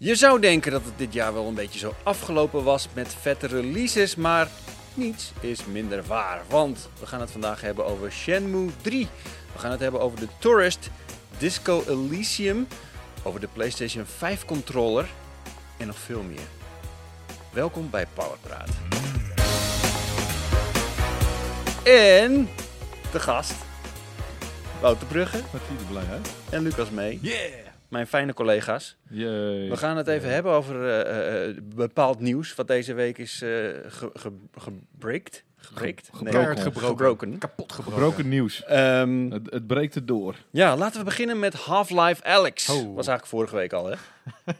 Je 0.00 0.14
zou 0.14 0.40
denken 0.40 0.72
dat 0.72 0.84
het 0.84 0.98
dit 0.98 1.12
jaar 1.12 1.32
wel 1.32 1.46
een 1.46 1.54
beetje 1.54 1.78
zo 1.78 1.94
afgelopen 2.02 2.64
was 2.64 2.88
met 2.94 3.14
vette 3.20 3.46
releases, 3.46 4.14
maar 4.14 4.48
niets 4.94 5.32
is 5.40 5.64
minder 5.64 6.04
waar. 6.06 6.42
Want 6.48 6.88
we 7.00 7.06
gaan 7.06 7.20
het 7.20 7.30
vandaag 7.30 7.60
hebben 7.60 7.86
over 7.86 8.12
Shenmue 8.12 8.70
3. 8.82 9.08
We 9.52 9.58
gaan 9.58 9.70
het 9.70 9.80
hebben 9.80 10.00
over 10.00 10.20
de 10.20 10.28
Tourist, 10.38 10.90
Disco 11.38 11.84
Elysium, 11.88 12.66
over 13.22 13.40
de 13.40 13.48
PlayStation 13.52 14.06
5 14.06 14.44
controller 14.44 15.08
en 15.76 15.86
nog 15.86 15.98
veel 15.98 16.22
meer. 16.22 16.46
Welkom 17.52 17.90
bij 17.90 18.06
Powerpraat. 18.14 18.70
En 21.84 22.48
de 23.12 23.20
gast, 23.20 23.54
Wouter 24.80 25.06
Brugge 25.06 25.40
Wat 25.52 25.60
je 25.68 25.84
er 25.84 25.90
blij 25.90 26.06
uit? 26.12 26.30
en 26.50 26.62
Lucas 26.62 26.90
mee. 26.90 27.18
Yeah! 27.22 27.67
Mijn 27.88 28.06
fijne 28.06 28.32
collega's. 28.34 28.96
We 29.08 29.70
gaan 29.72 29.96
het 29.96 30.06
even 30.08 30.30
hebben 30.32 30.52
over 30.52 30.88
eh, 30.88 31.48
eh, 31.48 31.56
bepaald 31.62 32.20
nieuws 32.20 32.54
wat 32.54 32.66
deze 32.66 32.94
week 32.94 33.18
is 33.18 33.42
eh 33.42 33.48
ge, 33.48 34.10
ge, 34.14 34.32
gebreakt. 34.58 35.44
Gebreakt? 35.56 36.10
Ge- 36.12 36.22
Nee, 36.22 36.32
gebroken. 36.32 36.62
gebroken. 36.62 36.88
gebroken. 36.88 37.38
Kapot 37.38 37.72
gebroken. 37.72 37.98
Gebroken 38.02 38.28
nieuws. 38.28 38.64
Ehm, 38.64 39.30
Het, 39.30 39.50
het 39.50 39.66
breekt 39.66 39.94
er 39.94 40.06
door. 40.06 40.34
ja, 40.50 40.76
laten 40.76 40.98
we 40.98 41.04
beginnen 41.04 41.38
met 41.38 41.54
Half-Life 41.54 42.24
Alex. 42.24 42.68
Oh. 42.68 42.76
Was 42.76 43.06
eigenlijk 43.06 43.26
vorige 43.26 43.56
week 43.56 43.72
al, 43.72 43.86
hè? 43.86 43.94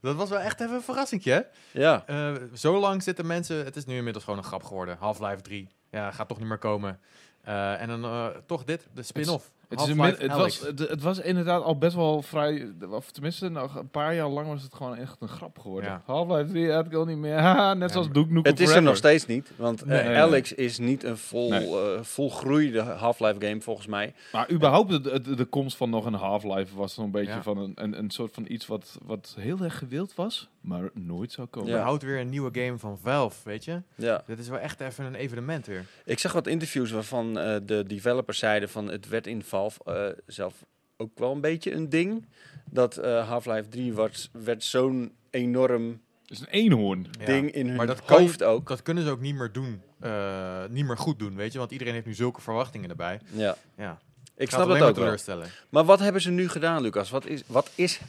Dat 0.00 0.16
was 0.16 0.28
wel 0.28 0.38
echt 0.40 0.60
even 0.60 0.74
een 0.74 0.82
verrassingje, 0.82 1.32
hè? 1.32 1.40
Ja. 1.80 2.02
Eh, 2.06 2.32
zo 2.54 2.78
lang 2.80 3.02
zitten 3.02 3.26
mensen... 3.26 3.64
Het 3.64 3.76
is 3.76 3.84
nu 3.84 3.96
inmiddels 3.96 4.24
gewoon 4.24 4.38
een 4.38 4.44
grap 4.44 4.62
geworden. 4.62 4.96
Half-Life 4.98 5.40
3. 5.42 5.68
Ja, 5.90 6.10
gaat 6.10 6.28
toch 6.28 6.38
niet 6.38 6.48
meer 6.48 6.58
komen. 6.58 7.00
Eh, 7.42 7.80
en 7.80 7.88
dan 7.88 8.04
eh, 8.04 8.26
toch 8.46 8.64
dit, 8.64 8.86
de 8.94 9.02
spin-off. 9.02 9.50
Het, 9.80 9.88
is 9.88 9.94
een 9.94 9.98
Half-Life 9.98 10.20
min- 10.22 10.30
het, 10.30 10.38
was, 10.40 10.60
het, 10.60 10.78
het 10.78 11.02
was 11.02 11.18
inderdaad 11.18 11.62
al 11.62 11.78
best 11.78 11.94
wel 11.94 12.22
vrij, 12.22 12.72
of 12.90 13.10
tenminste 13.10 13.48
nog 13.48 13.74
een 13.76 13.88
paar 13.88 14.14
jaar 14.14 14.28
lang 14.28 14.48
was 14.48 14.62
het 14.62 14.74
gewoon 14.74 14.96
echt 14.96 15.16
een 15.20 15.28
grap 15.28 15.58
geworden. 15.58 15.90
Ja. 15.90 16.02
Half-Life 16.06 16.50
3, 16.50 16.66
het 16.70 16.88
kan 16.88 17.06
niet 17.06 17.16
meer. 17.16 17.34
Net 17.76 17.78
Ja, 17.78 17.88
zoals 17.88 18.06
Duke 18.12 18.32
Nukem 18.32 18.52
Het 18.52 18.60
is 18.60 18.70
er 18.70 18.82
nog 18.82 18.96
steeds 18.96 19.26
niet, 19.26 19.50
want 19.56 19.82
eh, 19.82 19.88
Nee, 19.88 19.98
nee, 20.02 20.08
nee. 20.08 20.16
Alex 20.22 20.52
is 20.52 20.78
niet 20.78 21.04
een 21.04 21.18
vol, 21.18 21.50
Nee. 21.50 21.68
eh, 21.68 22.02
volgroeide 22.02 22.80
Half-Life 22.80 23.46
game 23.46 23.60
volgens 23.60 23.86
mij. 23.86 24.14
Maar 24.32 24.50
überhaupt 24.50 24.90
de, 25.04 25.20
de, 25.20 25.34
de 25.34 25.44
komst 25.44 25.76
van 25.76 25.90
nog 25.90 26.04
een 26.04 26.14
Half-Life 26.14 26.76
was 26.76 26.94
zo'n 26.94 27.10
beetje 27.10 27.32
Ja. 27.32 27.42
van 27.42 27.58
een, 27.58 27.72
een, 27.74 27.98
een 27.98 28.10
soort 28.10 28.34
van 28.34 28.44
iets 28.48 28.66
wat, 28.66 28.98
wat 29.04 29.34
heel 29.38 29.58
erg 29.60 29.78
gewild 29.78 30.14
was, 30.14 30.48
maar 30.60 30.90
nooit 30.94 31.32
zou 31.32 31.46
komen. 31.46 31.70
Ja. 31.70 31.76
Er 31.76 31.82
houdt 31.82 32.02
weer 32.02 32.20
een 32.20 32.28
nieuwe 32.30 32.50
game 32.52 32.78
van 32.78 32.98
Valve, 33.02 33.36
weet 33.44 33.64
je? 33.64 33.82
Ja. 33.94 34.22
Dit 34.26 34.38
is 34.38 34.48
wel 34.48 34.58
echt 34.58 34.80
even 34.80 35.04
een 35.04 35.14
evenement 35.14 35.66
weer. 35.66 35.84
Ik 36.04 36.18
zag 36.18 36.32
wat 36.32 36.46
interviews 36.46 36.90
waarvan 36.90 37.38
eh, 37.38 37.56
de 37.62 37.84
developers 37.86 38.38
zeiden 38.38 38.68
van 38.68 38.90
het 38.90 39.08
werd 39.08 39.26
in 39.26 39.42
Valve 39.42 39.63
eh, 39.84 40.06
zelf 40.26 40.64
ook 40.96 41.18
wel 41.18 41.32
een 41.32 41.40
beetje 41.40 41.72
een 41.72 41.88
ding. 41.88 42.26
Dat 42.70 42.96
eh, 42.96 43.28
Half-Life 43.28 43.68
3 43.68 43.92
werd, 43.94 44.30
werd 44.32 44.64
zo'n 44.64 45.12
enorm 45.30 46.00
Het 46.22 46.30
is 46.30 46.40
een 46.40 46.46
eenhoorn. 46.48 47.06
Ja. 47.18 47.24
ding 47.26 47.50
in 47.52 47.66
hun 47.66 47.76
Maar 47.76 47.86
dat 47.86 48.04
kan- 48.04 48.20
hoofd 48.20 48.42
ook. 48.42 48.68
Dat 48.68 48.82
kunnen 48.82 49.04
ze 49.04 49.10
ook 49.10 49.20
niet 49.20 49.34
meer 49.34 49.52
doen. 49.52 49.82
eh, 50.00 50.64
niet 50.70 50.84
meer 50.86 50.98
goed 50.98 51.18
doen, 51.18 51.34
weet 51.36 51.52
je? 51.52 51.58
Want 51.58 51.70
iedereen 51.70 51.92
heeft 51.94 52.06
nu 52.06 52.14
zulke 52.14 52.40
verwachtingen 52.40 52.90
erbij. 52.90 53.20
Ja, 53.32 53.56
Ja, 53.76 53.98
ik 54.36 54.38
Gaat 54.38 54.48
snap 54.48 54.78
maar 54.78 54.88
ook 54.88 54.96
wel. 55.26 55.44
Maar 55.68 55.84
wat 55.84 55.98
hebben 55.98 56.22
ze 56.22 56.30
nu 56.30 56.48
gedaan, 56.48 56.82
Lucas? 56.82 57.10
Wat 57.10 57.26
is, 57.26 57.42
wat 57.46 57.70
is 57.74 58.00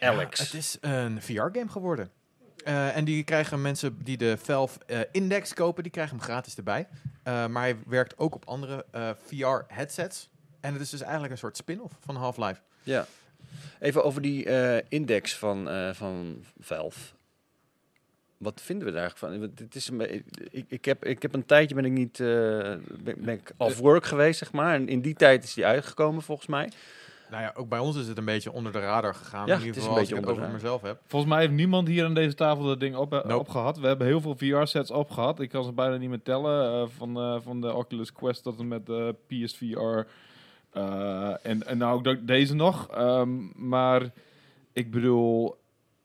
Alex? 0.00 0.38
Ja, 0.38 0.44
het 0.44 0.54
is 0.54 0.78
een 0.80 1.22
VR-game 1.22 1.68
geworden. 1.68 2.10
Eh, 2.64 2.96
en 2.96 3.04
die 3.04 3.24
krijgen 3.24 3.62
mensen 3.62 3.98
die 4.04 4.16
de 4.16 4.36
Valve 4.42 4.78
eh, 4.86 5.00
Index 5.12 5.54
kopen, 5.54 5.82
die 5.82 5.92
krijgen 5.92 6.16
hem 6.16 6.24
gratis 6.24 6.56
erbij. 6.56 6.88
Eh, 7.22 7.46
maar 7.46 7.62
hij 7.62 7.76
werkt 7.86 8.18
ook 8.18 8.34
op 8.34 8.44
andere 8.48 8.84
VR-headsets. 9.26 10.30
En 10.62 10.72
het 10.72 10.82
is 10.82 10.90
dus 10.90 11.00
eigenlijk 11.00 11.32
een 11.32 11.38
soort 11.38 11.56
spin-off 11.56 11.94
van 12.00 12.16
Half-Life. 12.16 12.60
Ja. 12.82 13.06
Even 13.80 14.04
over 14.04 14.22
die 14.22 14.44
eh, 14.44 14.84
index 14.88 15.36
van, 15.36 15.68
eh, 15.68 15.90
van 15.92 16.44
Valve. 16.60 17.00
Wat 18.36 18.60
vinden 18.64 18.86
we 18.86 18.92
daar 18.92 19.00
eigenlijk 19.00 19.32
van? 19.32 19.40
Want 19.46 19.58
Het 19.58 19.74
is 19.74 19.88
een 19.88 20.14
ik, 20.50 20.64
ik, 20.68 20.84
heb, 20.84 21.04
ik 21.04 21.22
heb 21.22 21.34
een 21.34 21.46
tijdje 21.46 21.74
ben 21.74 21.84
ik 21.84 21.92
niet 21.92 22.20
eh, 22.20 22.26
ben, 22.26 23.14
ben 23.18 23.28
ik 23.28 23.52
off 23.56 23.78
work 23.78 24.04
geweest, 24.04 24.38
zeg 24.38 24.52
maar. 24.52 24.74
En 24.74 24.88
in 24.88 25.00
die 25.00 25.14
tijd 25.14 25.44
is 25.44 25.54
die 25.54 25.66
uitgekomen, 25.66 26.22
volgens 26.22 26.48
mij. 26.48 26.70
Nou 27.30 27.42
ja, 27.44 27.52
ook 27.54 27.68
bij 27.68 27.78
ons 27.78 27.96
is 27.96 28.06
het 28.06 28.18
een 28.18 28.24
beetje 28.24 28.52
onder 28.52 28.72
de 28.72 28.80
radar 28.80 29.14
gegaan. 29.14 29.46
Ja, 29.46 29.54
in 29.54 29.60
ieder 29.60 29.66
het 29.66 29.76
is 29.76 29.82
geval 29.82 29.92
een 29.92 30.00
als 30.00 30.08
beetje 30.08 30.14
ik 30.14 30.20
het 30.20 30.30
onder 30.30 30.44
over 30.44 30.58
de 30.58 30.62
mezelf 30.64 30.82
heb. 30.82 31.00
Volgens 31.06 31.32
mij 31.32 31.40
heeft 31.40 31.52
niemand 31.52 31.88
hier 31.88 32.04
aan 32.04 32.14
deze 32.14 32.34
tafel 32.34 32.64
dat 32.64 32.80
ding 32.80 32.96
op, 32.96 33.10
Nope. 33.10 33.38
opgehad. 33.38 33.78
We 33.78 33.86
hebben 33.86 34.06
heel 34.06 34.20
veel 34.20 34.36
VR-sets 34.36 34.90
opgehad. 34.90 35.40
Ik 35.40 35.48
kan 35.48 35.64
ze 35.64 35.72
bijna 35.72 35.96
niet 35.96 36.08
meer 36.08 36.22
tellen. 36.22 36.82
eh, 36.82 36.88
van, 36.96 37.16
eh, 37.16 37.36
van 37.42 37.60
de 37.60 37.72
Oculus 37.72 38.12
Quest 38.12 38.42
tot 38.42 38.58
en 38.58 38.68
met 38.68 38.86
de 38.86 39.14
PSVR. 39.26 40.06
Eh, 40.72 41.32
en, 41.42 41.66
en 41.66 41.78
nou 41.78 41.94
ook 41.94 42.04
de- 42.04 42.24
deze 42.24 42.54
nog. 42.54 42.88
Ehm, 42.90 43.28
maar 43.68 44.02
ik 44.72 44.90
bedoel, 44.90 45.56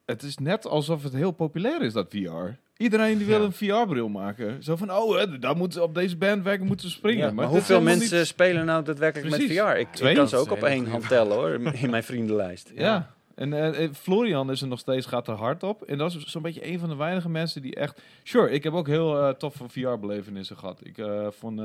het 0.05 0.23
is 0.23 0.37
net 0.37 0.65
alsof 0.67 1.03
het 1.03 1.13
heel 1.13 1.31
populair 1.31 1.81
is, 1.81 1.93
dat 1.93 2.07
VR. 2.09 2.55
Iedereen 2.77 3.17
die 3.17 3.27
wil 3.27 3.39
Ja. 3.39 3.45
een 3.45 3.53
VR-bril 3.53 4.07
maken. 4.09 4.63
Zo 4.63 4.75
van, 4.75 4.91
oh, 4.93 5.17
hè, 5.17 5.39
daar 5.39 5.55
moeten, 5.57 5.83
op 5.83 5.93
deze 5.95 6.17
bandwagon 6.17 6.67
moeten 6.67 6.85
we 6.85 6.91
springen. 6.91 7.19
Ja, 7.19 7.25
maar 7.25 7.35
maar 7.35 7.47
hoeveel 7.47 7.81
mensen 7.81 8.17
niet- 8.17 8.27
spelen 8.27 8.65
nou 8.65 8.83
daadwerkelijk 8.83 9.29
Precies. 9.35 9.55
met 9.57 9.65
VR? 9.67 9.75
Ik, 9.77 9.87
ik 9.87 9.93
Twee. 9.93 10.15
kan 10.15 10.27
ze 10.27 10.35
ook 10.37 10.51
op 10.51 10.63
één 10.63 10.87
hand 10.87 11.07
tellen 11.07 11.35
hoor, 11.37 11.49
in 11.73 11.89
mijn 11.89 12.03
vriendenlijst. 12.03 12.71
Ja. 12.75 13.15
En 13.35 13.53
eh, 13.53 13.83
eh, 13.83 13.93
Florian 13.93 14.51
is 14.51 14.61
er 14.61 14.67
nog 14.67 14.79
steeds, 14.79 15.05
gaat 15.05 15.27
er 15.27 15.33
hard 15.33 15.63
op. 15.63 15.81
En 15.83 15.97
dat 15.97 16.13
is 16.15 16.25
zo'n 16.25 16.41
beetje 16.41 16.67
een 16.71 16.79
van 16.79 16.89
de 16.89 16.95
weinige 16.95 17.29
mensen 17.29 17.61
die 17.61 17.75
echt... 17.75 18.01
Sure, 18.23 18.49
ik 18.51 18.63
heb 18.63 18.73
ook 18.73 18.87
heel 18.87 19.19
eh, 19.21 19.29
toffe 19.33 19.63
VR-belevenissen 19.69 20.57
gehad. 20.57 20.79
Ik 20.83 20.97
eh, 20.97 21.27
vond 21.29 21.61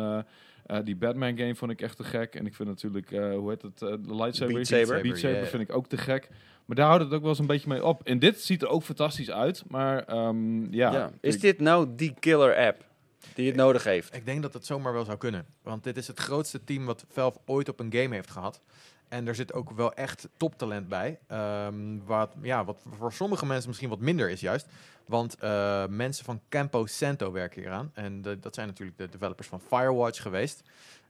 eh, 0.66 0.78
die 0.84 0.96
Batman-game 0.96 1.54
vond 1.54 1.70
ik 1.70 1.80
echt 1.80 1.96
te 1.96 2.04
gek. 2.04 2.34
En 2.34 2.46
ik 2.46 2.54
vind 2.54 2.68
natuurlijk, 2.68 3.10
eh, 3.10 3.34
hoe 3.34 3.50
heet 3.50 3.62
het, 3.62 3.82
eh, 3.82 3.88
de 3.88 4.14
lightsaber? 4.14 4.54
Beat 4.54 4.66
Saber. 4.66 5.02
Beat 5.02 5.18
Saber 5.18 5.46
vind 5.46 5.62
ik 5.62 5.74
ook 5.74 5.86
te 5.86 5.96
gek. 5.96 6.28
Maar 6.64 6.76
daar 6.76 6.86
houdt 6.86 7.04
het 7.04 7.12
ook 7.12 7.20
wel 7.20 7.30
eens 7.30 7.38
een 7.38 7.46
beetje 7.46 7.68
mee 7.68 7.84
op. 7.84 8.02
En 8.02 8.18
dit 8.18 8.40
ziet 8.40 8.62
er 8.62 8.68
ook 8.68 8.82
fantastisch 8.82 9.30
uit. 9.30 9.64
Maar 9.68 10.04
ehm, 10.04 10.72
ja... 10.74 10.92
Ja. 10.92 11.10
Is 11.20 11.40
dit 11.40 11.60
nou 11.60 11.86
die 11.96 12.14
killer 12.20 12.56
app 12.56 12.84
die 13.34 13.46
het 13.46 13.56
nodig 13.56 13.84
heeft? 13.84 14.16
Ik 14.16 14.24
denk 14.24 14.42
dat 14.42 14.54
het 14.54 14.66
zomaar 14.66 14.92
wel 14.92 15.04
zou 15.04 15.18
kunnen. 15.18 15.46
Want 15.62 15.84
dit 15.84 15.96
is 15.96 16.06
het 16.06 16.18
grootste 16.18 16.64
team 16.64 16.84
wat 16.84 17.04
Valve 17.08 17.38
ooit 17.46 17.68
op 17.68 17.80
een 17.80 17.92
game 17.92 18.14
heeft 18.14 18.30
gehad. 18.30 18.62
En 19.12 19.26
er 19.28 19.34
zit 19.34 19.52
ook 19.52 19.70
wel 19.70 19.94
echt 19.94 20.28
toptalent 20.36 20.88
bij. 20.88 21.18
Ehm, 21.26 21.98
wat, 22.04 22.34
ja, 22.42 22.64
wat 22.64 22.82
voor 22.98 23.12
sommige 23.12 23.46
mensen 23.46 23.68
misschien 23.68 23.88
wat 23.88 23.98
minder 24.00 24.30
is 24.30 24.40
juist. 24.40 24.66
Want 25.06 25.36
eh, 25.38 25.86
mensen 25.86 26.24
van 26.24 26.40
Campo 26.48 26.86
Santo 26.86 27.32
werken 27.32 27.62
hier 27.62 27.70
aan. 27.70 27.90
En 27.94 28.22
de- 28.22 28.38
dat 28.38 28.54
zijn 28.54 28.66
natuurlijk 28.66 28.98
de 28.98 29.08
developers 29.08 29.48
van 29.48 29.60
Firewatch 29.60 30.22
geweest. 30.22 30.62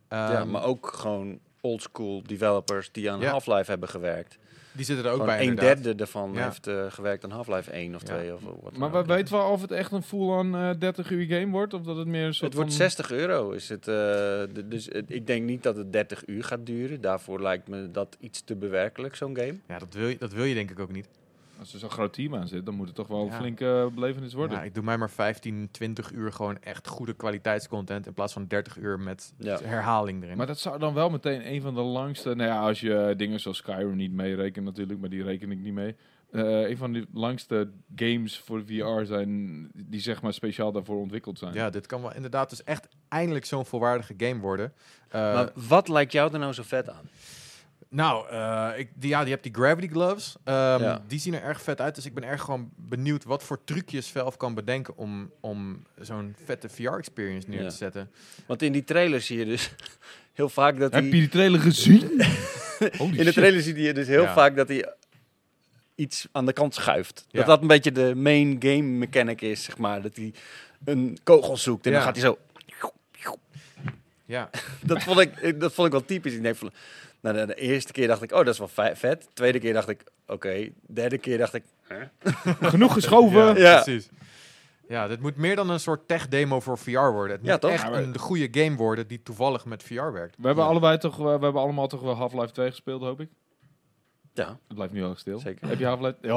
ja, 0.09 0.39
Ehm, 0.41 0.51
maar 0.51 0.65
ook 0.65 0.87
gewoon 0.87 1.39
oldschool 1.61 2.23
developers 2.23 2.93
die 2.93 3.11
aan 3.11 3.21
Ja. 3.21 3.31
Half-Life 3.31 3.71
hebben 3.71 3.89
gewerkt. 3.89 4.39
Die 4.73 4.85
zitten 4.85 5.05
er 5.07 5.11
ook 5.13 5.25
bij 5.25 5.37
een 5.39 5.43
inderdaad. 5.49 5.75
derde 5.75 5.95
daarvan 5.95 6.33
Ja. 6.35 6.45
heeft 6.45 6.67
eh, 6.67 6.85
gewerkt 6.89 7.25
aan 7.25 7.31
Half-Life 7.31 7.71
1 7.71 7.95
of 7.95 8.01
Ja. 8.01 8.15
2 8.15 8.35
of 8.35 8.41
wat. 8.63 8.77
Maar 8.77 8.93
we 8.93 9.05
weten 9.05 9.35
wel 9.35 9.51
of 9.51 9.61
het 9.61 9.71
echt 9.71 9.93
een 9.93 10.03
full-on 10.03 10.55
eh 10.55 10.71
30 10.79 11.11
uur 11.11 11.27
game 11.27 11.51
wordt? 11.51 11.75
Of 11.75 11.83
dat 11.83 11.97
het 11.97 12.07
meer 12.07 12.25
een 12.27 12.35
soort 12.35 12.45
Het 12.47 12.55
wordt 12.55 12.71
van... 12.71 12.79
60 12.79 13.11
euro. 13.11 13.51
Is 13.51 13.69
het, 13.69 13.89
eh, 13.89 14.43
dus 14.65 14.89
eh, 14.89 15.03
ik 15.07 15.27
denk 15.27 15.45
niet 15.45 15.63
dat 15.63 15.77
het 15.77 15.93
30 15.93 16.23
uur 16.27 16.45
gaat 16.45 16.67
duren. 16.67 17.01
Daarvoor 17.01 17.43
lijkt 17.43 17.69
me 17.69 17.91
dat 17.91 18.17
iets 18.21 18.43
te 18.45 18.57
bewerkelijk, 18.57 19.17
zo'n 19.17 19.37
game. 19.37 19.55
Ja, 19.69 19.79
dat 19.79 19.95
wil, 19.95 20.09
je, 20.09 20.17
dat 20.19 20.33
wil 20.33 20.45
je 20.45 20.55
denk 20.55 20.71
ik 20.71 20.79
ook 20.79 20.93
niet. 20.93 21.09
Als 21.63 21.73
er 21.73 21.79
zo'n 21.79 21.91
groot 21.91 22.13
team 22.13 22.35
aan 22.35 22.49
zit, 22.49 22.67
dan 22.67 22.75
moet 22.75 22.87
het 22.87 22.95
toch 22.97 23.07
wel 23.07 23.21
een 23.21 23.27
Ja. 23.27 23.39
flinke 23.39 23.91
belevenis 23.95 24.33
worden. 24.35 24.57
Ja, 24.57 24.63
ik 24.63 24.75
doe 24.75 24.85
mij 24.85 24.99
maar 24.99 25.11
15, 25.11 25.69
20 25.71 26.11
uur 26.13 26.33
gewoon 26.33 26.59
echt 26.61 26.89
goede 26.89 27.13
kwaliteitscontent. 27.15 28.07
In 28.07 28.13
plaats 28.13 28.33
van 28.33 28.47
30 28.47 28.77
uur 28.77 29.01
met 29.01 29.33
Ja. 29.39 29.59
herhaling 29.63 30.23
erin. 30.23 30.37
Maar 30.37 30.47
dat 30.47 30.59
zou 30.59 30.79
dan 30.79 30.95
wel 30.95 31.11
meteen 31.11 31.53
een 31.53 31.61
van 31.61 31.75
de 31.75 31.81
langste... 31.81 32.35
Nou 32.35 32.51
ja, 32.51 32.61
als 32.61 32.81
je 32.81 33.15
dingen 33.17 33.41
zoals 33.41 33.57
Skyrim 33.57 33.97
niet 33.97 34.13
meerekent 34.13 34.65
natuurlijk, 34.65 35.01
maar 35.01 35.09
die 35.11 35.23
reken 35.23 35.51
ik 35.51 35.59
niet 35.59 35.73
mee. 35.75 35.97
Eh, 36.31 36.69
een 36.69 36.77
van 36.77 36.93
de 36.93 37.07
langste 37.13 37.71
games 37.97 38.39
voor 38.39 38.63
VR 38.67 39.05
zijn, 39.05 39.69
die 39.75 40.01
zeg 40.01 40.23
maar 40.23 40.33
speciaal 40.33 40.73
daarvoor 40.73 41.01
ontwikkeld 41.01 41.39
zijn. 41.39 41.55
Ja, 41.55 41.71
dit 41.71 41.87
kan 41.87 42.01
wel 42.03 42.15
inderdaad 42.15 42.51
dus 42.51 42.65
echt 42.65 42.89
eindelijk 43.09 43.45
zo'n 43.45 43.67
volwaardige 43.67 44.15
game 44.17 44.41
worden. 44.41 44.73
Eh, 45.09 45.21
maar 45.35 45.51
wat 45.69 45.89
lijkt 45.89 46.13
jou 46.13 46.33
er 46.33 46.39
nou 46.39 46.53
zo 46.53 46.63
vet 46.63 46.91
aan? 46.91 47.09
Nou, 47.95 48.29
eh, 48.29 48.71
ik, 48.77 48.91
die, 48.95 49.11
ja, 49.11 49.21
die 49.23 49.31
hebt 49.33 49.43
die 49.43 49.55
Gravity 49.55 49.89
Gloves. 49.89 50.37
Ehm, 50.45 50.83
Ja. 50.83 51.03
Die 51.09 51.19
zien 51.19 51.35
er 51.35 51.43
erg 51.43 51.63
vet 51.63 51.81
uit. 51.81 51.95
Dus 51.95 52.07
ik 52.07 52.15
ben 52.15 52.25
erg 52.25 52.41
gewoon 52.43 52.71
benieuwd 52.77 53.25
wat 53.25 53.43
voor 53.43 53.65
trucjes 53.65 54.09
Valve 54.11 54.37
kan 54.37 54.55
bedenken 54.55 54.97
om, 54.97 55.31
om 55.41 55.83
zo'n 56.01 56.35
vette 56.45 56.69
VR-experience 56.69 57.49
neer 57.49 57.63
Ja. 57.63 57.69
te 57.69 57.77
zetten. 57.77 58.11
Want 58.47 58.63
in 58.63 58.73
die 58.73 58.85
trailer 58.85 59.21
zie 59.21 59.39
je 59.39 59.45
dus 59.45 59.71
heel 60.33 60.49
vaak 60.49 60.79
dat 60.79 60.93
Heb 60.93 61.03
je 61.05 61.11
hij... 61.11 61.19
die 61.19 61.29
trailer 61.29 61.61
gezien? 61.61 62.01
In 62.99 63.25
de 63.25 63.33
trailer 63.33 63.63
zie 63.63 63.81
je 63.83 63.95
dus 63.95 64.07
heel 64.07 64.23
Ja. 64.23 64.33
vaak 64.33 64.57
dat 64.57 64.69
hij 64.69 64.93
iets 65.95 66.29
aan 66.33 66.47
de 66.47 66.53
kant 66.53 66.75
schuift. 66.75 67.25
Ja. 67.31 67.39
Dat 67.39 67.47
dat 67.47 67.61
een 67.61 67.67
beetje 67.67 67.93
de 67.93 68.15
main 68.15 68.57
game 68.59 68.83
mechanic 68.83 69.41
is, 69.41 69.65
zeg 69.65 69.79
maar. 69.79 70.03
Dat 70.03 70.17
hij 70.17 70.35
een 70.85 71.19
kogel 71.23 71.57
zoekt 71.57 71.87
en 71.87 71.91
Ja. 71.93 71.97
dan 71.97 72.07
gaat 72.07 72.17
hij 72.17 72.25
zo... 72.25 72.39
Ja, 74.25 74.51
Dat 74.91 75.03
vond 75.03 75.19
ik, 75.19 75.61
dat 75.61 75.73
vond 75.73 75.87
ik 75.87 75.93
wel 75.93 76.05
typisch. 76.05 76.35
Ik 76.35 76.43
denk 76.43 76.57
van, 76.57 76.73
nou, 77.23 77.37
de, 77.37 77.47
de 77.47 77.55
eerste 77.55 77.93
keer 77.93 78.07
dacht 78.09 78.23
ik, 78.23 78.31
oh, 78.33 78.39
dat 78.39 78.49
is 78.49 78.59
wel 78.59 78.69
ve- 78.69 78.97
vet. 78.97 79.29
Tweede 79.33 79.59
keer 79.59 79.73
dacht 79.73 79.89
ik, 79.89 80.05
oké. 80.27 80.69
Derde 80.87 81.19
keer 81.19 81.39
dacht 81.39 81.55
ik, 81.55 81.65
Genoeg 82.61 82.93
geschoven. 82.93 83.57
Ja. 83.57 83.83
precies. 83.83 84.09
Ja, 84.89 85.09
dit 85.09 85.21
moet 85.21 85.37
meer 85.37 85.57
dan 85.57 85.71
een 85.71 85.81
soort 85.81 86.09
tech-demo 86.09 86.61
voor 86.61 86.79
VR 86.79 86.91
worden. 86.91 87.31
Het 87.31 87.41
moet 87.41 87.51
Ja, 87.51 87.59
toch? 87.59 87.71
echt 87.71 87.83
Ja, 87.83 87.91
maar- 87.91 88.03
een 88.03 88.19
goede 88.19 88.49
game 88.61 88.77
worden 88.77 89.07
die 89.07 89.23
toevallig 89.23 89.65
met 89.65 89.83
VR 89.83 90.13
werkt. 90.13 90.37
We 90.39 90.47
hebben 90.47 90.65
Ja. 90.65 90.71
allebei 90.71 90.99
toch, 90.99 91.17
we 91.17 91.29
hebben 91.29 91.55
allemaal 91.55 91.89
toch 91.89 92.01
wel 92.01 92.15
Half-Life 92.15 92.53
2 92.53 92.71
gespeeld, 92.71 93.03
hoop 93.03 93.21
ik. 93.21 93.29
Ja, 94.35 94.49
Het 94.67 94.75
blijft 94.75 94.93
nu 94.93 95.05
al 95.05 95.15
stil. 95.15 95.39
Zeker. 95.39 95.69
Heb 95.69 95.79
je 95.79 95.85
Half-Life? 95.87 96.17
Eh, 96.29 96.35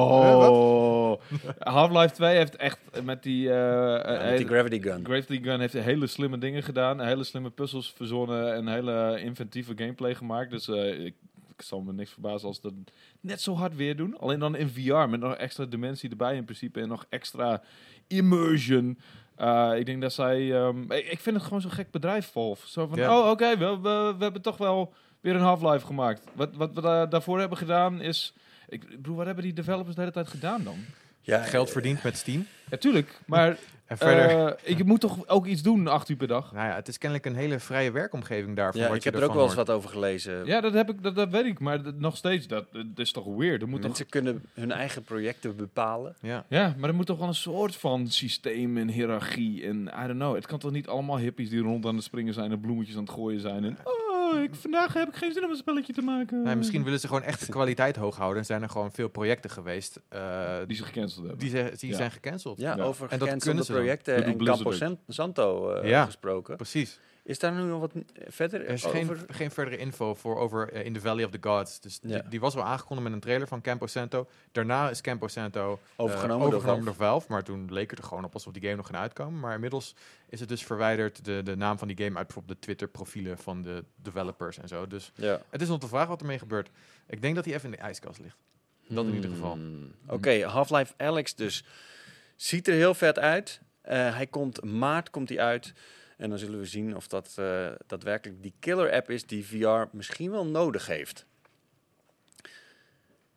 Oh. 0.50 1.22
Half-Life 1.60 2.14
2 2.14 2.36
heeft 2.38 2.56
echt 2.56 2.80
met 3.04 3.24
die... 3.24 3.50
eh, 3.50 3.56
Ja, 3.56 3.98
eh, 4.04 4.30
met 4.30 4.38
die 4.38 4.48
Gravity 4.48 4.82
Gun. 4.82 5.06
Gravity 5.06 5.42
Gun 5.44 5.60
heeft 5.60 5.74
hele 5.74 6.08
slimme 6.08 6.38
dingen 6.38 6.64
gedaan. 6.64 7.02
Hele 7.02 7.24
slimme 7.24 7.50
puzzels 7.50 7.94
verzonnen. 7.96 8.54
En 8.54 8.68
hele 8.68 9.20
inventieve 9.22 9.74
gameplay 9.76 10.16
gemaakt. 10.16 10.50
Dus 10.52 10.68
eh, 10.68 11.06
ik, 11.06 11.16
ik 11.58 11.62
zal 11.62 11.82
me 11.82 11.94
niks 11.94 12.12
verbazen 12.12 12.48
als 12.48 12.56
ze 12.56 12.62
dat 12.62 12.74
net 13.22 13.42
zo 13.42 13.54
hard 13.56 13.76
weer 13.76 13.96
doen. 13.96 14.18
Alleen 14.20 14.40
dan 14.40 14.56
in 14.56 14.70
VR 14.70 14.94
met 15.10 15.20
nog 15.20 15.36
extra 15.36 15.66
dimensie 15.66 16.10
erbij 16.10 16.36
in 16.36 16.46
principe. 16.46 16.82
En 16.82 16.88
nog 16.88 17.06
extra 17.10 17.62
immersion. 18.08 18.98
Eh, 19.36 19.72
ik 19.76 19.86
denk 19.86 20.02
dat 20.02 20.14
zij... 20.14 20.54
ehm, 20.54 20.92
ik, 20.92 21.06
ik 21.08 21.20
vind 21.20 21.36
het 21.36 21.46
gewoon 21.46 21.62
zo'n 21.62 21.72
gek 21.72 21.92
bedrijf, 21.92 22.32
Valve. 22.32 22.70
Zo 22.70 22.88
van, 22.88 22.98
Ja. 22.98 23.20
oh 23.20 23.30
oké, 23.30 23.58
we, 23.58 23.66
we, 23.82 24.14
we 24.18 24.24
hebben 24.24 24.42
toch 24.42 24.58
wel 24.58 24.94
weer 25.26 25.36
een 25.36 25.42
Half-Life 25.42 25.86
gemaakt. 25.86 26.22
Wat, 26.34 26.50
wat 26.56 26.74
we 26.74 26.82
da- 26.82 27.06
daarvoor 27.06 27.40
hebben 27.40 27.58
gedaan 27.58 28.02
is... 28.02 28.34
Ik 28.70 28.84
ik 28.84 28.90
bedoel, 28.90 29.16
wat 29.16 29.26
hebben 29.26 29.44
die 29.44 29.54
developers 29.54 29.96
de 29.96 30.02
hele 30.02 30.14
tijd 30.14 30.28
gedaan 30.28 30.64
dan? 30.64 30.78
Ja, 31.22 31.42
Geld 31.42 31.70
verdiend 31.72 32.04
met 32.04 32.18
Steam. 32.18 32.48
Ja, 32.70 32.78
tuurlijk. 32.78 33.20
Maar 33.26 33.58
En 33.86 33.98
verder, 33.98 34.48
eh, 34.48 34.72
ik 34.78 34.86
moet 34.86 35.00
toch 35.00 35.28
ook 35.28 35.46
iets 35.46 35.62
doen, 35.62 35.88
acht 35.88 36.10
uur 36.10 36.16
per 36.16 36.28
dag? 36.28 36.52
nou 36.52 36.68
ja, 36.68 36.76
het 36.76 36.88
is 36.88 36.98
kennelijk 36.98 37.28
een 37.28 37.36
hele 37.36 37.60
vrije 37.60 37.92
werkomgeving 37.92 38.56
daarvan. 38.56 38.82
Ja, 38.82 38.88
wat 38.88 38.96
ik 38.96 39.04
je 39.04 39.10
heb 39.10 39.20
er 39.20 39.28
ook 39.28 39.34
wel 39.34 39.44
eens 39.44 39.56
wat 39.56 39.70
over 39.70 39.90
gelezen. 39.90 40.46
Ja, 40.46 40.62
dat, 40.62 40.74
heb 40.74 40.90
ik, 40.90 41.04
dat, 41.04 41.16
dat 41.16 41.30
weet 41.30 41.46
ik. 41.46 41.60
Maar 41.60 41.84
dat- 41.84 42.00
nog 42.00 42.18
steeds, 42.18 42.48
dat, 42.48 42.66
dat 42.74 42.86
is 42.96 43.12
toch 43.12 43.26
weird? 43.36 43.62
Er 43.62 43.68
moet 43.68 43.78
toch, 43.78 43.88
Mensen 43.88 44.10
kunnen 44.10 44.44
hun 44.54 44.72
eigen 44.72 45.04
projecten 45.04 45.56
bepalen. 45.56 46.16
Ja. 46.22 46.46
ja, 46.50 46.76
maar 46.78 46.90
er 46.90 46.96
moet 46.96 47.06
toch 47.06 47.20
wel 47.20 47.28
een 47.28 47.34
soort 47.36 47.76
van 47.76 48.08
systeem 48.08 48.78
en 48.78 48.90
hiërarchie 48.90 49.64
en 49.66 49.92
I 50.04 50.08
don't 50.08 50.20
know. 50.20 50.36
Het 50.36 50.46
kan 50.46 50.60
toch 50.60 50.72
niet 50.72 50.88
allemaal 50.88 51.18
hippies 51.18 51.50
die 51.50 51.62
rond 51.62 51.86
aan 51.86 51.96
het 51.96 52.04
springen 52.04 52.34
zijn 52.34 52.52
en 52.52 52.60
bloemetjes 52.60 52.96
aan 52.96 53.04
het 53.04 53.12
gooien 53.12 53.40
zijn 53.42 53.64
en 53.64 53.78
oh, 53.84 54.05
ik, 54.44 54.56
vandaag 54.56 54.94
heb 54.94 55.08
ik 55.08 55.16
geen 55.16 55.34
zin 55.34 55.44
om 55.44 55.50
een 55.50 55.56
spelletje 55.56 55.94
te 55.94 56.02
maken. 56.02 56.42
Nee, 56.44 56.56
misschien 56.56 56.84
willen 56.84 57.00
ze 57.00 57.08
gewoon 57.08 57.24
echt 57.24 57.46
de 57.46 57.52
kwaliteit 57.52 57.96
hoog 57.96 58.16
houden. 58.18 58.40
En 58.40 58.46
zijn 58.46 58.62
er 58.62 58.70
gewoon 58.70 58.92
veel 58.92 59.08
projecten 59.08 59.50
geweest 59.50 60.00
eh, 60.10 60.58
die 60.68 60.76
ze 60.78 60.84
gecanceld 60.84 61.20
hebben. 61.28 61.40
die, 61.40 61.50
ze, 61.50 61.72
die 61.78 61.90
Ja. 61.90 61.96
zijn 61.96 62.12
gecanceld. 62.12 62.60
Ja, 62.60 62.76
Ja. 62.76 62.84
over 62.84 63.10
En 63.12 63.20
dat 63.20 63.28
gecancelde 63.28 63.46
kunnen 63.46 63.66
ze 63.66 63.72
dan. 63.72 63.82
projecten 63.82 64.16
en 64.16 64.38
Campo. 64.46 64.72
San- 64.72 65.00
Santo 65.08 65.72
eh, 65.72 65.90
Ja. 65.90 66.06
gesproken. 66.06 66.56
Precies. 66.56 67.00
Is 67.26 67.40
daar 67.40 67.52
nu 67.54 67.62
nog 67.62 67.80
wat 67.80 67.92
verder 68.28 68.62
Er 68.66 68.70
is 68.70 68.86
over? 68.86 68.98
geen, 69.18 69.20
geen 69.36 69.52
verdere 69.52 69.78
info 69.78 70.14
voor 70.14 70.38
over 70.38 70.72
eh, 70.74 70.86
In 70.86 70.94
the 70.94 71.00
Valley 71.00 71.24
of 71.24 71.32
the 71.32 71.38
Gods. 71.42 71.80
Dus 71.80 72.00
Ja. 72.02 72.20
die, 72.20 72.30
die 72.30 72.40
was 72.40 72.54
wel 72.54 72.64
aangekondigd 72.64 73.04
met 73.08 73.16
een 73.16 73.24
trailer 73.24 73.48
van 73.48 73.62
Campo 73.62 73.88
Santo. 73.88 74.28
Daarna 74.52 74.90
is 74.90 75.02
Campo 75.02 75.28
Santo 75.28 75.72
eh, 75.74 75.80
Overgenomen 76.04 76.40
door 76.40 76.48
overgenomen 76.48 76.86
door 76.86 76.94
Valve. 76.96 77.26
Maar 77.30 77.44
toen 77.44 77.74
leek 77.74 77.90
het 77.90 78.00
er 78.00 78.06
gewoon 78.06 78.24
op 78.24 78.34
alsof 78.34 78.54
die 78.54 78.62
game 78.62 78.76
nog 78.76 78.86
ging 78.86 78.98
uitkomen. 78.98 79.40
Maar 79.40 79.54
inmiddels 79.54 79.96
is 80.30 80.40
het 80.40 80.50
dus 80.50 80.64
verwijderd, 80.64 81.26
de, 81.26 81.42
de 81.44 81.56
naam 81.56 81.78
van 81.78 81.88
die 81.88 81.98
game 81.98 82.18
uit 82.18 82.26
bijvoorbeeld 82.28 82.58
de 82.58 82.64
Twitter-profielen 82.64 83.38
van 83.38 83.62
de 83.62 83.84
developers 83.96 84.58
en 84.58 84.68
zo. 84.68 84.88
Dus 84.88 85.12
Ja. 85.16 85.42
het 85.50 85.62
is 85.62 85.68
nog 85.68 85.80
de 85.80 85.88
vraag 85.88 86.08
wat 86.08 86.20
ermee 86.22 86.40
gebeurt. 86.40 86.70
Ik 87.08 87.22
denk 87.22 87.36
dat 87.36 87.46
hij 87.46 87.54
even 87.54 87.66
in 87.66 87.76
de 87.76 87.82
ijskast 87.82 88.20
ligt. 88.20 88.38
Dat 88.88 89.06
in 89.06 89.14
ieder 89.14 89.30
geval. 89.30 89.54
Hmm. 89.54 89.92
Oké, 90.08 90.44
Half-Life 90.46 90.94
Alex 90.98 91.36
dus. 91.36 91.66
Ziet 92.36 92.68
er 92.68 92.74
heel 92.74 92.94
vet 92.94 93.20
uit. 93.20 93.62
Eh, 93.82 94.16
hij 94.16 94.28
komt 94.28 94.64
maart 94.64 95.10
komt 95.10 95.30
hij 95.30 95.40
uit. 95.40 95.74
En 96.18 96.30
dan 96.30 96.40
zullen 96.40 96.60
we 96.60 96.66
zien 96.66 96.96
of 96.96 97.08
dat 97.08 97.36
eh, 97.36 97.72
daadwerkelijk 97.88 98.42
die 98.42 98.54
killer 98.60 98.92
app 98.92 99.10
is 99.10 99.26
die 99.26 99.46
VR 99.46 99.84
misschien 99.92 100.32
wel 100.32 100.46
nodig 100.46 100.88
heeft. 100.88 101.26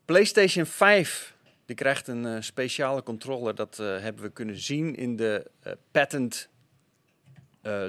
PlayStation 0.04 0.66
5 0.66 1.36
die 1.66 1.76
krijgt 1.76 2.08
een 2.08 2.26
eh, 2.26 2.36
speciale 2.40 3.02
controller. 3.02 3.54
Dat 3.54 3.78
eh, 3.78 3.86
hebben 3.98 4.22
we 4.22 4.30
kunnen 4.30 4.56
zien 4.56 4.94
in 4.94 5.16
de 5.16 5.50
patent 5.90 6.48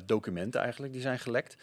documenten 0.05 0.61
eigenlijk. 0.61 0.93
Die 0.93 1.01
zijn 1.01 1.19
gelekt. 1.19 1.57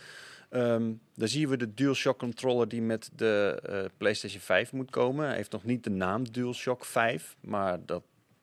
Ehm 0.50 0.92
daar 1.14 1.28
zien 1.28 1.48
we 1.48 1.56
de 1.56 1.74
DualShock 1.74 2.18
controller 2.18 2.68
die 2.68 2.82
met 2.82 3.10
de 3.16 3.90
PlayStation 3.96 4.40
5 4.40 4.72
moet 4.72 4.90
komen. 4.90 5.26
Hij 5.26 5.36
heeft 5.36 5.52
nog 5.52 5.64
niet 5.64 5.84
de 5.84 5.90
naam 5.90 6.32
DualShock 6.32 6.84
5, 6.84 7.36
maar 7.40 7.84
dat 7.84 8.02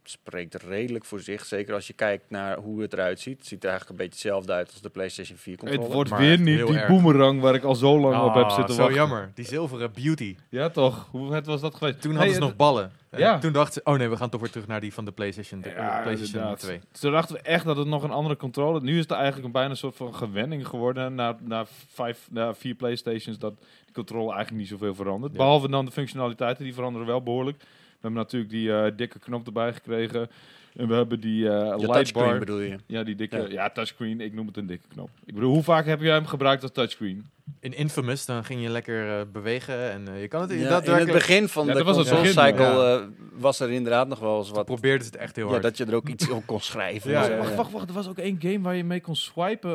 spreekt 0.10 0.56
redelijk 0.64 1.06
voor 1.06 1.20
zich. 1.20 1.46
Zeker 1.46 1.74
als 1.74 1.88
je 1.88 1.94
kijkt 1.94 2.30
naar 2.30 2.58
hoe 2.58 2.82
het 2.82 2.94
eruit 2.94 3.20
ziet. 3.20 3.38
Het 3.38 3.48
ziet 3.48 3.64
er 3.64 3.70
eigenlijk 3.70 4.00
een 4.00 4.06
beetje 4.06 4.20
hetzelfde 4.28 4.54
uit 4.54 4.72
als 4.72 4.82
de 4.82 4.90
PlayStation 4.90 5.38
4 5.38 5.58
controller. 5.58 5.84
het 5.86 5.94
wordt 5.94 6.10
maar 6.10 6.20
weer 6.20 6.40
niet 6.40 6.68
die 6.68 6.78
erg. 6.78 6.88
boomerang 6.88 7.42
waar 7.42 7.56
ik 7.56 7.64
al 7.64 7.76
zo 7.76 8.00
lang 8.00 8.22
op 8.24 8.34
heb 8.34 8.44
Ah, 8.44 8.56
zitten 8.56 8.74
zo 8.76 8.80
wachten. 8.82 8.98
jammer. 9.00 9.32
Die 9.36 9.46
zilveren 9.46 9.92
beauty. 9.94 10.36
Ja 10.50 10.70
toch? 10.70 11.08
Hoe 11.12 11.32
vet 11.32 11.46
was 11.46 11.62
dat 11.62 11.76
geweest? 11.76 12.02
Toen 12.02 12.12
Hey, 12.12 12.20
hadden 12.20 12.36
ze 12.36 12.42
het- 12.42 12.58
nog 12.58 12.68
ballen. 12.68 12.92
En 13.10 13.20
Ja. 13.20 13.40
Toen 13.40 13.52
dachten 13.54 13.74
ze, 13.74 13.82
oh 13.92 13.98
nee, 13.98 14.10
we 14.10 14.18
gaan 14.18 14.30
toch 14.30 14.42
weer 14.42 14.50
terug 14.50 14.68
naar 14.68 14.82
die 14.82 14.94
van 14.94 15.06
de 15.06 15.12
PlayStation, 15.12 15.62
de, 15.62 15.70
Ja, 15.70 16.02
PlayStation 16.02 16.42
inderdaad. 16.42 16.60
2. 16.60 16.80
Toen 17.00 17.12
dachten 17.12 17.36
we 17.36 17.42
echt 17.42 17.66
dat 17.66 17.78
het 17.78 17.88
nog 17.88 18.04
een 18.04 18.12
andere 18.12 18.36
controller... 18.38 18.82
Nu 18.82 18.94
is 18.94 19.00
het 19.02 19.12
eigenlijk 19.12 19.46
een 19.46 19.52
bijna 19.52 19.70
een 19.70 19.78
soort 19.78 19.96
van 19.96 20.16
gewenning 20.16 20.68
geworden... 20.68 21.16
na, 21.16 21.38
na, 21.42 21.66
vijf, 21.88 22.28
na 22.32 22.54
vier 22.54 22.76
Playstations 22.76 23.38
dat 23.38 23.54
die 23.86 23.94
controller 23.94 24.34
eigenlijk 24.36 24.58
niet 24.62 24.68
zoveel 24.72 24.96
verandert. 24.96 25.32
Ja. 25.32 25.38
Behalve 25.38 25.70
dan 25.70 25.86
de 25.86 25.92
functionaliteiten, 25.92 26.64
die 26.64 26.74
veranderen 26.74 27.08
wel 27.08 27.24
behoorlijk. 27.24 27.64
We 28.04 28.10
hebben 28.10 28.22
natuurlijk 28.22 28.52
die 28.52 28.74
eh, 28.74 28.92
dikke 28.96 29.20
knop 29.20 29.46
erbij 29.46 29.74
gekregen. 29.74 30.30
En 30.76 30.88
we 30.88 30.94
hebben 30.94 31.20
die 31.20 31.50
eh 31.50 31.54
Je 31.54 31.64
touchscreen 31.66 31.92
lightbar. 31.96 32.40
bedoel 32.40 32.60
je? 32.60 32.76
Ja, 32.88 33.04
die 33.04 33.16
dikke... 33.16 33.38
Ja. 33.38 33.48
Ja. 33.50 33.70
touchscreen. 33.70 34.22
Ik 34.22 34.34
noem 34.34 34.48
het 34.48 34.58
een 34.58 34.66
dikke 34.66 34.88
knop. 34.88 35.10
Ik 35.26 35.34
bedoel, 35.34 35.54
hoe 35.54 35.64
vaak 35.64 35.86
heb 35.86 36.02
jij 36.02 36.14
hem 36.14 36.26
gebruikt 36.26 36.62
als 36.62 36.72
touchscreen? 36.72 37.26
In 37.60 37.74
Infamous, 37.74 38.26
dan 38.26 38.44
ging 38.44 38.62
je 38.62 38.70
lekker 38.70 39.20
eh, 39.20 39.26
bewegen 39.32 39.92
en 39.92 40.08
eh, 40.08 40.22
je 40.22 40.28
kan 40.28 40.42
het 40.42 40.50
Ja, 40.52 40.82
in 40.84 40.92
het 40.94 41.12
begin 41.12 41.48
van 41.50 41.66
Ja, 41.66 41.72
de 41.72 41.78
dat 41.78 41.88
was 41.88 41.98
het 41.98 42.08
console 42.10 42.34
begin, 42.34 42.44
cycle 42.44 42.84
ja. 42.84 42.98
eh, 43.00 43.06
was 43.34 43.60
er 43.60 43.72
inderdaad 43.72 44.08
nog 44.08 44.20
wel 44.20 44.38
eens 44.38 44.50
wat... 44.50 44.66
probeerde 44.66 45.04
ze 45.04 45.10
het 45.10 45.20
echt 45.20 45.36
heel 45.36 45.46
Ja, 45.46 45.52
hard. 45.52 45.64
dat 45.64 45.78
je 45.78 45.86
er 45.86 45.96
ook 45.96 46.10
iets 46.10 46.30
op 46.30 46.46
kon 46.46 46.60
schrijven. 46.62 47.12
Ja, 47.12 47.38
wacht, 47.38 47.56
wacht, 47.56 47.72
wacht. 47.72 47.88
Er 47.88 47.94
was 47.94 48.08
ook 48.08 48.18
één 48.18 48.38
game 48.40 48.62
waar 48.62 48.76
je 48.76 48.84
mee 48.84 49.02
kon 49.02 49.16
swipen... 49.16 49.72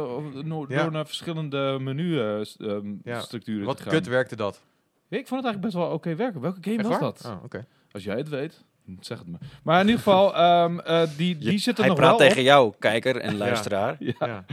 door 0.48 0.90
naar 0.90 1.06
verschillende 1.06 1.78
menu-structuren 1.80 3.22
structuren 3.22 3.64
Wat 3.66 3.76
te 3.76 3.82
gaan. 3.82 3.92
kut 3.92 4.06
werkte 4.06 4.36
dat. 4.36 4.62
Ik 5.08 5.26
vond 5.26 5.42
het 5.44 5.44
eigenlijk 5.44 5.60
best 5.60 5.74
wel 5.74 5.86
oké 5.92 6.14
werken. 6.14 6.40
Welke 6.40 6.58
game 6.62 6.76
Echt 6.76 6.86
was 6.88 6.98
waar? 6.98 7.12
dat? 7.12 7.24
Oh, 7.36 7.44
oké. 7.44 7.66
Als 7.92 8.04
jij 8.04 8.16
het 8.16 8.28
weet, 8.28 8.64
zeg 9.00 9.18
het 9.18 9.26
me. 9.28 9.36
Maar 9.62 9.80
in 9.80 9.86
ieder 9.86 9.98
geval, 10.02 10.34
ehm, 10.36 10.78
eh, 10.78 11.02
die, 11.16 11.36
Je- 11.38 11.50
die 11.50 11.58
zit 11.58 11.74
er 11.74 11.80
Hij 11.80 11.88
nog 11.88 11.98
praat 11.98 12.18
wel 12.18 12.28
tegen 12.28 12.42
jou, 12.42 12.72
kijker 12.78 13.16
en 13.16 13.36
luisteraar. 13.46 13.96
Ja. 13.98 14.12
Ja. 14.18 14.44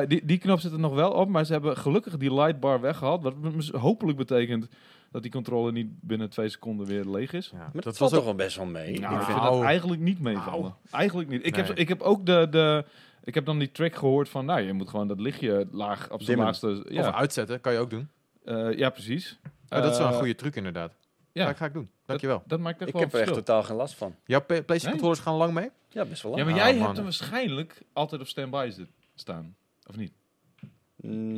Eh, 0.00 0.08
die, 0.08 0.24
die 0.24 0.38
knop 0.38 0.60
zit 0.60 0.72
er 0.72 0.78
nog 0.78 0.94
wel 0.94 1.10
op, 1.10 1.28
maar 1.28 1.44
ze 1.44 1.52
hebben 1.52 1.76
gelukkig 1.76 2.16
die 2.16 2.34
lightbar 2.34 2.80
weggehaald. 2.80 3.22
Wat 3.22 3.34
hopelijk 3.72 4.18
betekent 4.18 4.68
dat 5.10 5.22
die 5.22 5.30
controller 5.30 5.72
niet 5.72 5.88
binnen 6.00 6.30
twee 6.30 6.48
seconden 6.48 6.86
weer 6.86 7.04
leeg 7.04 7.32
is. 7.32 7.48
Ja. 7.52 7.58
Maar 7.58 7.70
Dat 7.72 7.82
dat 7.82 7.84
was 7.84 7.96
valt 7.98 8.10
ook 8.12 8.16
toch 8.18 8.24
wel 8.36 8.44
best 8.46 8.56
wel 8.56 8.66
mee. 8.66 9.00
Nou, 9.00 9.14
Ik 9.18 9.22
vind- 9.22 9.42
dat 9.42 9.62
eigenlijk 9.62 10.00
niet 10.02 10.20
meevallen. 10.20 10.74
Eigenlijk 10.90 11.28
niet. 11.28 11.46
Ik, 11.46 11.56
heb, 11.56 11.70
ik 11.70 11.88
heb 11.88 12.00
ook 12.02 12.26
de, 12.26 12.46
de... 12.50 12.84
Ik 13.24 13.34
heb 13.34 13.44
dan 13.44 13.58
die 13.58 13.70
track 13.72 13.94
gehoord 13.94 14.28
van, 14.28 14.44
nou, 14.44 14.60
je 14.60 14.72
moet 14.72 14.88
gewoon 14.90 15.08
dat 15.08 15.20
lichtje 15.20 15.66
laag 15.70 16.10
op 16.10 16.22
zijn 16.22 16.38
laagste... 16.38 16.84
Of 16.90 17.04
uitzetten, 17.12 17.60
kan 17.60 17.72
je 17.72 17.78
ook 17.78 17.90
doen. 17.90 18.08
Eh, 18.48 18.72
ja 18.78 18.90
precies. 18.90 19.38
Oh, 19.68 19.82
dat 19.82 19.92
is 19.92 19.98
wel 19.98 20.06
een 20.06 20.12
Eh, 20.12 20.18
goede 20.18 20.34
truc 20.34 20.56
inderdaad. 20.56 20.92
Ja, 21.32 21.46
Ja, 21.46 21.52
ga 21.52 21.64
ik 21.64 21.72
doen. 21.72 21.90
Dankjewel. 22.06 22.42
dat 22.46 22.60
maakt 22.60 22.78
echt 22.78 22.88
ik 22.88 22.92
wel 22.94 23.02
heb 23.02 23.12
er 23.14 23.20
echt 23.20 23.32
totaal 23.34 23.62
geen 23.62 23.76
last 23.76 23.94
van. 23.94 24.14
Jouw 24.24 24.44
PlayStation 24.44 24.80
Nee? 24.82 24.90
controllers 24.90 25.20
gaan 25.20 25.34
lang 25.34 25.52
mee? 25.52 25.70
Ja, 25.88 26.04
best 26.04 26.22
wel 26.22 26.32
lang. 26.32 26.44
Ja, 26.44 26.50
maar 26.50 26.60
jij 26.64 26.72
man. 26.74 26.82
hebt 26.82 26.94
hem 26.94 27.04
waarschijnlijk 27.04 27.82
altijd 27.92 28.20
op 28.20 28.26
standby 28.26 28.72
staan. 29.14 29.56
Of 29.88 29.96
niet? 29.96 30.12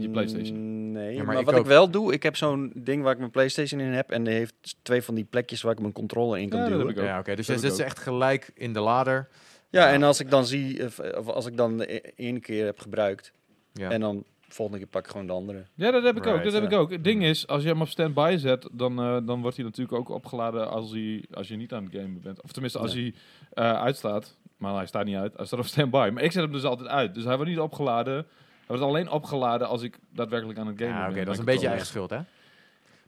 je 0.01 0.09
PlayStation. 0.13 0.57
Mm, 0.59 0.93
Nee, 0.93 1.11
Ja, 1.11 1.17
maar 1.17 1.27
maar, 1.27 1.39
ik 1.39 1.45
wat 1.45 1.55
ook. 1.55 1.61
ik 1.61 1.67
wel 1.67 1.91
doe, 1.91 2.13
ik 2.13 2.23
heb 2.23 2.37
zo'n 2.37 2.73
ding 2.75 3.03
waar 3.03 3.13
ik 3.13 3.19
mijn 3.19 3.31
PlayStation 3.31 3.81
in 3.81 3.93
heb 3.93 4.11
en 4.11 4.25
die 4.25 4.33
heeft 4.35 4.77
twee 4.83 5.03
van 5.03 5.15
die 5.15 5.25
plekjes 5.25 5.63
waar 5.63 5.73
ik 5.73 5.81
mijn 5.81 5.93
controller 5.93 6.39
in 6.39 6.49
kan 6.49 6.59
Ja, 6.59 6.65
dat 6.65 6.73
duwen. 6.73 6.87
heb 6.87 6.97
ik 6.97 7.03
ook. 7.03 7.09
Ja, 7.09 7.19
oké. 7.19 7.35
Dus 7.37 7.47
Dat 7.47 7.61
jij 7.61 7.69
zet 7.69 7.79
ze 7.79 7.85
echt 7.85 7.99
gelijk 7.99 8.51
in 8.55 8.73
de 8.73 8.81
lader. 8.81 9.29
Ja, 9.71 9.87
Ja. 9.89 9.93
en 9.93 10.03
als 10.03 10.21
ik 10.21 10.31
dan 10.31 10.47
zie, 10.47 10.85
of 10.85 11.01
als 11.29 11.47
ik 11.47 11.57
dan 11.57 11.77
de 11.77 11.95
e- 11.95 12.11
ene 12.17 12.41
keer 12.41 12.65
heb 12.65 12.79
gebruikt 12.79 13.33
Ja. 13.73 13.91
en 13.91 14.01
dan 14.01 14.25
volgende 14.55 14.81
keer 14.81 14.91
pak 14.91 15.05
ik 15.05 15.11
gewoon 15.11 15.27
de 15.27 15.33
andere. 15.33 15.65
Ja, 15.75 15.91
dat 15.91 16.03
heb 16.03 16.17
ik 16.17 16.27
ook. 16.27 16.43
Dat 16.45 16.53
heb 16.53 16.63
ik 16.65 16.73
ook. 16.73 16.91
Het 16.91 17.05
ding 17.05 17.23
is, 17.25 17.47
als 17.47 17.63
je 17.63 17.69
hem 17.69 17.81
op 17.81 17.89
standby 17.89 18.35
zet, 18.39 18.69
dan, 18.73 18.99
eh, 19.01 19.17
dan 19.25 19.41
wordt 19.41 19.57
hij 19.57 19.65
natuurlijk 19.65 19.99
ook 19.99 20.09
opgeladen 20.09 20.71
als, 20.71 20.91
hij, 20.91 21.25
als 21.33 21.49
je 21.49 21.57
niet 21.57 21.73
aan 21.73 21.85
het 21.85 21.95
gamen 21.95 22.21
bent. 22.21 22.43
Of 22.43 22.53
tenminste, 22.53 22.79
als 22.79 22.93
Ja. 22.95 23.01
hij 23.01 23.15
eh, 23.51 23.81
uitstaat. 23.83 24.37
Maar 24.57 24.75
hij 24.75 24.87
staat 24.87 25.05
niet 25.05 25.17
uit. 25.17 25.37
Hij 25.37 25.47
staat 25.47 25.59
op 25.59 25.67
standby. 25.67 26.11
Maar 26.15 26.23
ik 26.23 26.33
zet 26.33 26.43
hem 26.43 26.53
dus 26.53 26.65
altijd 26.65 26.89
uit. 26.89 27.15
Dus 27.15 27.25
hij 27.25 27.35
wordt 27.37 27.51
niet 27.51 27.61
opgeladen. 27.61 28.15
Hij 28.15 28.25
wordt 28.67 28.83
alleen 28.83 29.11
opgeladen 29.11 29.69
als 29.69 29.83
ik 29.83 29.99
daadwerkelijk 30.13 30.59
aan 30.59 30.67
het 30.67 30.79
gamen 30.79 30.95
Ja, 30.95 31.01
ben. 31.03 31.11
oké, 31.15 31.25
dat 31.25 31.33
is 31.33 31.39
een 31.39 31.45
beetje 31.45 31.67
eigen 31.69 31.87
schuld, 31.87 32.11
hè? 32.11 32.19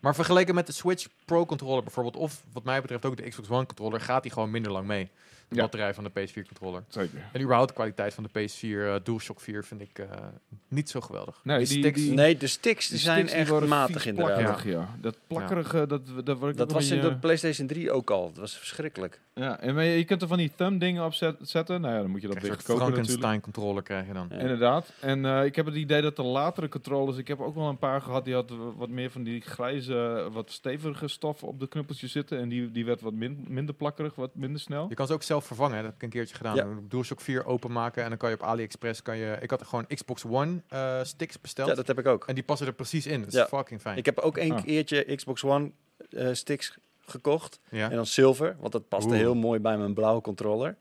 Maar 0.02 0.14
vergeleken 0.14 0.54
met 0.54 0.66
de 0.66 0.72
Switch 0.72 1.06
Pro 1.24 1.46
controller 1.46 1.82
bijvoorbeeld, 1.82 2.16
of 2.16 2.42
wat 2.52 2.64
mij 2.64 2.80
betreft 2.80 3.04
ook 3.04 3.16
de 3.16 3.28
Xbox 3.28 3.48
One 3.50 3.66
controller, 3.66 4.00
gaat 4.00 4.22
die 4.22 4.32
gewoon 4.32 4.50
minder 4.50 4.72
lang 4.72 4.86
mee. 4.86 5.08
De 5.48 5.54
Ja. 5.58 5.64
batterij 5.64 5.94
van 5.94 6.04
de 6.04 6.10
PS4 6.10 6.46
controller. 6.46 6.84
Zeker. 6.88 7.18
En 7.32 7.40
überhaupt 7.40 7.68
de 7.68 7.74
kwaliteit 7.74 8.14
van 8.14 8.22
de 8.32 8.40
PS4 8.40 8.86
eh, 8.86 8.94
DualShock 9.02 9.40
4 9.40 9.64
vind 9.64 9.80
ik 9.80 9.98
eh, 9.98 10.06
niet 10.68 10.90
zo 10.90 11.00
geweldig. 11.00 11.40
Nee, 11.44 11.58
die- 11.58 11.66
sticks- 11.66 12.00
die- 12.00 12.12
Nee, 12.12 12.36
de 12.36 12.46
sticks 12.46 12.88
die 12.88 12.98
zijn 12.98 13.28
sticks 13.28 13.50
echt 13.50 13.66
matig 13.68 14.06
inderdaad. 14.06 14.38
plakkerig, 14.38 14.72
ja. 14.72 14.88
Dat 15.00 15.16
plakkerige, 15.26 15.86
dat, 15.86 16.00
dat 16.24 16.56
Dat 16.56 16.72
was 16.72 16.90
in 16.90 17.00
de 17.00 17.16
PlayStation 17.16 17.66
3 17.66 17.92
ook 17.92 18.10
al. 18.10 18.28
Dat 18.28 18.36
was 18.36 18.56
verschrikkelijk. 18.56 19.20
Ja, 19.34 19.60
en 19.60 19.74
je 19.84 19.98
je 19.98 20.04
kunt 20.04 20.22
er 20.22 20.28
van 20.28 20.38
die 20.38 20.52
thumb 20.56 20.80
dingen 20.80 21.04
op 21.04 21.14
zet- 21.14 21.36
zetten. 21.42 21.80
Nou 21.80 21.94
ja, 21.94 22.00
dan 22.00 22.10
moet 22.10 22.20
je 22.20 22.26
dat 22.28 22.36
weer 22.38 22.50
kopen 22.50 22.64
natuurlijk. 22.66 22.94
Frankenstein 22.94 23.40
controller 23.40 23.82
krijg 23.82 24.06
je 24.06 24.12
dan. 24.12 24.26
Ja. 24.30 24.36
Inderdaad. 24.36 24.92
En 25.00 25.24
eh, 25.24 25.44
ik 25.44 25.56
heb 25.56 25.66
het 25.66 25.74
idee 25.74 26.02
dat 26.02 26.16
de 26.16 26.22
latere 26.22 26.68
controllers... 26.68 27.16
Ik 27.18 27.28
heb 27.28 27.40
ook 27.40 27.54
wel 27.54 27.68
een 27.68 27.78
paar 27.78 28.00
gehad 28.02 28.24
die 28.24 28.34
had 28.34 28.50
wat 28.76 28.88
meer 28.88 29.10
van 29.10 29.22
die 29.22 29.40
grijze, 29.40 29.91
wat 30.32 30.50
stevige 30.50 31.08
stof 31.08 31.42
op 31.42 31.60
de 31.60 31.68
knuppeltjes 31.68 32.12
zitten. 32.12 32.38
En 32.38 32.48
die, 32.48 32.70
die 32.70 32.84
werd 32.84 33.00
wat 33.00 33.12
min- 33.12 33.44
minder 33.48 33.74
plakkerig, 33.74 34.14
wat 34.14 34.34
minder 34.34 34.60
snel. 34.60 34.86
Je 34.88 34.94
kan 34.94 35.06
ze 35.06 35.12
ook 35.12 35.22
zelf 35.22 35.44
vervangen, 35.44 35.76
hè. 35.76 35.82
dat 35.82 35.86
heb 35.92 35.96
ik 35.96 36.02
een 36.02 36.10
keertje 36.18 36.34
gedaan. 36.36 36.56
Ja. 36.56 36.66
DualShock 36.88 37.20
4 37.20 37.44
openmaken 37.46 38.02
en 38.02 38.08
dan 38.08 38.18
kan 38.18 38.28
je 38.30 38.34
op 38.34 38.42
AliExpress... 38.42 39.02
Kan 39.02 39.16
je, 39.16 39.36
ik 39.40 39.50
had 39.50 39.62
gewoon 39.66 39.86
Xbox 39.86 40.24
One 40.24 40.62
eh, 40.68 41.02
sticks 41.02 41.40
besteld 41.40 41.68
Ja, 41.68 41.74
dat 41.74 41.86
heb 41.86 41.98
ik 41.98 42.06
ook. 42.06 42.26
en 42.26 42.34
die 42.34 42.44
passen 42.44 42.66
er 42.66 42.72
precies 42.72 43.06
in. 43.06 43.18
Dat 43.20 43.28
is 43.28 43.34
Ja. 43.34 43.46
fucking 43.46 43.80
fijn. 43.80 43.96
Ik 43.96 44.06
heb 44.06 44.18
ook 44.18 44.36
één 44.36 44.52
Ah. 44.52 44.62
keertje 44.62 45.14
Xbox 45.16 45.44
One 45.44 45.70
eh, 46.10 46.28
sticks 46.32 46.78
gekocht. 47.00 47.60
Ja. 47.70 47.90
En 47.90 47.96
dan 47.96 48.06
zilver, 48.06 48.56
want 48.60 48.72
dat 48.72 48.88
paste 48.88 49.08
Oeh. 49.08 49.18
heel 49.18 49.34
mooi 49.34 49.60
bij 49.60 49.78
mijn 49.78 49.94
blauwe 49.94 50.20
controller. 50.20 50.76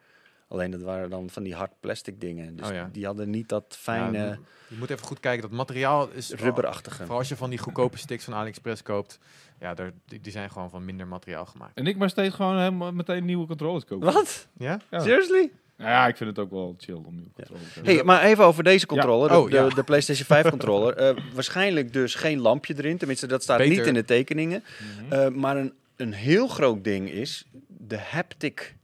Alleen 0.52 0.72
dat 0.72 0.82
waren 0.82 1.10
dan 1.10 1.30
van 1.30 1.44
die 1.44 1.56
hard 1.56 1.72
plastic 1.80 2.22
dingen. 2.22 2.56
Dus 2.56 2.68
Oh 2.68 2.74
ja. 2.74 2.90
die 2.92 3.06
hadden 3.06 3.30
niet 3.30 3.50
dat 3.50 3.64
fijne, 3.80 4.18
Ja, 4.18 4.38
je 4.68 4.76
moet 4.80 4.90
even 4.90 5.06
goed 5.06 5.20
kijken. 5.20 5.42
Dat 5.42 5.52
materiaal 5.52 6.10
is... 6.10 6.32
rubberachtige. 6.34 6.98
Vooral 6.98 7.18
als 7.18 7.30
je 7.30 7.36
van 7.36 7.50
die 7.50 7.60
goedkope 7.60 7.98
sticks 7.98 8.24
van 8.24 8.34
AliExpress 8.34 8.84
koopt. 8.84 9.20
Ja, 9.60 9.74
daar, 9.74 9.92
die, 10.06 10.32
zijn 10.32 10.52
gewoon 10.52 10.70
van 10.70 10.86
minder 10.86 11.08
materiaal 11.08 11.46
gemaakt. 11.46 11.78
En 11.78 11.88
ik 11.88 11.98
maar 11.98 12.10
steeds 12.10 12.36
gewoon 12.36 12.58
helemaal 12.58 12.92
meteen 12.92 13.26
nieuwe 13.26 13.48
controllers 13.48 13.86
kopen. 13.86 14.14
Wat? 14.14 14.48
Ja? 14.58 14.80
Ja. 14.90 15.00
Seriously? 15.00 15.52
Ja, 15.78 16.08
ik 16.08 16.18
vind 16.18 16.30
het 16.30 16.40
ook 16.40 16.52
wel 16.52 16.76
chill 16.78 16.96
om 16.96 17.16
nieuwe 17.16 17.32
controllers 17.34 17.68
te 17.68 17.74
hebben. 17.74 17.94
Hey, 17.96 18.04
maar 18.04 18.24
even 18.24 18.46
over 18.46 18.64
deze 18.64 18.86
controller, 18.86 19.30
de, 19.30 19.36
Oh, 19.38 19.50
ja. 19.50 19.68
de, 19.68 19.76
de 19.76 19.84
PlayStation 19.84 20.26
5 20.26 20.50
controller. 20.50 20.96
Eh, 20.96 21.16
waarschijnlijk 21.34 21.94
dus 21.94 22.16
geen 22.16 22.40
lampje 22.40 22.74
erin, 22.78 22.98
tenminste 22.98 23.28
dat 23.28 23.44
staat 23.44 23.58
Beter. 23.58 23.78
niet 23.78 23.86
in 23.86 23.94
de 23.94 24.06
tekeningen. 24.06 24.64
Eh, 25.10 25.28
maar 25.28 25.58
een, 25.58 25.74
een 25.96 26.14
heel 26.14 26.48
groot 26.48 26.84
ding 26.84 27.10
is 27.10 27.46
de 27.68 27.98
haptic 28.00 28.76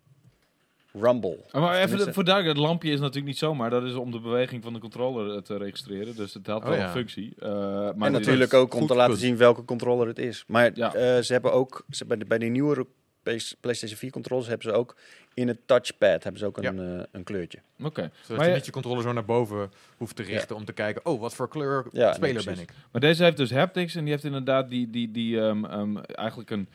rumble. 1.02 1.38
Ah, 1.52 1.62
Maar 1.62 1.74
even 1.76 1.82
Tenminste- 1.88 2.14
voor 2.14 2.24
duidelijk, 2.24 2.58
het 2.58 2.68
lampje 2.68 2.92
is 2.92 3.00
natuurlijk 3.00 3.26
niet 3.26 3.38
zomaar. 3.38 3.70
Dat 3.70 3.84
is 3.84 3.94
om 3.94 4.12
de 4.12 4.20
beweging 4.20 4.64
van 4.64 4.74
de 4.74 4.80
controller 4.80 5.36
eh, 5.36 5.42
te 5.42 5.58
registreren. 5.58 6.16
Dus 6.16 6.34
het 6.34 6.48
had 6.48 6.62
Oh, 6.62 6.68
wel 6.68 6.78
ja. 6.78 6.84
een 6.86 6.92
functie. 6.92 7.34
Eh, 7.40 7.50
maar 7.96 8.08
en 8.08 8.12
natuurlijk 8.12 8.54
ook 8.54 8.74
om 8.74 8.88
te 8.88 8.94
laten 8.96 9.12
punt. 9.12 9.26
zien 9.26 9.38
welke 9.38 9.66
controller 9.66 10.08
het 10.08 10.20
is. 10.20 10.44
Maar 10.48 10.72
Ja. 10.74 10.94
eh, 10.94 11.22
ze 11.22 11.32
hebben 11.34 11.54
ook, 11.54 11.86
ze, 11.90 12.06
bij, 12.06 12.18
de, 12.18 12.26
bij 12.26 12.38
de 12.38 12.46
nieuwere 12.46 12.86
PS 13.24 13.56
PlayStation 13.60 13.98
4 14.00 14.12
controllers 14.12 14.48
hebben 14.48 14.70
ze 14.72 14.78
ook 14.78 14.96
in 15.34 15.48
het 15.48 15.60
touchpad 15.68 16.24
hebben 16.24 16.38
ze 16.38 16.46
ook 16.46 16.62
Ja. 16.62 16.70
een, 16.70 17.06
een 17.12 17.24
kleurtje. 17.24 17.60
Oké. 17.84 18.12
Zodat 18.22 18.38
Maar 18.38 18.48
je 18.50 18.54
niet 18.56 18.66
je 18.66 18.72
controller 18.72 19.02
zo 19.04 19.12
naar 19.14 19.26
boven 19.26 19.72
hoeft 19.98 20.16
te 20.16 20.24
richten 20.24 20.56
om 20.56 20.66
te 20.66 20.74
kijken... 20.74 21.06
Oh, 21.06 21.20
wat 21.22 21.34
voor 21.36 21.48
kleur 21.50 21.86
Ja, 21.92 22.06
nee, 22.06 22.14
speler 22.14 22.44
ben 22.44 22.60
ik? 22.60 22.70
Maar 22.92 23.02
deze 23.02 23.24
heeft 23.24 23.38
dus 23.38 23.52
haptics 23.52 23.96
en 23.96 24.02
die 24.04 24.12
heeft 24.12 24.24
inderdaad 24.24 24.70
die, 24.70 24.90
die, 24.90 25.12
die 25.12 25.40
ehm, 25.42 25.66
ehm, 25.66 25.98
eigenlijk 25.98 26.50
een 26.50 26.68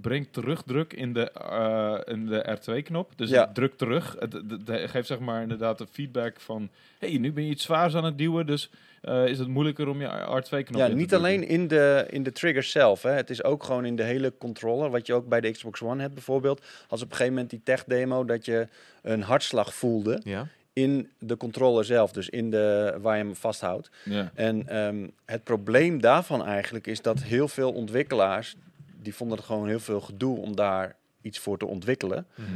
brengt 0.00 0.32
terugdruk 0.32 0.92
in 0.92 1.12
de, 1.12 1.30
eh, 1.32 2.14
in 2.14 2.26
de 2.26 2.56
R2-knop. 2.58 3.12
Dus 3.16 3.30
Ja. 3.30 3.40
het 3.44 3.54
drukt 3.54 3.78
terug. 3.78 4.16
Het, 4.18 4.32
het- 4.32 4.68
het 4.68 4.90
geeft 4.90 5.06
zeg 5.06 5.18
maar 5.18 5.42
inderdaad 5.42 5.78
de 5.78 5.86
feedback 5.90 6.40
van... 6.40 6.68
hey, 6.98 7.18
nu 7.18 7.32
ben 7.32 7.44
je 7.44 7.50
iets 7.50 7.64
zwaars 7.64 7.94
aan 7.94 8.04
het 8.04 8.18
duwen, 8.18 8.46
dus 8.46 8.70
eh, 9.02 9.26
is 9.26 9.38
het 9.38 9.48
moeilijker 9.48 9.88
om 9.88 10.00
je 10.00 10.06
R2-knop 10.06 10.78
Ja, 10.80 10.84
in 10.84 10.90
te 10.90 10.96
niet 10.96 11.14
alleen 11.14 11.46
in 11.48 11.68
de, 11.68 12.06
in 12.10 12.22
de 12.22 12.32
trigger 12.32 12.62
zelf. 12.62 13.02
Hè. 13.02 13.10
Het 13.10 13.30
is 13.30 13.44
ook 13.44 13.64
gewoon 13.64 13.84
in 13.84 13.96
de 13.96 14.02
hele 14.02 14.32
controller. 14.38 14.90
Wat 14.90 15.06
je 15.06 15.14
ook 15.14 15.28
bij 15.28 15.40
de 15.40 15.50
Xbox 15.50 15.82
One 15.82 16.00
hebt 16.02 16.14
bijvoorbeeld. 16.14 16.64
Als 16.88 17.00
op 17.02 17.06
een 17.10 17.12
gegeven 17.16 17.32
moment 17.32 17.50
die 17.50 17.60
tech 17.64 17.84
demo 17.84 18.24
dat 18.24 18.44
je 18.44 18.68
een 19.02 19.22
hartslag 19.22 19.74
voelde 19.74 20.20
Ja? 20.24 20.46
in 20.72 21.10
de 21.18 21.36
controller 21.36 21.84
zelf. 21.84 22.12
Dus 22.12 22.28
in 22.28 22.50
de, 22.50 22.94
waar 23.00 23.16
je 23.16 23.24
hem 23.24 23.34
vasthoudt. 23.36 23.90
Ja. 24.04 24.30
En 24.34 24.68
ehm, 24.68 25.06
het 25.24 25.44
probleem 25.44 26.00
daarvan 26.00 26.44
eigenlijk 26.46 26.86
is 26.86 27.02
dat 27.02 27.22
heel 27.22 27.48
veel 27.48 27.72
ontwikkelaars... 27.72 28.56
die 29.02 29.14
vonden 29.14 29.36
het 29.36 29.46
gewoon 29.46 29.68
heel 29.68 29.80
veel 29.80 30.00
gedoe 30.00 30.38
om 30.38 30.56
daar 30.56 30.96
iets 31.20 31.38
voor 31.38 31.58
te 31.58 31.66
ontwikkelen. 31.66 32.26
Mhm. 32.34 32.48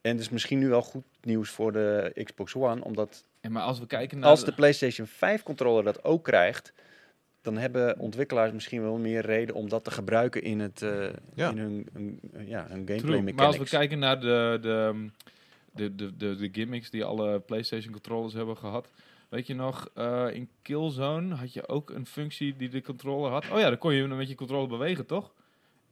En 0.00 0.10
het 0.10 0.20
is 0.20 0.28
misschien 0.28 0.58
nu 0.58 0.68
wel 0.68 0.82
goed 0.82 1.04
nieuws 1.22 1.50
voor 1.50 1.72
de 1.72 2.20
Xbox 2.24 2.54
One. 2.54 2.84
Omdat 2.84 3.24
En 3.40 3.52
maar 3.52 3.62
als 3.62 3.78
we 3.78 3.86
kijken 3.86 4.18
naar... 4.18 4.30
als 4.30 4.44
de 4.44 4.52
PlayStation 4.52 5.06
5 5.06 5.42
controller 5.42 5.84
dat 5.84 6.04
ook 6.04 6.24
krijgt... 6.24 6.72
dan 7.42 7.56
hebben 7.56 7.98
ontwikkelaars 7.98 8.52
misschien 8.52 8.82
wel 8.82 8.96
meer 8.96 9.20
reden 9.20 9.54
om 9.54 9.68
dat 9.68 9.84
te 9.84 9.90
gebruiken 9.90 10.42
in, 10.42 10.60
het, 10.60 10.82
eh, 10.82 11.08
Ja. 11.34 11.50
in 11.50 11.58
hun, 11.58 11.88
hun- 11.92 12.20
ja, 12.46 12.66
hun 12.68 12.84
True. 12.84 12.98
gameplay 13.00 13.32
Maar 13.34 13.46
als 13.46 13.56
we 13.56 13.64
kijken 13.64 13.98
naar 13.98 14.20
de, 14.20 14.58
de, 14.60 15.06
de, 15.72 15.94
de, 15.94 16.16
de, 16.16 16.36
de 16.36 16.48
gimmicks 16.52 16.90
die 16.90 17.04
alle 17.04 17.40
PlayStation 17.40 17.92
controllers 17.92 18.34
hebben 18.34 18.56
gehad. 18.56 18.90
Weet 19.28 19.46
je 19.46 19.54
nog, 19.54 19.88
eh, 19.94 20.26
in 20.32 20.48
Killzone 20.62 21.34
had 21.34 21.52
je 21.52 21.68
ook 21.68 21.90
een 21.90 22.06
functie 22.06 22.56
die 22.56 22.68
de 22.68 22.82
controller 22.82 23.30
had. 23.30 23.50
Oh 23.50 23.58
ja, 23.58 23.68
dan 23.68 23.78
kon 23.78 23.94
je 23.94 24.06
met 24.06 24.28
je 24.28 24.34
controller 24.34 24.68
bewegen, 24.68 25.06
toch? 25.06 25.32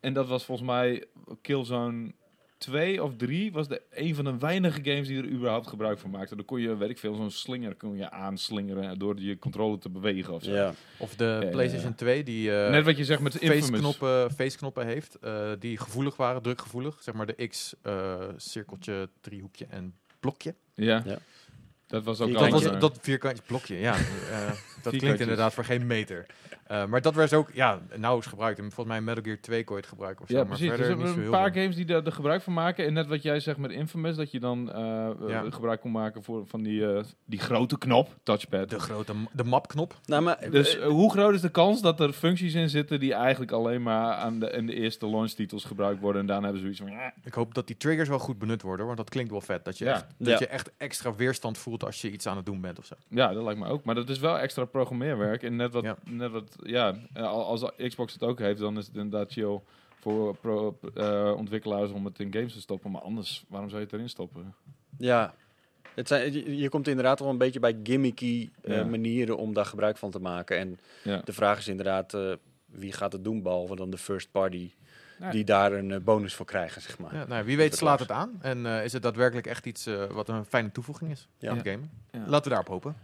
En 0.00 0.12
dat 0.12 0.28
was 0.28 0.44
volgens 0.44 0.68
mij 0.68 1.04
Killzone 1.42 2.12
2 2.58 3.02
of 3.02 3.16
3 3.16 3.52
was 3.52 3.68
de 3.68 3.82
een 3.90 4.14
van 4.14 4.24
de 4.24 4.38
weinige 4.38 4.80
games 4.82 5.08
die 5.08 5.18
er 5.18 5.28
überhaupt 5.28 5.66
gebruik 5.66 5.98
van 5.98 6.10
maakten. 6.10 6.36
Dan 6.36 6.46
kon 6.46 6.60
je, 6.60 6.76
weet 6.76 6.90
ik 6.90 6.98
veel, 6.98 7.14
zo'n 7.14 7.30
slinger 7.30 7.74
kon 7.74 7.96
je 7.96 8.10
aanslingeren 8.10 8.98
door 8.98 9.20
je 9.20 9.38
controller 9.38 9.78
te 9.78 9.88
bewegen 9.88 10.34
of 10.34 10.42
zo. 10.42 10.52
Ja. 10.52 10.74
Of 10.98 11.14
de 11.14 11.38
ja, 11.42 11.48
PlayStation 11.48 11.94
2 11.94 12.24
die 12.24 12.56
eh, 12.56 12.70
Net 12.70 12.84
wat 12.84 12.96
je 12.96 13.04
zegt 13.04 13.20
met 13.20 13.36
face-knoppen, 13.36 14.30
face-knoppen 14.30 14.86
heeft, 14.86 15.14
eh, 15.14 15.50
die 15.58 15.78
gevoelig 15.78 16.16
waren, 16.16 16.42
drukgevoelig. 16.42 17.02
Zeg 17.02 17.14
maar 17.14 17.26
de 17.26 17.46
X, 17.46 17.74
eh, 17.82 18.22
cirkeltje, 18.36 19.08
driehoekje 19.20 19.66
en 19.70 19.94
blokje. 20.20 20.54
Ja. 20.74 21.02
Ja. 21.06 21.18
Dat 21.88 22.04
was 22.04 22.20
ook 22.20 22.32
Dat 22.32 22.50
was 22.50 22.64
eh, 22.64 22.80
dat 22.80 22.98
vierkantje 23.00 23.42
blokje, 23.46 23.78
ja. 23.78 23.94
Eh, 23.94 24.50
dat 24.82 24.96
klinkt 24.96 25.20
inderdaad 25.20 25.54
voor 25.54 25.64
geen 25.64 25.86
meter. 25.86 26.26
Eh, 26.68 26.84
maar 26.86 27.00
dat 27.00 27.14
werd 27.14 27.34
ook, 27.34 27.50
ja, 27.52 27.78
nauwelijks 27.94 28.26
gebruikt. 28.30 28.58
En 28.58 28.64
volgens 28.64 28.86
mij 28.96 29.00
Metal 29.00 29.22
Gear 29.22 29.40
2 29.40 29.64
kon 29.64 29.74
je 29.76 29.80
het 29.80 29.90
gebruiken 29.90 30.22
of 30.22 30.28
zo. 30.28 30.34
Ja, 30.36 30.40
maar 30.40 30.48
precies. 30.48 30.68
Er 30.70 30.76
verder 30.76 30.86
zijn 30.96 30.98
niet 31.06 31.08
zo 31.14 31.14
een 31.20 31.22
heel 31.22 31.30
paar 31.40 31.52
veel. 31.52 31.62
games 31.62 31.76
die 31.76 31.86
er, 31.94 32.06
er 32.06 32.12
gebruik 32.12 32.42
van 32.42 32.52
maken. 32.52 32.86
En 32.86 32.92
net 32.92 33.06
wat 33.06 33.22
jij 33.22 33.40
zegt 33.40 33.58
met 33.58 33.70
Infamous, 33.70 34.16
dat 34.16 34.30
je 34.30 34.40
dan 34.40 34.72
eh, 34.72 35.10
Ja. 35.28 35.44
eh, 35.44 35.52
gebruik 35.52 35.80
kon 35.80 35.90
maken 35.90 36.22
voor, 36.22 36.46
van 36.46 36.62
die, 36.62 36.92
eh, 36.92 37.04
die 37.24 37.38
grote 37.38 37.78
knop, 37.78 38.16
touchpad. 38.22 38.70
De 38.70 38.78
grote, 38.80 39.12
de 39.32 39.44
mapknop. 39.44 39.94
Nou, 40.04 40.22
maar, 40.22 40.50
Dus 40.50 40.76
hoe 40.78 41.10
groot 41.10 41.34
is 41.34 41.40
de 41.40 41.50
kans 41.50 41.82
dat 41.82 42.00
er 42.00 42.12
functies 42.12 42.54
in 42.54 42.68
zitten 42.68 43.00
die 43.00 43.14
eigenlijk 43.14 43.52
alleen 43.52 43.82
maar 43.82 44.14
aan 44.14 44.38
de, 44.40 44.50
in 44.50 44.66
de 44.66 44.74
eerste 44.74 45.08
launchtitels 45.08 45.64
gebruikt 45.64 46.00
worden 46.00 46.20
en 46.20 46.26
daarna 46.26 46.42
hebben 46.50 46.60
ze 46.70 46.74
zoiets 46.74 46.94
van... 46.94 47.02
"Ja, 47.04 47.12
Ik 47.24 47.34
hoop 47.34 47.54
dat 47.54 47.66
die 47.66 47.76
triggers 47.76 48.08
wel 48.08 48.18
goed 48.18 48.38
benut 48.38 48.62
worden, 48.62 48.86
want 48.86 48.98
dat 48.98 49.08
klinkt 49.10 49.30
wel 49.30 49.40
vet. 49.40 49.64
Dat 49.64 49.78
je, 49.78 49.84
Ja. 49.84 49.92
echt, 49.92 50.06
dat 50.18 50.28
Ja. 50.28 50.36
je 50.38 50.46
echt 50.46 50.70
extra 50.76 51.14
weerstand 51.14 51.58
voelt 51.58 51.84
als 51.84 52.00
je 52.00 52.10
iets 52.10 52.26
aan 52.26 52.36
het 52.36 52.46
doen 52.46 52.60
bent 52.60 52.78
of 52.78 52.84
zo. 52.84 52.94
Ja, 53.08 53.32
dat 53.32 53.42
lijkt 53.42 53.60
me 53.60 53.66
ook. 53.66 53.84
Maar 53.84 53.94
dat 53.94 54.08
is 54.08 54.18
wel 54.18 54.38
extra 54.38 54.64
programmeerwerk. 54.64 55.42
En 55.42 55.56
net 55.56 55.72
wat, 55.72 55.84
Ja. 55.84 55.96
net 56.04 56.30
wat 56.30 56.56
ja, 56.62 56.94
eh, 57.12 57.22
al- 57.22 57.44
als 57.44 57.64
Xbox 57.76 58.12
het 58.12 58.22
ook 58.22 58.38
heeft, 58.38 58.60
dan 58.60 58.78
is 58.78 58.86
het 58.86 58.96
inderdaad 58.96 59.32
chill 59.32 59.60
voor 60.00 60.36
pro, 60.36 60.78
eh, 60.94 61.32
ontwikkelaars 61.36 61.90
om 61.90 62.04
het 62.04 62.18
in 62.20 62.32
games 62.32 62.52
te 62.52 62.60
stoppen. 62.60 62.90
Maar 62.90 63.00
anders, 63.02 63.44
waarom 63.48 63.68
zou 63.68 63.80
je 63.80 63.86
het 63.86 63.94
erin 63.96 64.08
stoppen? 64.08 64.54
ja, 64.98 65.34
het 65.94 66.08
zijn, 66.08 66.32
je, 66.32 66.56
je 66.56 66.68
komt 66.68 66.88
inderdaad 66.88 67.18
wel 67.20 67.28
een 67.28 67.38
beetje 67.38 67.60
bij 67.60 67.76
gimmicky 67.82 68.50
eh, 68.62 68.76
Ja. 68.76 68.84
manieren 68.84 69.36
om 69.36 69.52
daar 69.54 69.66
gebruik 69.66 69.96
van 69.96 70.10
te 70.10 70.18
maken. 70.18 70.58
En 70.58 70.78
Ja. 71.04 71.20
de 71.24 71.32
vraag 71.32 71.58
is 71.58 71.68
inderdaad, 71.68 72.14
eh, 72.14 72.32
wie 72.66 72.92
gaat 72.92 73.12
het 73.12 73.24
doen, 73.24 73.42
behalve 73.42 73.76
dan 73.76 73.90
de 73.90 73.98
first 73.98 74.30
party... 74.30 74.70
Ja. 75.20 75.30
die 75.30 75.44
daar 75.44 75.72
een 75.72 76.04
bonus 76.04 76.34
voor 76.34 76.46
krijgen, 76.46 76.82
zeg 76.82 76.98
maar. 76.98 77.14
Ja, 77.14 77.24
nou, 77.26 77.44
wie 77.44 77.56
weet 77.56 77.76
slaat 77.76 77.98
het 78.00 78.10
aan. 78.10 78.38
En 78.40 78.66
is 78.66 78.92
het 78.92 79.02
daadwerkelijk 79.02 79.46
echt 79.46 79.66
iets 79.66 79.88
wat 80.10 80.28
een 80.28 80.44
fijne 80.44 80.72
toevoeging 80.72 81.10
is 81.10 81.28
Ja. 81.38 81.50
aan 81.50 81.56
het 81.56 81.68
gamen. 81.68 81.90
Ja. 82.10 82.18
Laten 82.26 82.42
we 82.42 82.48
daarop 82.48 82.68
hopen. 82.68 82.96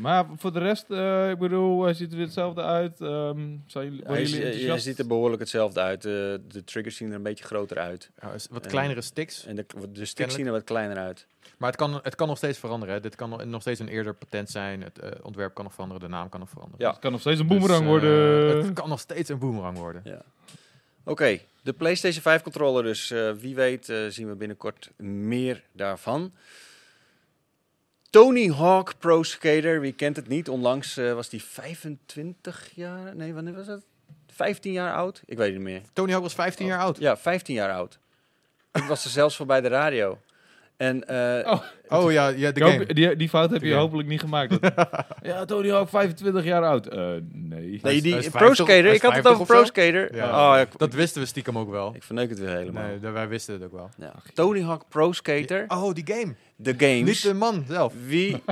Maar 0.00 0.26
voor 0.36 0.52
de 0.52 0.58
rest, 0.58 0.84
eh, 0.90 1.30
ik 1.30 1.38
bedoel, 1.38 1.82
hij 1.84 1.94
ziet 1.94 2.10
er 2.10 2.16
weer 2.16 2.24
hetzelfde 2.26 2.62
uit. 2.62 3.00
Ehm 3.00 3.38
zijn 3.66 3.84
jullie, 3.84 3.98
worden 3.98 4.06
Hij, 4.06 4.14
jullie 4.14 4.26
zi- 4.28 4.36
je 4.36 4.44
enthousiast? 4.44 4.84
ziet 4.84 4.98
er 4.98 5.06
behoorlijk 5.06 5.40
hetzelfde 5.40 5.80
uit. 5.80 6.04
Eh, 6.04 6.10
de 6.48 6.62
triggers 6.64 6.96
zien 6.96 7.08
er 7.08 7.14
een 7.14 7.22
beetje 7.22 7.44
groter 7.44 7.78
uit. 7.78 8.10
Ja, 8.22 8.32
wat 8.50 8.66
kleinere 8.66 9.00
sticks. 9.02 9.46
En 9.46 9.56
de, 9.56 9.64
de 9.66 9.76
sticks 9.76 10.12
Kennelijk. 10.12 10.30
zien 10.36 10.46
er 10.46 10.52
wat 10.52 10.64
kleiner 10.64 10.96
uit. 10.98 11.26
Maar 11.58 11.68
het 11.68 11.78
kan, 11.78 12.00
het 12.02 12.14
kan 12.14 12.28
nog 12.28 12.36
steeds 12.36 12.58
veranderen. 12.58 12.94
Hè. 12.94 13.00
Dit 13.00 13.14
kan 13.16 13.48
nog- 13.48 13.60
steeds 13.60 13.80
een 13.80 13.88
eerder 13.88 14.14
patent 14.14 14.50
zijn. 14.50 14.82
Het 14.82 14.98
eh, 14.98 15.10
ontwerp 15.22 15.54
kan 15.54 15.64
nog 15.64 15.72
veranderen. 15.74 16.02
De 16.02 16.08
naam 16.16 16.28
kan 16.28 16.40
nog 16.40 16.48
veranderen. 16.48 16.84
Ja. 16.86 16.90
Het 16.90 17.00
kan 17.00 17.12
nog 17.12 17.20
steeds 17.20 17.40
een 17.40 17.46
Dus, 17.48 17.56
boemerang 17.58 17.86
worden. 17.86 18.56
het 18.64 18.72
kan 18.72 18.88
nog 18.88 19.00
steeds 19.00 19.28
een 19.28 19.38
boomerang 19.38 19.78
worden. 19.78 20.22
Oké, 21.04 21.38
de 21.62 21.72
PlayStation 21.72 22.22
5 22.22 22.42
controller 22.42 22.82
dus. 22.82 23.10
eh, 23.10 23.32
wie 23.32 23.54
weet 23.54 23.92
zien 24.08 24.28
we 24.28 24.34
binnenkort 24.34 24.90
meer 24.96 25.62
daarvan. 25.72 26.32
Tony 28.10 28.48
Hawk 28.48 28.98
Pro 28.98 29.22
Skater, 29.22 29.80
wie 29.80 29.92
kent 29.92 30.16
het 30.16 30.28
niet? 30.28 30.48
Onlangs 30.48 30.96
eh, 30.96 31.12
was 31.12 31.28
die 31.28 31.42
25 31.42 32.70
jaar... 32.74 33.16
Nee, 33.16 33.34
wanneer 33.34 33.54
was 33.54 33.66
het? 33.66 33.84
15 34.26 34.72
jaar 34.72 34.94
oud? 34.94 35.22
Ik 35.24 35.36
weet 35.36 35.46
het 35.46 35.56
niet 35.56 35.64
meer. 35.64 35.82
Tony 35.92 36.10
Hawk 36.10 36.22
was 36.22 36.34
15 36.34 36.66
jaar 36.66 36.78
oud. 36.78 36.98
Ja, 36.98 37.16
15 37.16 37.54
jaar 37.54 37.72
oud. 37.72 37.98
Ik 38.72 38.82
was 38.82 39.04
er 39.04 39.10
zelfs 39.10 39.36
voor 39.36 39.46
bij 39.46 39.60
de 39.60 39.68
radio. 39.68 40.18
En 40.80 41.06
eh, 41.08 41.52
Oh, 41.52 41.62
Oh 41.88 42.12
ja, 42.12 42.28
ja 42.28 42.50
de 42.52 42.60
game. 42.64 42.86
die, 42.86 43.16
die 43.16 43.28
fout 43.28 43.50
heb 43.50 43.62
je 43.62 43.68
game. 43.68 43.80
hopelijk 43.80 44.08
niet 44.08 44.20
gemaakt. 44.20 44.60
Dat- 44.60 44.72
ja, 45.22 45.44
Tony 45.44 45.70
Hawk, 45.70 45.88
25 45.88 46.44
jaar 46.44 46.64
oud. 46.64 46.86
Eh, 46.86 46.98
nee. 46.98 47.20
nee, 47.32 47.78
Hij 47.82 47.94
is- 47.94 48.02
die 48.02 48.12
hij 48.12 48.20
is 48.22 48.28
Pro 48.28 48.38
50 48.38 48.66
Skater, 48.66 48.92
ik 48.92 49.02
had 49.02 49.12
het 49.14 49.22
50 49.22 49.32
over 49.32 49.46
Pro? 49.46 49.64
Skater. 49.64 50.14
Ja. 50.14 50.54
Oh, 50.54 50.60
ik, 50.60 50.68
Dat 50.78 50.92
wisten 50.94 51.20
we 51.22 51.26
stiekem 51.28 51.58
ook 51.58 51.70
wel. 51.70 51.94
ik 51.94 52.02
verneuk 52.02 52.28
het 52.28 52.38
weer 52.38 52.48
helemaal. 52.56 52.86
Nee, 52.86 53.00
dat- 53.00 53.12
wij 53.12 53.28
wisten 53.28 53.54
het 53.54 53.62
ook 53.64 53.72
wel. 53.72 53.90
Ja. 53.98 54.12
Tony 54.34 54.62
Hawk 54.62 54.82
Pro 54.88 55.12
Skater, 55.12 55.64
Oh, 55.68 55.94
die 55.94 56.04
game. 56.06 56.34
de 56.56 56.70
Niet 56.72 56.82
games. 56.82 57.20
de 57.20 57.34
man 57.34 57.64
zelf. 57.68 57.92
Wie, 58.06 58.42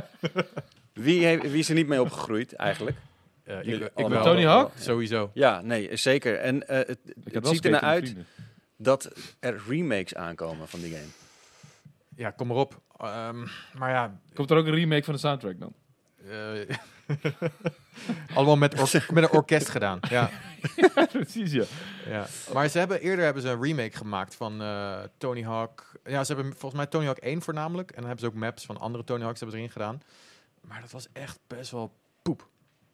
wie, 0.92 1.24
heeft, 1.24 1.42
wie 1.50 1.58
is 1.58 1.68
er 1.68 1.74
niet 1.74 1.88
mee 1.88 2.00
opgegroeid 2.00 2.52
eigenlijk? 2.52 2.96
Eh, 3.44 3.58
ik, 3.58 3.66
ik 3.66 3.90
allemaal. 3.94 4.24
wel. 4.24 4.32
Tony 4.32 4.44
Hawk? 4.46 4.70
Sowieso. 4.78 5.30
Ja, 5.34 5.60
nee, 5.60 5.96
zeker. 5.96 6.36
En 6.38 6.68
eh, 6.68 6.76
het, 6.76 6.98
het 7.32 7.48
ziet 7.48 7.64
ernaar 7.64 7.80
uit 7.80 8.02
vrienden. 8.04 8.26
dat 8.76 9.10
er 9.40 9.60
remakes 9.68 10.14
aankomen 10.14 10.68
van 10.68 10.80
die 10.80 10.90
game. 10.92 11.06
Ja, 12.18 12.30
kom 12.30 12.46
maar 12.46 12.56
op. 12.56 12.80
Ehm, 12.96 13.46
maar 13.78 13.90
ja, 13.90 14.20
Komt 14.34 14.50
er 14.50 14.56
ook 14.56 14.66
een 14.66 14.74
remake 14.74 15.04
van 15.04 15.14
de 15.14 15.20
soundtrack 15.20 15.58
dan? 15.60 15.72
eh, 16.28 16.76
allemaal 18.36 18.56
met, 18.56 18.74
met 19.10 19.24
een 19.24 19.30
orkest 19.30 19.68
gedaan. 19.68 19.98
Ja, 20.10 20.30
Precies, 21.12 21.52
ja. 21.52 21.64
ja. 22.06 22.26
Maar 22.52 22.68
ze 22.68 22.78
hebben, 22.78 23.00
eerder 23.00 23.24
hebben 23.24 23.42
ze 23.42 23.48
een 23.48 23.62
remake 23.62 23.96
gemaakt 23.96 24.34
van 24.34 24.62
eh, 24.62 24.98
Tony 25.18 25.42
Hawk. 25.42 25.92
Ja, 26.04 26.24
ze 26.24 26.32
hebben 26.34 26.52
volgens 26.52 26.74
mij 26.74 26.86
Tony 26.86 27.04
Hawk 27.04 27.18
1 27.18 27.42
voornamelijk. 27.42 27.88
En 27.90 27.96
dan 27.96 28.06
hebben 28.06 28.24
ze 28.24 28.30
ook 28.30 28.40
maps 28.40 28.64
van 28.66 28.78
andere 28.78 29.04
Tony 29.04 29.22
Hawks 29.22 29.40
hebben 29.40 29.56
ze 29.58 29.62
erin 29.64 29.72
gedaan. 29.74 30.02
Maar 30.60 30.80
dat 30.80 30.90
was 30.90 31.06
echt 31.12 31.38
best 31.46 31.70
wel 31.70 31.92
poep. 32.22 32.48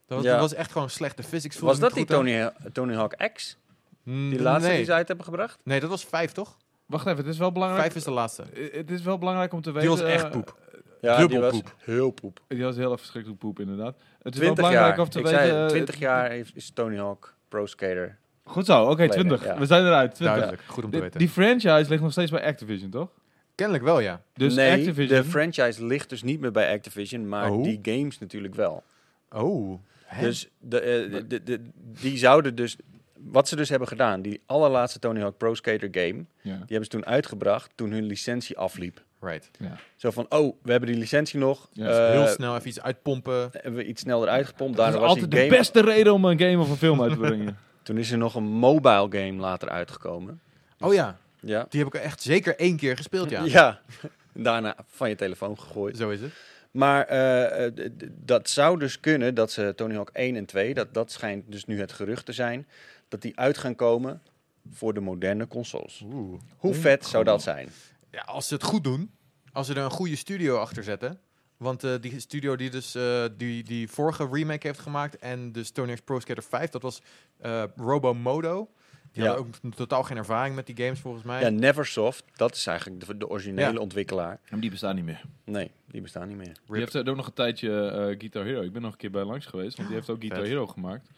Dat 0.06 0.16
was, 0.16 0.26
Ja. 0.26 0.32
dat 0.32 0.40
was 0.40 0.54
echt 0.54 0.72
gewoon 0.72 0.90
slechte 0.90 1.22
physics. 1.22 1.58
Was 1.58 1.78
dat 1.78 1.94
niet 1.94 2.08
die 2.08 2.16
goed 2.16 2.26
aan. 2.28 2.52
Tony, 2.52 2.70
Tony 2.72 2.94
Hawk 2.94 3.30
X? 3.32 3.56
Die 4.02 4.40
laatste 4.42 4.68
nee. 4.68 4.76
die 4.76 4.86
ze 4.86 4.92
uit 4.92 5.08
hebben 5.08 5.24
gebracht? 5.24 5.58
Nee, 5.62 5.80
dat 5.80 5.90
was 5.90 6.04
vijf, 6.04 6.32
toch? 6.32 6.56
Wacht 6.86 7.06
even, 7.06 7.18
het 7.18 7.26
is 7.26 7.38
wel 7.38 7.52
belangrijk. 7.52 7.82
Vijf 7.82 7.94
is 7.96 8.04
de 8.04 8.10
laatste. 8.10 8.42
Eh, 8.42 8.72
Het 8.72 8.90
is 8.90 9.02
wel 9.02 9.18
belangrijk 9.18 9.52
om 9.52 9.60
te 9.60 9.72
Die 9.72 9.80
weten. 9.80 9.90
was 9.90 10.00
echt 10.12 10.24
eh, 10.24 10.30
poep. 10.30 10.58
Ja, 11.00 11.16
Dubbel 11.16 11.28
die 11.28 11.38
was 11.50 11.52
poep. 11.60 11.74
heel 11.78 12.10
poep. 12.10 12.40
Die 12.48 12.62
was 12.62 12.76
heel 12.76 12.90
erg 12.90 12.98
verschrikkelijk 13.00 13.40
poep, 13.40 13.60
inderdaad. 13.60 13.96
Het 14.22 14.34
is 14.34 14.40
wel 14.40 14.54
20 14.54 14.54
belangrijk 14.56 14.96
jaar. 14.96 15.04
om 15.04 15.10
te 15.10 15.18
Ik 15.18 15.24
weten. 15.24 15.40
zei, 15.46 15.62
eh, 15.62 15.66
20 15.68 15.98
jaar 15.98 16.30
heeft, 16.30 16.56
is 16.56 16.70
Tony 16.70 16.96
Hawk 16.96 17.34
pro 17.48 17.66
skater. 17.66 18.18
Goed 18.44 18.66
zo, 18.66 18.82
oké, 18.82 18.92
geleden, 18.94 19.14
20. 19.14 19.44
ja. 19.44 19.58
We 19.58 19.66
zijn 19.66 19.84
eruit. 19.84 20.14
20. 20.14 20.36
Duidelijk. 20.36 20.62
Goed 20.68 20.84
om 20.84 20.90
te 20.90 20.96
Die, 20.96 21.00
weten. 21.04 21.18
die 21.18 21.28
franchise 21.28 21.88
ligt 21.88 22.02
nog 22.02 22.12
steeds 22.12 22.30
bij 22.30 22.44
Activision, 22.46 22.90
toch? 22.90 23.08
Kennelijk 23.54 23.84
wel, 23.84 24.00
ja. 24.00 24.22
Dus 24.34 24.54
nee, 24.54 24.72
Activision. 24.78 25.18
de 25.22 25.28
franchise 25.28 25.84
ligt 25.84 26.08
dus 26.08 26.22
niet 26.22 26.40
meer 26.40 26.50
bij 26.50 26.72
Activision, 26.74 27.28
maar 27.28 27.50
Oh. 27.50 27.62
die 27.64 27.78
games 27.82 28.18
natuurlijk 28.18 28.54
wel. 28.54 28.82
Oh. 29.30 29.80
Dus 30.20 30.48
de, 30.58 31.08
de, 31.10 31.26
de, 31.26 31.42
de- 31.42 31.60
die 32.00 32.16
zouden 32.18 32.54
dus... 32.54 32.76
Wat 33.20 33.48
ze 33.48 33.56
dus 33.56 33.68
hebben 33.68 33.88
gedaan, 33.88 34.22
die 34.22 34.40
allerlaatste 34.46 34.98
Tony 34.98 35.20
Hawk 35.20 35.36
Pro 35.36 35.54
Skater 35.54 35.88
game... 35.90 36.24
ja. 36.40 36.52
die 36.52 36.52
hebben 36.58 36.84
ze 36.84 36.90
toen 36.90 37.06
uitgebracht 37.06 37.70
toen 37.74 37.90
hun 37.90 38.04
licentie 38.04 38.58
afliep. 38.58 39.02
Right. 39.20 39.50
Ja. 39.58 39.76
Zo 39.96 40.10
van, 40.10 40.26
oh, 40.28 40.56
we 40.62 40.70
hebben 40.70 40.88
die 40.88 40.98
licentie 40.98 41.38
nog. 41.38 41.68
Ja, 41.72 41.88
eh, 41.88 42.10
Heel 42.10 42.26
snel 42.26 42.56
even 42.56 42.68
iets 42.68 42.80
uitpompen. 42.80 43.48
Hebben 43.52 43.74
we 43.74 43.84
iets 43.86 44.00
sneller 44.00 44.28
uitgepompt. 44.28 44.76
Dat 44.76 44.88
is 44.88 44.94
was 44.94 45.08
altijd 45.08 45.30
die 45.30 45.40
de 45.40 45.56
beste 45.56 45.80
reden 45.80 46.12
om 46.12 46.24
een 46.24 46.38
game 46.38 46.58
of 46.58 46.70
een 46.70 46.76
film 46.76 47.02
uit 47.02 47.12
te 47.12 47.18
brengen. 47.18 47.58
Toen 47.82 47.98
is 47.98 48.10
er 48.10 48.18
nog 48.18 48.34
een 48.34 48.44
mobile 48.44 49.06
game 49.10 49.32
later 49.32 49.68
uitgekomen. 49.68 50.40
Oh 50.80 50.94
ja, 50.94 51.18
Ja. 51.40 51.66
die 51.68 51.84
heb 51.84 51.94
ik 51.94 52.00
echt 52.00 52.22
zeker 52.22 52.56
één 52.56 52.76
keer 52.76 52.96
gespeeld, 52.96 53.30
ja. 53.30 53.44
Ja. 53.44 53.80
Daarna 54.32 54.76
van 54.86 55.08
je 55.08 55.14
telefoon 55.14 55.58
gegooid. 55.58 55.96
Zo 55.96 56.10
is 56.10 56.20
het. 56.20 56.32
Maar 56.70 57.04
eh, 57.06 57.66
eh, 57.66 57.72
dat 58.10 58.48
zou 58.48 58.78
dus 58.78 59.00
kunnen 59.00 59.34
dat 59.34 59.50
ze 59.52 59.72
Tony 59.76 59.94
Hawk 59.94 60.10
1 60.12 60.36
en 60.36 60.44
2, 60.46 60.74
dat, 60.74 60.94
dat 60.94 61.12
schijnt 61.12 61.44
dus 61.52 61.64
nu 61.64 61.80
het 61.80 61.92
gerucht 61.92 62.26
te 62.26 62.32
zijn, 62.32 62.66
dat 63.14 63.22
die 63.22 63.38
uit 63.38 63.58
gaan 63.58 63.74
komen 63.74 64.22
voor 64.70 64.94
de 64.94 65.00
moderne 65.00 65.48
consoles. 65.48 66.02
Oeh. 66.12 66.40
Hoe 66.56 66.74
vet 66.74 67.06
zou 67.06 67.24
dat 67.24 67.42
zijn? 67.42 67.68
Ja, 68.10 68.20
als 68.20 68.48
ze 68.48 68.54
het 68.54 68.62
goed 68.62 68.84
doen, 68.84 69.10
als 69.52 69.66
ze 69.66 69.74
er 69.74 69.82
een 69.84 69.90
goede 69.90 70.16
studio 70.16 70.56
achter 70.58 70.82
zetten. 70.84 71.20
Want 71.56 71.84
eh, 71.84 71.94
die 72.00 72.20
studio 72.20 72.56
die 72.56 72.70
dus 72.70 72.94
eh, 72.94 73.24
die, 73.36 73.62
die 73.64 73.88
vorige 73.88 74.28
remake 74.32 74.66
heeft 74.66 74.78
gemaakt 74.80 75.18
en 75.18 75.52
dus 75.52 75.70
Tony 75.70 75.86
Hawk's 75.88 76.02
Pro 76.04 76.20
Skater 76.20 76.42
5, 76.42 76.70
dat 76.70 76.82
was 76.82 77.02
eh 77.38 77.64
Robomodo. 77.76 78.68
Die 79.12 79.22
Ja. 79.22 79.28
hadden 79.34 79.46
ook 79.64 79.74
totaal 79.74 80.02
geen 80.02 80.16
ervaring 80.16 80.54
met 80.54 80.66
die 80.66 80.76
games 80.76 81.00
volgens 81.00 81.24
mij. 81.24 81.40
Ja, 81.40 81.48
Neversoft, 81.48 82.24
dat 82.36 82.54
is 82.54 82.66
eigenlijk 82.66 83.06
de, 83.06 83.16
de 83.16 83.28
originele 83.28 83.72
Ja. 83.72 83.78
ontwikkelaar. 83.78 84.40
Maar 84.50 84.60
die 84.60 84.70
bestaan 84.70 84.94
niet 84.94 85.04
meer. 85.04 85.22
Nee, 85.44 85.70
die 85.86 86.00
bestaan 86.00 86.28
niet 86.28 86.36
meer. 86.36 86.52
Die 86.66 86.76
heeft 86.76 86.96
ook 87.08 87.16
nog 87.16 87.26
een 87.26 87.32
tijdje 87.32 87.88
eh, 87.88 87.98
Guitar 88.18 88.44
Hero. 88.44 88.60
Ik 88.62 88.72
ben 88.72 88.82
nog 88.82 88.92
een 88.92 88.98
keer 88.98 89.10
bij 89.10 89.24
langs 89.24 89.46
geweest, 89.46 89.76
want 89.76 89.88
die 89.88 89.96
heeft 89.96 90.10
ook 90.10 90.20
Guitar 90.20 90.38
Vet. 90.38 90.48
Hero 90.48 90.66
gemaakt. 90.66 91.08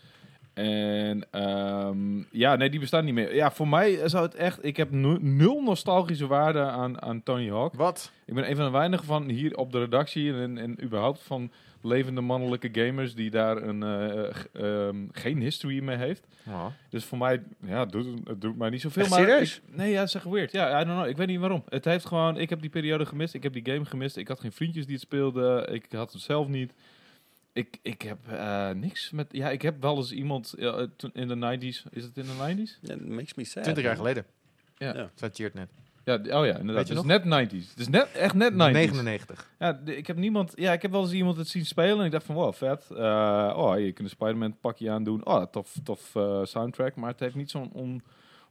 En 0.56 1.26
ehm, 1.30 2.22
ja, 2.30 2.56
nee, 2.56 2.70
die 2.70 2.80
bestaan 2.80 3.04
niet 3.04 3.14
meer. 3.14 3.34
Ja, 3.34 3.50
voor 3.50 3.68
mij 3.68 4.08
zou 4.08 4.24
het 4.24 4.34
echt... 4.34 4.64
Ik 4.64 4.76
heb 4.76 4.90
nu- 4.90 5.18
nul 5.20 5.62
nostalgische 5.62 6.26
waarde 6.26 6.60
aan, 6.60 7.02
aan 7.02 7.22
Tony 7.22 7.50
Hawk. 7.50 7.74
Wat? 7.74 8.12
Ik 8.26 8.34
ben 8.34 8.50
een 8.50 8.56
van 8.56 8.64
de 8.64 8.70
weinigen 8.70 9.06
van 9.06 9.28
hier 9.28 9.56
op 9.56 9.72
de 9.72 9.78
redactie 9.78 10.32
en, 10.32 10.58
en 10.58 10.82
überhaupt 10.84 11.22
van 11.22 11.50
levende 11.82 12.20
mannelijke 12.20 12.68
gamers 12.72 13.14
die 13.14 13.30
daar 13.30 13.56
een, 13.62 13.82
eh, 13.82 14.34
g- 14.34 14.46
ehm, 14.52 14.96
geen 15.12 15.38
history 15.40 15.82
mee 15.82 15.96
heeft. 15.96 16.26
Ja. 16.42 16.72
Dus 16.90 17.04
voor 17.04 17.18
mij, 17.18 17.42
ja, 17.66 17.80
het 17.80 17.92
doet, 17.92 18.06
het 18.28 18.40
doet 18.40 18.56
mij 18.58 18.70
niet 18.70 18.80
zoveel. 18.80 19.02
Echt 19.02 19.10
maar 19.10 19.20
serieus? 19.20 19.56
ik- 19.66 19.76
nee, 19.76 19.90
ja, 19.90 20.02
echt 20.02 20.24
weird. 20.24 20.52
Ja, 20.52 20.80
I 20.80 20.84
don't 20.84 20.96
know. 20.98 21.08
Ik 21.10 21.16
weet 21.16 21.26
niet 21.26 21.40
waarom. 21.40 21.62
Het 21.68 21.84
heeft 21.84 22.06
gewoon, 22.06 22.38
ik 22.38 22.50
heb 22.50 22.60
die 22.60 22.70
periode 22.70 23.06
gemist. 23.06 23.34
Ik 23.34 23.42
heb 23.42 23.52
die 23.52 23.72
game 23.72 23.84
gemist. 23.84 24.16
Ik 24.16 24.28
had 24.28 24.40
geen 24.40 24.52
vriendjes 24.52 24.84
die 24.84 24.94
het 24.94 25.02
speelden. 25.04 25.72
Ik 25.74 25.86
had 25.90 26.12
het 26.12 26.22
zelf 26.22 26.48
niet. 26.48 26.72
Ik, 27.56 27.78
ik 27.82 28.02
heb 28.02 28.18
eh, 28.30 28.70
niks 28.70 29.10
met, 29.10 29.26
ja, 29.30 29.50
ik 29.50 29.62
heb 29.62 29.82
wel 29.82 29.96
eens 29.96 30.12
iemand 30.12 30.52
eh, 30.52 30.82
toen 30.96 31.10
in 31.14 31.28
de 31.28 31.56
90s, 31.58 31.82
is 31.90 32.02
het 32.04 32.16
in 32.16 32.24
de 32.24 32.54
90s? 32.66 32.80
Ja, 32.80 32.88
that 32.96 33.06
makes 33.06 33.34
me 33.34 33.44
sad. 33.44 33.62
20 33.62 33.84
jaar 33.84 33.96
geleden. 33.96 34.24
Ja. 34.76 34.94
Ja. 34.96 35.10
Zei 35.14 35.30
Cheert 35.34 35.54
net. 35.54 35.68
Ja, 36.04 36.14
oh 36.14 36.46
ja, 36.46 36.56
inderdaad. 36.58 36.88
Het 36.88 36.98
is 36.98 37.04
net 37.04 37.22
90s. 37.24 37.68
Het 37.70 37.78
is 37.78 37.88
net, 37.88 38.12
echt 38.12 38.34
net 38.34 38.52
90s. 38.52 38.56
99. 38.56 39.50
Ja, 39.58 39.80
ik 39.84 40.06
heb 40.06 40.16
niemand. 40.16 40.52
Ja, 40.54 40.72
ik 40.72 40.82
heb 40.82 40.90
wel 40.90 41.02
eens 41.02 41.12
iemand 41.12 41.36
het 41.36 41.48
zien 41.48 41.66
spelen 41.66 41.98
en 41.98 42.04
ik 42.04 42.10
dacht 42.10 42.24
van 42.24 42.34
wow, 42.34 42.54
vet. 42.54 42.90
Eh, 42.90 43.52
oh, 43.56 43.78
je 43.78 43.92
kunt 43.92 43.98
een 44.08 44.14
Spider-Man 44.14 44.58
pakje 44.60 44.90
aandoen. 44.90 45.26
Oh, 45.26 45.42
tof, 45.42 45.74
tof 45.84 46.14
eh, 46.16 46.44
soundtrack. 46.44 46.94
Maar 46.96 47.10
het 47.10 47.20
heeft 47.20 47.34
niet 47.34 47.50
zo'n 47.50 47.70
on- 47.72 48.02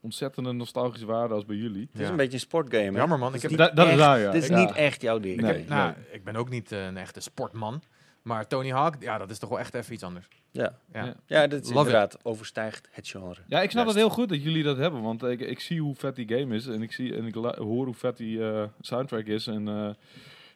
ontzettende 0.01 0.51
nostalgische 0.51 1.05
waarde 1.05 1.33
als 1.33 1.45
bij 1.45 1.55
jullie. 1.55 1.81
Het 1.91 1.99
is 2.01 2.05
Ja. 2.05 2.09
een 2.11 2.15
beetje 2.17 2.33
een 2.33 2.39
sportgame. 2.39 2.91
Jammer 2.91 3.19
man. 3.19 3.33
Het 3.33 3.43
Ik 3.43 3.49
is 3.51 3.57
heb, 3.57 3.59
niet 3.59 3.59
Dat- 3.59 3.75
dat 3.75 3.85
is 3.85 3.91
echt- 3.91 4.01
waar, 4.01 4.19
ja. 4.19 4.31
Dit 4.31 4.43
is 4.43 4.49
Ja. 4.49 4.59
niet 4.59 4.71
echt 4.71 5.01
jouw 5.01 5.19
ding. 5.19 5.35
ik, 5.35 5.41
Nee, 5.41 5.53
heb, 5.53 5.67
nou, 5.67 5.93
ik 6.11 6.23
ben 6.23 6.35
ook 6.35 6.49
niet 6.49 6.71
een 6.71 6.97
echte 6.97 7.19
sportman. 7.19 7.81
Maar 8.25 8.47
Tony 8.47 8.71
Hawk, 8.71 8.95
ja, 8.99 9.17
dat 9.17 9.29
is 9.29 9.39
toch 9.39 9.49
wel 9.49 9.59
echt 9.59 9.73
even 9.73 9.93
iets 9.93 10.03
anders. 10.03 10.27
Ja. 10.51 10.77
Ja. 10.93 11.05
Ja. 11.05 11.15
ja, 11.25 11.47
dat 11.47 11.61
is 11.61 11.67
Love 11.67 11.79
inderdaad 11.79 12.17
overstijgt 12.23 12.87
het 12.91 13.07
genre. 13.07 13.41
Ja, 13.47 13.61
ik 13.61 13.71
snap 13.71 13.87
het 13.87 13.95
heel 13.95 14.09
goed 14.09 14.29
dat 14.29 14.43
jullie 14.43 14.63
dat 14.63 14.77
hebben, 14.77 15.01
want 15.01 15.23
ik, 15.23 15.39
ik 15.39 15.59
zie 15.59 15.81
hoe 15.81 15.95
vet 15.95 16.15
die 16.15 16.27
game 16.27 16.55
is 16.55 16.67
en 16.67 16.81
ik, 16.81 16.91
zie, 16.91 17.15
en 17.15 17.25
ik 17.25 17.33
hoor 17.35 17.85
hoe 17.85 17.93
vet 17.93 18.17
die 18.17 18.49
eh, 18.49 18.63
soundtrack 18.81 19.25
is. 19.25 19.47
En 19.47 19.67
eh, 19.67 19.89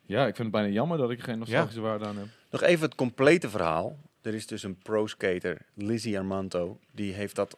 ja, 0.06 0.20
ik 0.20 0.36
vind 0.36 0.38
het 0.38 0.52
bijna 0.52 0.68
jammer 0.68 0.98
dat 0.98 1.12
ik 1.12 1.22
geen 1.22 1.40
nostalgische 1.40 1.82
waarde 1.82 2.06
aan 2.06 2.18
heb. 2.18 2.28
Nog 2.50 2.62
even 2.62 2.86
het 2.86 2.96
complete 2.96 3.50
verhaal. 3.50 3.98
Er 4.22 4.34
is 4.34 4.48
dus 4.48 4.64
een 4.64 4.76
pro-skater, 4.76 5.62
Lizzie 5.74 6.18
Armanto. 6.18 6.80
Die 6.92 7.14
heeft 7.14 7.36
dat 7.36 7.58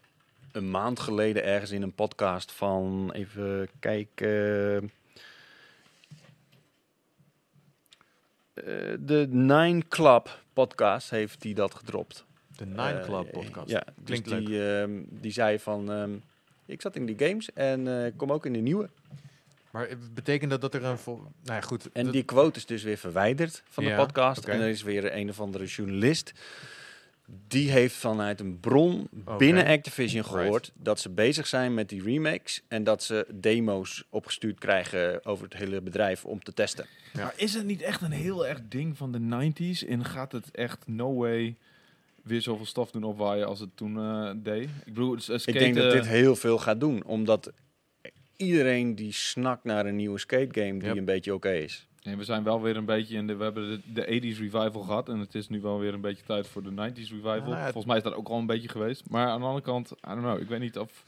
een 0.52 0.71
maand 0.71 1.00
geleden 1.00 1.43
ergens 1.43 1.71
in 1.71 1.82
een 1.82 1.93
podcast 1.93 2.52
van... 2.52 3.12
Even 3.13 3.69
kijken... 3.80 4.91
de 8.99 9.27
Nine 9.29 9.81
Club 9.87 10.41
podcast 10.53 11.09
heeft 11.09 11.41
die 11.41 11.53
dat 11.55 11.75
gedropt. 11.75 12.25
De 12.57 12.65
Nine 12.65 12.81
Eh, 12.99 13.03
Club 13.05 13.31
podcast. 13.31 13.69
Ja, 13.69 13.83
Klinkt 14.05 14.29
dus 14.29 14.45
die, 14.45 14.75
ehm, 14.79 14.91
die 15.09 15.31
zei 15.31 15.59
van... 15.59 15.91
ehm, 15.91 16.11
ik 16.65 16.81
zat 16.81 16.95
in 16.95 17.05
die 17.05 17.15
games 17.27 17.53
en 17.53 18.03
eh, 18.05 18.11
kom 18.15 18.31
ook 18.31 18.45
in 18.45 18.53
de 18.53 18.59
nieuwe. 18.59 18.89
Maar 19.71 19.85
eh, 19.87 19.95
betekent 20.13 20.51
dat 20.51 20.61
dat 20.61 20.73
er 20.73 20.83
een... 20.83 20.97
vol- 20.97 21.17
Nou 21.43 21.59
ja, 21.59 21.61
goed. 21.61 21.91
En 21.91 22.11
die 22.11 22.23
quote 22.23 22.57
is 22.59 22.65
dus 22.65 22.83
weer 22.83 22.97
verwijderd 22.97 23.63
van 23.69 23.83
de 23.83 23.89
podcast. 23.95 24.45
En 24.47 24.59
er 24.61 24.69
is 24.69 24.83
weer 24.83 25.15
een 25.15 25.29
of 25.29 25.39
andere 25.39 25.65
journalist. 25.65 26.33
Die 27.47 27.71
heeft 27.71 27.95
vanuit 27.95 28.39
een 28.39 28.59
bron 28.59 29.07
binnen 29.37 29.65
Activision 29.65 30.21
Right. 30.21 30.35
gehoord 30.37 30.71
dat 30.75 30.99
ze 30.99 31.09
bezig 31.09 31.47
zijn 31.47 31.73
met 31.73 31.89
die 31.89 32.03
remakes. 32.03 32.61
En 32.67 32.83
dat 32.83 33.03
ze 33.03 33.25
demo's 33.33 34.03
opgestuurd 34.09 34.59
krijgen 34.59 35.25
over 35.25 35.43
het 35.43 35.53
hele 35.53 35.81
bedrijf 35.81 36.25
om 36.25 36.43
te 36.43 36.53
testen. 36.53 36.85
Ja. 37.13 37.23
Maar 37.23 37.33
is 37.37 37.53
het 37.53 37.65
niet 37.65 37.81
echt 37.81 38.01
een 38.01 38.11
heel 38.11 38.47
erg 38.47 38.59
ding 38.69 38.97
van 38.97 39.11
de 39.11 39.19
90s 39.19 39.87
en 39.87 40.05
gaat 40.05 40.31
het 40.31 40.51
echt 40.51 40.87
no 40.87 41.13
way 41.15 41.55
weer 42.23 42.41
zoveel 42.41 42.65
stof 42.65 42.91
doen 42.91 43.03
opwaaien 43.03 43.47
als 43.47 43.59
het 43.59 43.69
toen 43.75 43.97
eh, 43.97 44.31
deed? 44.35 44.63
Ik 44.85 44.93
bedoel, 44.93 45.15
is- 45.15 45.29
Ik 45.45 45.53
denk 45.59 45.75
dat 45.75 45.91
dit 45.91 46.07
heel 46.07 46.35
veel 46.35 46.57
gaat 46.57 46.79
doen. 46.79 47.03
Omdat 47.03 47.51
iedereen 48.37 48.95
die 48.95 49.11
snakt 49.13 49.63
naar 49.63 49.85
een 49.85 49.95
nieuwe 49.95 50.19
skate 50.19 50.59
game 50.61 50.77
die 50.79 50.87
Yep. 50.87 50.97
een 50.97 51.05
beetje 51.05 51.33
oké 51.33 51.51
is. 51.51 51.87
En 52.01 52.17
we 52.17 52.23
zijn 52.23 52.43
wel 52.43 52.61
weer 52.61 52.77
een 52.77 52.85
beetje 52.85 53.15
in 53.17 53.27
de. 53.27 53.35
We 53.35 53.43
hebben 53.43 53.69
de, 53.69 53.93
de 53.93 54.05
80s 54.05 54.37
revival 54.39 54.81
gehad. 54.81 55.09
En 55.09 55.19
het 55.19 55.35
is 55.35 55.49
nu 55.49 55.61
wel 55.61 55.79
weer 55.79 55.93
een 55.93 56.01
beetje 56.01 56.23
tijd 56.25 56.47
voor 56.47 56.63
de 56.63 56.69
90s 56.69 56.93
revival. 56.95 57.21
nou 57.23 57.49
ja, 57.49 57.61
Volgens 57.63 57.85
mij 57.85 57.97
is 57.97 58.03
dat 58.03 58.13
ook 58.13 58.27
al 58.27 58.37
een 58.37 58.45
beetje 58.45 58.69
geweest. 58.69 59.09
Maar 59.09 59.27
aan 59.27 59.39
de 59.39 59.45
andere 59.45 59.65
kant, 59.65 59.91
I 59.91 59.95
don't 60.09 60.19
know. 60.21 60.39
Ik 60.41 60.47
weet 60.47 60.59
niet 60.59 60.77
of. 60.77 61.03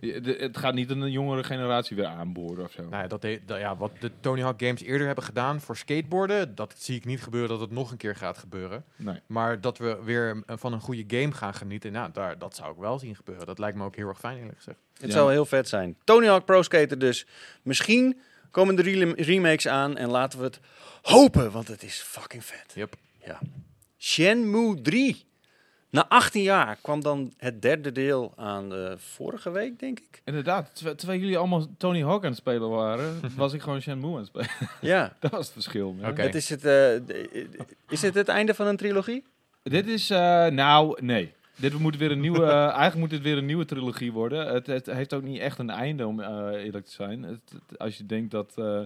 de- 0.00 0.36
het 0.38 0.56
gaat 0.56 0.74
niet 0.74 0.90
een 0.90 1.10
jongere 1.10 1.44
generatie 1.44 1.96
weer 1.96 2.06
aanboren 2.06 2.64
of 2.64 2.70
zo. 2.72 2.82
Nou 2.82 3.02
ja, 3.02 3.06
dat, 3.08 3.22
de- 3.22 3.40
dat- 3.46 3.58
ja, 3.58 3.76
wat 3.76 3.90
de 4.00 4.10
Tony 4.20 4.40
Hawk 4.42 4.62
games 4.62 4.82
eerder 4.82 5.06
hebben 5.06 5.24
gedaan 5.24 5.60
voor 5.60 5.76
skateboarden, 5.76 6.54
dat 6.54 6.74
zie 6.76 6.96
ik 6.96 7.04
niet 7.04 7.22
gebeuren 7.22 7.48
dat 7.48 7.60
het 7.60 7.70
nog 7.70 7.90
een 7.90 7.96
keer 7.96 8.16
gaat 8.16 8.38
gebeuren. 8.38 8.84
Nee. 8.96 9.20
Maar 9.26 9.60
dat 9.60 9.78
we 9.78 9.98
weer 10.04 10.42
van 10.46 10.72
een 10.72 10.80
goede 10.80 11.04
game 11.18 11.32
gaan 11.32 11.54
genieten, 11.54 11.92
nou, 11.92 12.10
daar, 12.12 12.38
dat 12.38 12.56
zou 12.56 12.72
ik 12.72 12.78
wel 12.78 12.98
zien 12.98 13.16
gebeuren. 13.16 13.46
Dat 13.46 13.58
lijkt 13.58 13.76
me 13.76 13.84
ook 13.84 13.96
heel 13.96 14.08
erg 14.08 14.18
fijn 14.18 14.38
eerlijk 14.38 14.56
gezegd. 14.56 14.78
Het 14.92 15.06
Ja. 15.06 15.12
zou 15.12 15.30
heel 15.30 15.44
vet 15.46 15.68
zijn. 15.68 15.96
Tony 16.04 16.26
Hawk 16.26 16.44
Pro 16.44 16.62
Skater 16.62 16.98
dus. 16.98 17.26
Misschien 17.62 18.20
komen 18.50 18.76
de 18.76 19.14
remakes 19.16 19.68
aan 19.68 19.96
en 19.96 20.10
laten 20.10 20.38
we 20.38 20.44
het 20.44 20.60
hopen, 21.02 21.50
want 21.50 21.68
het 21.68 21.82
is 21.82 22.00
fucking 22.00 22.44
vet. 22.44 22.72
Yep. 22.74 22.94
Ja. 23.24 23.38
Shenmue 23.98 24.80
3. 24.80 25.26
Na 25.90 26.08
18 26.08 26.42
jaar 26.42 26.78
kwam 26.82 27.02
dan 27.02 27.32
het 27.36 27.62
derde 27.62 27.92
deel 27.92 28.32
aan 28.36 28.74
eh, 28.74 28.92
vorige 28.96 29.50
week, 29.50 29.78
denk 29.78 29.98
ik. 29.98 30.22
Inderdaad, 30.24 30.70
terwijl, 30.74 30.96
terwijl 30.96 31.20
jullie 31.20 31.38
allemaal 31.38 31.66
Tony 31.78 32.02
Hawk 32.02 32.22
aan 32.22 32.30
het 32.30 32.38
spelen 32.38 32.68
waren, 32.68 33.20
was 33.36 33.52
ik 33.52 33.62
gewoon 33.62 33.80
Shenmue 33.80 34.10
aan 34.10 34.16
het 34.16 34.26
spelen. 34.26 34.48
Ja. 34.80 35.12
dat 35.20 35.30
was 35.30 35.44
het 35.44 35.52
verschil. 35.52 35.96
Oké. 36.04 36.22
Het 36.22 36.34
is, 36.34 36.48
het, 36.48 36.64
eh, 36.64 36.94
is 37.88 38.02
het 38.02 38.14
het 38.14 38.28
einde 38.28 38.54
van 38.54 38.66
een 38.66 38.76
trilogie? 38.76 39.24
Dit 39.62 39.86
is, 39.86 40.10
eh, 40.10 40.46
nou, 40.46 41.02
nee. 41.02 41.34
Dit 41.60 41.78
moet 41.78 41.96
weer 41.96 42.10
een 42.10 42.20
nieuwe, 42.20 42.42
eh, 42.52 42.58
eigenlijk 42.64 42.96
moet 42.96 43.10
dit 43.10 43.22
weer 43.22 43.36
een 43.38 43.46
nieuwe 43.46 43.64
trilogie 43.64 44.12
worden. 44.12 44.46
Het, 44.54 44.66
het 44.66 44.86
heeft 44.86 45.14
ook 45.14 45.22
niet 45.22 45.40
echt 45.40 45.58
een 45.58 45.70
einde, 45.70 46.06
om 46.06 46.20
eh, 46.20 46.64
eerlijk 46.64 46.84
te 46.86 46.92
zijn. 46.92 47.22
Het, 47.22 47.40
het- 47.52 47.78
als 47.78 47.98
je 47.98 48.06
denkt 48.06 48.30
dat 48.30 48.52
eh, 48.56 48.80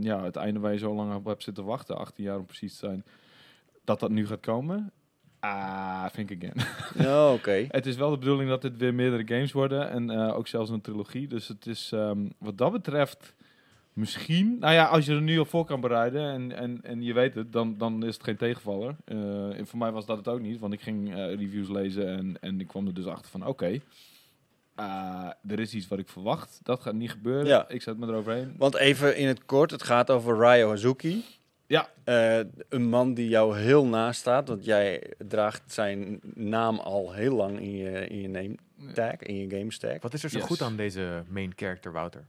ja, 0.00 0.22
het 0.24 0.36
einde 0.36 0.60
waar 0.60 0.72
je 0.72 0.78
zo 0.78 0.94
lang 0.94 1.14
op 1.14 1.24
hebt 1.24 1.42
zitten 1.42 1.64
wachten, 1.64 1.96
18 1.98 2.24
jaar 2.24 2.38
om 2.38 2.46
precies 2.46 2.72
te 2.72 2.86
zijn, 2.86 3.04
dat 3.84 4.00
dat 4.00 4.10
nu 4.10 4.26
gaat 4.26 4.40
komen. 4.40 4.92
Ah, 5.40 6.06
think 6.06 6.30
again. 6.32 6.66
Ja, 7.06 7.32
oké. 7.32 7.64
het 7.68 7.86
is 7.86 7.96
wel 7.96 8.10
de 8.10 8.18
bedoeling 8.18 8.48
dat 8.48 8.62
dit 8.62 8.76
weer 8.76 8.94
meerdere 8.94 9.26
games 9.26 9.52
worden 9.52 9.90
en 9.90 10.10
ook 10.10 10.46
zelfs 10.48 10.70
een 10.70 10.80
trilogie. 10.80 11.28
Dus 11.28 11.48
het 11.48 11.66
is 11.66 11.90
ehm, 11.92 12.28
wat 12.38 12.58
dat 12.58 12.72
betreft 12.72 13.34
misschien, 13.94 14.56
nou 14.60 14.74
ja, 14.74 14.84
als 14.86 15.06
je 15.06 15.12
er 15.14 15.22
nu 15.22 15.38
op 15.38 15.48
voor 15.48 15.64
kan 15.64 15.80
bereiden 15.80 16.32
en, 16.32 16.56
en, 16.56 16.78
en 16.82 17.02
je 17.02 17.12
weet 17.12 17.34
het, 17.34 17.52
dan, 17.52 17.74
dan 17.78 18.04
is 18.04 18.14
het 18.14 18.24
geen 18.24 18.36
tegenvaller. 18.36 18.96
Eh, 19.04 19.58
en 19.58 19.66
voor 19.66 19.78
mij 19.78 19.90
was 19.92 20.06
dat 20.06 20.16
het 20.16 20.28
ook 20.28 20.40
niet, 20.40 20.58
want 20.60 20.72
ik 20.72 20.80
ging 20.80 21.14
eh, 21.14 21.34
reviews 21.34 21.68
lezen 21.68 22.06
en, 22.06 22.36
en 22.40 22.60
ik 22.60 22.66
kwam 22.68 22.86
er 22.86 22.94
dus 22.94 23.06
achter 23.06 23.30
van 23.30 23.46
oké, 23.46 23.80
eh, 24.74 25.28
er 25.46 25.60
is 25.60 25.74
iets 25.74 25.88
wat 25.88 25.98
ik 25.98 26.08
verwacht. 26.08 26.60
Dat 26.62 26.80
gaat 26.80 26.94
niet 26.94 27.10
gebeuren. 27.10 27.46
Ja. 27.46 27.68
Ik 27.68 27.82
zet 27.82 27.98
me 27.98 28.06
eroverheen. 28.06 28.54
Want 28.58 28.74
even 28.74 29.16
in 29.16 29.26
het 29.26 29.44
kort, 29.44 29.70
het 29.70 29.82
gaat 29.82 30.10
over 30.10 30.36
Ryo 30.36 30.68
Hazuki. 30.68 31.24
Ja. 31.66 31.88
Eh, 32.04 32.38
een 32.68 32.88
man 32.88 33.14
die 33.14 33.28
jou 33.28 33.58
heel 33.58 33.86
naast 33.86 34.20
staat, 34.20 34.48
want 34.48 34.64
jij 34.64 35.12
draagt 35.18 35.72
zijn 35.72 36.20
naam 36.34 36.78
al 36.78 37.12
heel 37.12 37.34
lang 37.34 37.60
in 37.60 37.76
je, 37.76 38.06
in 38.06 38.20
je 38.20 38.28
name 38.28 38.54
tag, 38.92 39.16
in 39.16 39.36
je 39.36 39.58
game 39.58 39.72
stack. 39.72 40.02
Wat 40.02 40.14
is 40.14 40.22
er 40.24 40.30
zo 40.30 40.38
Yes. 40.38 40.46
goed 40.46 40.62
aan 40.62 40.76
deze 40.76 41.22
main 41.28 41.52
character, 41.56 41.92
Wouter? 41.92 42.24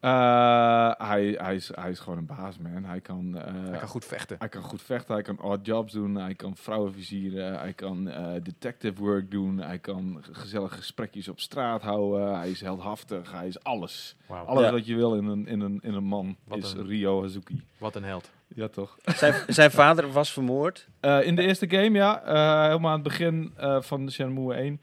Eh, 0.00 0.90
hij, 0.98 1.34
hij, 1.38 1.54
is, 1.54 1.70
hij 1.74 1.90
is 1.90 1.98
gewoon 1.98 2.18
een 2.18 2.26
baas, 2.26 2.58
man. 2.58 2.84
Hij 2.84 3.00
kan, 3.00 3.36
eh, 3.38 3.52
Hij 3.70 3.78
kan 3.78 3.88
goed 3.88 4.04
vechten. 4.04 4.36
hij 4.38 4.48
kan 4.48 4.62
goed 4.62 4.82
vechten, 4.82 5.14
hij 5.14 5.22
kan 5.22 5.40
odd 5.40 5.66
jobs 5.66 5.92
doen, 5.92 6.14
hij 6.14 6.34
kan 6.34 6.56
vrouwen 6.56 6.92
versieren, 6.92 7.58
hij 7.58 7.72
kan 7.72 8.08
eh, 8.08 8.32
detective 8.42 9.00
work 9.02 9.30
doen, 9.30 9.58
hij 9.58 9.78
kan 9.78 10.24
gezellige 10.32 10.76
gesprekjes 10.76 11.28
op 11.28 11.40
straat 11.40 11.82
houden, 11.82 12.36
hij 12.38 12.50
is 12.50 12.60
heldhaftig, 12.60 13.32
hij 13.32 13.46
is 13.46 13.62
alles. 13.62 14.16
Alles 14.26 14.64
Ja. 14.64 14.72
wat 14.72 14.86
je 14.86 14.94
wil 14.94 15.14
in 15.14 15.24
een, 15.26 15.46
in 15.46 15.60
een, 15.60 15.78
in 15.82 15.94
een 15.94 16.04
man 16.04 16.36
Wat 16.44 16.58
is 16.58 16.72
een- 16.72 16.86
Rio 16.86 17.22
Hazuki. 17.22 17.62
Wat 17.78 17.94
een 17.96 18.04
held. 18.04 18.30
Ja, 18.54 18.68
toch? 18.68 18.98
Zijn, 19.04 19.34
zijn 19.54 19.70
vader 19.70 20.12
was 20.12 20.32
vermoord. 20.32 20.88
Eh, 21.00 21.22
in 21.26 21.36
de 21.36 21.42
eerste 21.42 21.68
game, 21.70 21.90
ja. 21.98 22.22
eh, 22.22 22.62
helemaal 22.66 22.90
aan 22.90 23.00
het 23.00 23.08
begin 23.08 23.52
eh, 23.56 23.80
van 23.80 24.10
Shenmue 24.10 24.54
1. 24.54 24.80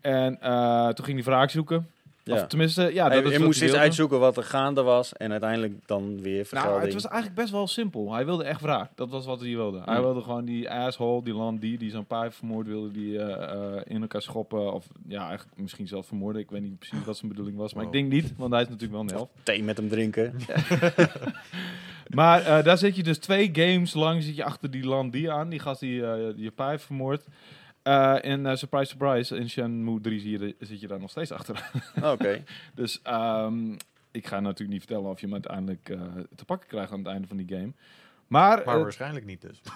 En 0.00 0.40
eh, 0.40 0.88
toen 0.88 1.04
ging 1.04 1.16
hij 1.16 1.26
wraak 1.32 1.50
zoeken. 1.50 1.88
Ja. 2.26 2.34
Of 2.34 2.46
tenminste, 2.46 2.82
ja, 2.94 3.06
hij 3.06 3.16
dat 3.16 3.24
is 3.30 3.36
hij 3.36 3.46
moest 3.46 3.62
eens 3.62 3.72
uitzoeken 3.74 4.18
wat 4.20 4.36
er 4.36 4.42
gaande 4.42 4.82
was 4.82 5.12
en 5.12 5.30
uiteindelijk 5.30 5.74
dan 5.86 6.22
weer 6.22 6.34
Nou, 6.34 6.44
vergelding. 6.46 6.82
het 6.84 6.92
was 6.92 7.06
eigenlijk 7.06 7.34
best 7.40 7.50
wel 7.52 7.66
simpel. 7.66 8.12
Hij 8.12 8.24
wilde 8.24 8.44
echt 8.44 8.60
wraak. 8.60 8.90
Dat 8.94 9.10
was 9.10 9.26
wat 9.26 9.40
hij 9.40 9.48
wilde. 9.48 9.82
Hij 9.84 9.94
Hmm. 9.94 10.02
wilde 10.04 10.20
gewoon 10.20 10.44
die 10.44 10.70
asshole, 10.70 11.22
die 11.24 11.34
Landy, 11.34 11.76
die 11.76 11.90
zijn 11.90 12.06
pa 12.06 12.22
heeft 12.22 12.36
vermoord, 12.36 12.66
wilde 12.66 12.90
die 12.90 13.18
eh, 13.18 13.52
eh, 13.76 13.82
in 13.84 14.00
elkaar 14.00 14.22
schoppen. 14.22 14.72
Of 14.72 14.86
ja, 15.08 15.28
eigenlijk 15.28 15.58
misschien 15.60 15.88
zelf 15.88 16.06
vermoorden. 16.06 16.42
Ik 16.42 16.50
weet 16.50 16.62
niet 16.62 16.78
precies 16.78 17.04
wat 17.04 17.16
zijn 17.16 17.30
bedoeling 17.30 17.56
was. 17.56 17.74
Maar 17.74 17.84
Wow. 17.84 17.94
ik 17.94 18.00
denk 18.00 18.12
niet, 18.22 18.34
want 18.36 18.52
hij 18.52 18.62
is 18.62 18.68
natuurlijk 18.68 18.92
wel 18.92 19.02
een 19.02 19.14
helft. 19.16 19.32
Thee 19.42 19.62
met 19.62 19.76
hem 19.76 19.88
drinken. 19.88 20.34
Maar 22.14 22.42
eh, 22.42 22.64
daar 22.64 22.78
zit 22.78 22.96
je 22.96 23.02
dus 23.02 23.18
twee 23.18 23.50
games 23.52 23.94
lang 23.94 24.22
zit 24.22 24.36
je 24.36 24.44
achter 24.44 24.70
die 24.70 24.84
Landy 24.86 25.28
aan. 25.28 25.48
Die 25.48 25.58
gast 25.58 25.80
die, 25.80 26.00
die 26.34 26.42
je 26.44 26.50
pa 26.50 26.68
heeft 26.70 26.84
vermoord. 26.84 27.24
Eh, 27.84 28.24
en 28.24 28.46
eh, 28.46 28.56
surprise, 28.56 28.84
surprise, 28.90 29.36
in 29.36 29.50
Shenmue 29.50 30.00
3 30.00 30.20
zie 30.20 30.30
je 30.30 30.38
de- 30.38 30.54
zit 30.60 30.80
je 30.80 30.86
daar 30.86 31.00
nog 31.00 31.10
steeds 31.10 31.32
achter. 31.32 31.70
Oké. 32.02 32.42
Dus 32.74 33.00
ehm, 33.02 33.72
ik 34.10 34.26
ga 34.26 34.40
natuurlijk 34.40 34.70
niet 34.70 34.84
vertellen 34.86 35.10
of 35.10 35.20
je 35.20 35.24
hem 35.26 35.34
uiteindelijk 35.34 35.88
eh, 35.88 36.00
te 36.36 36.44
pakken 36.44 36.68
krijgt 36.68 36.92
aan 36.92 36.98
het 36.98 37.06
einde 37.08 37.26
van 37.28 37.36
die 37.36 37.46
game. 37.48 37.72
Maar, 38.26 38.62
Maar 38.64 38.80
waarschijnlijk 38.80 39.26
niet 39.26 39.40
dus. 39.40 39.60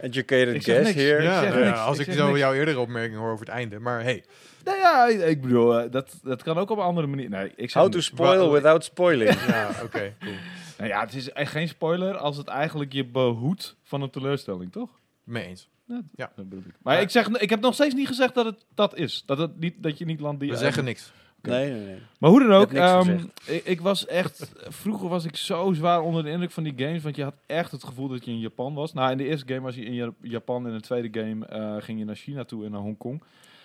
Educated 0.00 0.54
Ik 0.54 0.62
guess 0.62 0.92
here. 0.94 1.22
Ja. 1.22 1.70
als 1.72 1.98
ik 1.98 2.12
zo 2.12 2.26
niks. 2.26 2.38
jouw 2.38 2.52
eerdere 2.54 2.78
opmerking 2.80 3.18
hoor 3.18 3.32
over 3.32 3.46
het 3.46 3.54
einde. 3.54 3.78
Maar 3.78 4.02
hey, 4.02 4.24
nou 4.64 4.78
ja, 4.78 5.06
ik, 5.26 5.40
bedoel, 5.42 5.90
dat, 5.90 6.18
dat 6.22 6.42
kan 6.42 6.58
ook 6.58 6.70
op 6.70 6.78
een 6.78 6.84
andere 6.84 7.06
manier. 7.06 7.28
Nee, 7.28 7.52
ik 7.56 7.70
zeg 7.70 7.82
How 7.82 7.92
to 7.92 8.00
spoil 8.00 8.46
Wa- 8.46 8.52
without 8.52 8.84
spoiling. 8.84 9.40
ja, 9.46 9.70
oké, 9.82 10.14
cool. 10.20 10.34
Nou 10.78 10.90
ja, 10.90 11.00
het 11.00 11.14
is 11.14 11.30
echt 11.32 11.50
geen 11.52 11.68
spoiler 11.68 12.16
als 12.16 12.36
het 12.36 12.48
eigenlijk 12.48 12.92
je 12.92 13.04
behoedt 13.04 13.76
van 13.82 14.02
een 14.02 14.10
teleurstelling, 14.10 14.72
toch? 14.72 14.90
Mee 15.24 15.46
eens. 15.46 15.68
Ja. 16.14 16.32
Dat 16.36 16.48
bedoel 16.48 16.64
ik. 16.68 16.74
Maar 16.82 17.00
ik, 17.00 17.10
zeg, 17.10 17.28
ik 17.28 17.50
heb 17.50 17.60
nog 17.60 17.74
steeds 17.74 17.94
niet 17.94 18.06
gezegd 18.06 18.34
dat 18.34 18.44
het 18.44 18.64
dat 18.74 18.96
is. 18.96 19.22
Dat, 19.26 19.38
het 19.38 19.58
niet, 19.60 19.74
dat 19.78 19.98
je 19.98 20.04
niet 20.04 20.20
landt 20.20 20.40
die 20.40 20.50
We 20.50 20.56
zeggen 20.56 20.84
niks. 20.84 21.12
Nee, 21.42 21.70
nee, 21.70 21.84
nee. 21.86 21.98
Maar 22.18 22.30
hoe 22.30 22.40
dan 22.40 22.52
ook, 22.52 22.72
ehm, 22.72 23.18
ik, 23.46 23.64
ik 23.64 23.80
was 23.80 24.06
echt... 24.06 24.52
Vroeger 24.82 25.08
was 25.08 25.24
ik 25.24 25.36
zo 25.36 25.72
zwaar 25.72 26.00
onder 26.00 26.22
de 26.24 26.30
indruk 26.30 26.50
van 26.50 26.62
die 26.62 26.72
games, 26.76 27.02
want 27.02 27.16
je 27.16 27.22
had 27.22 27.34
echt 27.46 27.70
het 27.72 27.84
gevoel 27.84 28.08
dat 28.08 28.24
je 28.24 28.30
in 28.30 28.38
Japan 28.38 28.74
was. 28.74 28.92
Nou, 28.92 29.10
in 29.10 29.16
de 29.16 29.24
eerste 29.24 29.46
game 29.46 29.60
was 29.60 29.74
je 29.74 29.84
in 29.84 29.92
Ja- 29.94 30.12
Japan, 30.20 30.66
in 30.66 30.72
de 30.72 30.80
tweede 30.80 31.20
game 31.20 31.46
eh, 31.46 31.76
ging 31.82 31.98
je 31.98 32.04
naar 32.04 32.14
China 32.16 32.44
toe 32.44 32.64
en 32.64 32.70
naar 32.70 32.80
Hongkong. 32.80 33.22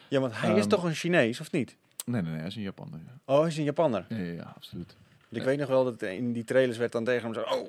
Ja, 0.08 0.20
want 0.20 0.40
hij 0.40 0.54
is 0.54 0.60
Ehm, 0.60 0.70
toch 0.70 0.84
een 0.84 0.94
Chinees, 0.94 1.40
of 1.40 1.52
niet? 1.52 1.76
Nee, 2.06 2.22
nee, 2.22 2.30
nee, 2.32 2.40
hij 2.40 2.48
is 2.50 2.56
in 2.56 2.62
Japan. 2.62 2.90
Ja, 3.06 3.34
Oh, 3.34 3.40
hij 3.40 3.48
is 3.48 3.58
een 3.58 3.64
Japanner. 3.64 4.06
ja, 4.10 4.18
ja, 4.18 4.32
ja, 4.34 4.54
absoluut. 4.56 4.96
Ik 5.30 5.44
weet 5.44 5.60
nog 5.60 5.68
wel 5.70 5.84
dat 5.84 6.02
in 6.02 6.32
die 6.34 6.44
trailers 6.44 6.78
werd 6.78 6.92
dan 6.92 7.04
tegen 7.04 7.24
hem 7.24 7.34
zo... 7.34 7.42
Oh, 7.42 7.68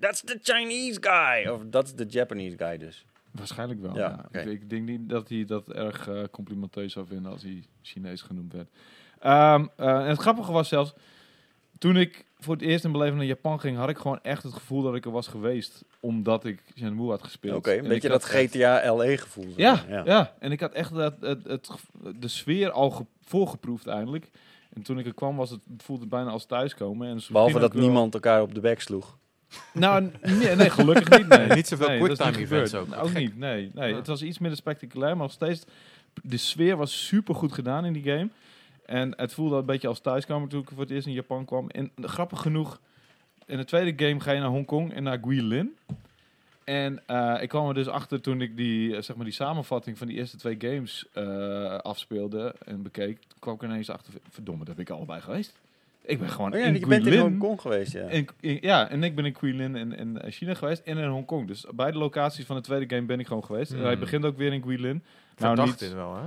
that's 0.00 0.20
the 0.24 0.38
Chinese 0.42 0.98
guy. 1.02 1.46
Of 1.52 1.60
that's 1.70 1.94
the 1.94 2.04
Japanese 2.08 2.56
guy 2.58 2.76
dus. 2.78 3.04
Waarschijnlijk 3.38 3.80
wel, 3.80 3.96
Ja. 3.96 4.26
Ik, 4.30 4.44
ik 4.44 4.70
denk 4.70 4.88
niet 4.88 5.08
dat 5.08 5.28
hij 5.28 5.44
dat 5.44 5.72
erg 5.72 6.08
eh, 6.08 6.22
complimenteus 6.30 6.92
zou 6.92 7.06
vinden 7.06 7.32
als 7.32 7.42
hij 7.42 7.64
Chinees 7.82 8.22
genoemd 8.22 8.52
werd. 8.52 8.68
Ehm, 9.20 9.66
eh, 9.76 9.86
en 9.88 10.06
het 10.08 10.18
grappige 10.18 10.52
was 10.52 10.68
zelfs, 10.68 10.94
toen 11.78 11.96
ik 11.96 12.24
voor 12.38 12.54
het 12.54 12.62
eerst 12.62 12.84
in 12.84 12.90
mijn 12.90 13.02
leven 13.02 13.18
naar 13.18 13.26
Japan 13.26 13.60
ging, 13.60 13.76
had 13.76 13.88
ik 13.88 13.98
gewoon 13.98 14.18
echt 14.22 14.42
het 14.42 14.52
gevoel 14.52 14.82
dat 14.82 14.94
ik 14.94 15.04
er 15.04 15.10
was 15.10 15.26
geweest, 15.26 15.84
omdat 16.00 16.44
ik 16.44 16.62
Shenmue 16.76 17.08
had 17.10 17.22
gespeeld. 17.24 17.56
Oké, 17.56 17.70
En 17.70 17.82
een 17.82 17.88
beetje 17.88 18.08
dat 18.08 18.28
echt- 18.28 18.50
GTA 18.54 18.94
LE 18.96 19.16
gevoel. 19.16 19.52
Ja, 19.56 19.84
ja, 20.04 20.34
en 20.38 20.52
ik 20.52 20.60
had 20.60 20.72
echt 20.72 20.94
dat, 20.94 21.14
het, 21.20 21.70
de 22.20 22.28
sfeer 22.28 22.70
al 22.70 22.90
ge- 22.90 23.06
voorgeproefd 23.22 23.86
eindelijk. 23.86 24.30
En 24.72 24.82
toen 24.82 24.98
ik 24.98 25.06
er 25.06 25.14
kwam, 25.14 25.36
was 25.36 25.50
het, 25.50 25.60
voelde 25.76 26.00
het 26.00 26.10
bijna 26.10 26.30
als 26.30 26.46
thuiskomen. 26.46 27.08
En 27.08 27.20
Behalve 27.30 27.58
dat 27.58 27.74
niemand 27.74 28.14
elkaar 28.14 28.42
op 28.42 28.54
de 28.54 28.60
bek 28.60 28.80
sloeg. 28.80 29.18
Nou, 29.72 30.10
nee, 30.22 30.56
nee, 30.56 30.70
gelukkig 30.70 31.18
niet. 31.18 31.28
Nee. 31.28 31.48
Niet 31.56 31.66
zoveel 31.66 31.88
nee, 31.88 31.98
quicktime 31.98 32.30
events 32.30 32.48
gebeurd. 32.48 32.74
ook. 32.74 32.88
Nou, 32.88 33.02
ook 33.02 33.10
Gek. 33.10 33.18
niet, 33.18 33.38
nee. 33.38 33.70
nee. 33.74 33.90
Ja. 33.90 33.96
Het 33.96 34.06
was 34.06 34.22
iets 34.22 34.38
minder 34.38 34.58
spectaculair, 34.58 35.16
maar 35.16 35.26
nog 35.26 35.32
steeds... 35.32 35.64
De 36.22 36.36
sfeer 36.36 36.76
was 36.76 37.06
super 37.06 37.34
goed 37.34 37.52
gedaan 37.52 37.84
in 37.84 37.92
die 37.92 38.02
game. 38.02 38.28
En 38.86 39.12
het 39.16 39.34
voelde 39.34 39.56
een 39.56 39.66
beetje 39.66 39.88
als 39.88 40.00
thuiskomen 40.00 40.48
toen 40.48 40.60
ik 40.60 40.68
voor 40.68 40.80
het 40.80 40.90
eerst 40.90 41.06
in 41.06 41.12
Japan 41.12 41.44
kwam. 41.44 41.68
En 41.68 41.90
grappig 41.96 42.40
genoeg, 42.40 42.80
in 43.46 43.56
de 43.56 43.64
tweede 43.64 44.04
game 44.06 44.20
ga 44.20 44.32
je 44.32 44.40
naar 44.40 44.48
Hongkong 44.48 44.92
en 44.92 45.02
naar 45.02 45.18
Guilin. 45.22 45.76
En 46.64 47.02
eh, 47.06 47.36
ik 47.40 47.48
kwam 47.48 47.68
er 47.68 47.74
dus 47.74 47.88
achter 47.88 48.20
toen 48.20 48.40
ik 48.40 48.56
die, 48.56 48.96
eh, 48.96 49.02
zeg 49.02 49.16
maar 49.16 49.24
die 49.24 49.34
samenvatting 49.34 49.98
van 49.98 50.06
die 50.06 50.16
eerste 50.16 50.36
twee 50.36 50.56
games 50.58 51.06
eh, 51.12 51.78
afspeelde 51.78 52.54
en 52.64 52.82
bekeek. 52.82 53.18
Kwam 53.38 53.54
ik 53.54 53.62
ineens 53.62 53.90
achter, 53.90 54.12
verdomme, 54.30 54.64
dat 54.64 54.76
heb 54.76 54.88
ik 54.88 54.94
allebei 54.94 55.20
geweest. 55.20 55.54
Ik 56.06 56.18
ben 56.18 56.28
gewoon 56.30 56.52
Oh 56.54 56.58
ja, 56.58 56.64
in 56.64 56.74
je 56.74 56.86
bent 56.86 56.92
in 57.06 57.12
Guilin. 57.12 57.20
Hongkong 57.20 57.60
geweest, 57.60 57.92
ja. 57.92 58.08
In, 58.08 58.28
in- 58.40 58.58
ja, 58.60 58.88
en 58.90 59.02
ik 59.02 59.14
ben 59.14 59.24
in 59.24 59.36
Guilin 59.38 59.76
in, 59.76 59.96
in 59.96 60.22
China 60.28 60.54
geweest 60.54 60.82
en 60.84 60.98
in 60.98 61.08
Hongkong. 61.08 61.46
Dus 61.46 61.64
beide 61.74 61.98
locaties 61.98 62.44
van 62.46 62.56
de 62.56 62.62
tweede 62.62 62.94
game 62.94 63.06
ben 63.06 63.20
ik 63.20 63.26
gewoon 63.26 63.44
geweest. 63.44 63.70
En 63.70 63.76
Hmm. 63.76 63.86
hij 63.86 63.98
begint 63.98 64.24
ook 64.24 64.36
weer 64.36 64.52
in 64.52 64.62
Guilin. 64.62 65.02
Nou, 65.38 65.62
niet- 65.64 65.78
dit 65.78 65.92
wel, 65.94 66.14
hè? 66.16 66.22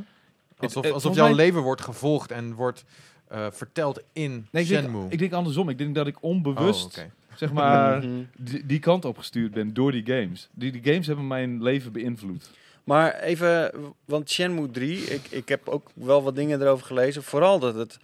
Alsof, 0.57 0.83
het- 0.83 0.93
alsof 0.93 1.15
jouw 1.15 1.25
mij- 1.25 1.35
leven 1.35 1.61
wordt 1.61 1.81
gevolgd 1.81 2.31
en 2.31 2.53
wordt 2.53 2.83
eh, 3.27 3.45
verteld 3.51 4.01
in 4.13 4.47
Nee, 4.51 4.63
ik 4.63 4.69
Shenmue. 4.69 4.99
denk, 4.99 5.11
ik 5.11 5.19
denk 5.19 5.33
andersom. 5.33 5.69
Ik 5.69 5.77
denk 5.77 5.95
dat 5.95 6.07
ik 6.07 6.15
Oh, 6.15 6.23
onbewust, 6.31 6.85
oké. 6.85 7.09
zeg 7.35 7.51
maar, 7.53 7.97
Mhm. 8.05 8.09
die, 8.37 8.65
die 8.65 8.79
kant 8.79 9.05
op 9.05 9.17
gestuurd 9.17 9.51
ben 9.51 9.73
door 9.73 9.91
die 9.91 10.05
games. 10.05 10.49
Die, 10.53 10.71
die 10.71 10.83
games 10.83 11.07
hebben 11.07 11.27
mijn 11.27 11.63
leven 11.63 11.91
beïnvloed. 11.91 12.49
Maar 12.83 13.19
even, 13.19 13.71
want 14.05 14.29
Shenmue 14.29 14.71
3, 14.71 14.97
ik, 15.03 15.21
ik 15.29 15.49
heb 15.49 15.67
ook 15.67 15.89
wel 15.93 16.23
wat 16.23 16.35
dingen 16.35 16.61
erover 16.61 16.85
gelezen. 16.85 17.23
Vooral 17.23 17.59
dat 17.59 17.75
het 17.75 17.99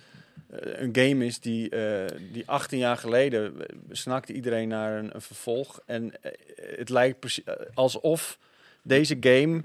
een 0.62 0.90
game 0.96 1.26
is 1.26 1.40
die, 1.40 1.70
eh, 1.70 2.18
die 2.32 2.44
18 2.46 2.78
jaar 2.80 2.98
geleden 2.98 3.54
eh, 3.68 3.76
snakte 3.92 4.34
iedereen 4.34 4.68
naar 4.68 4.98
een, 4.98 5.10
een 5.16 5.22
vervolg. 5.22 5.80
En 5.86 6.12
eh, 6.22 6.32
het 6.78 6.90
lijkt 6.90 7.20
precies 7.20 7.44
eh, 7.44 7.54
alsof 7.74 8.38
deze 8.82 9.18
game 9.20 9.62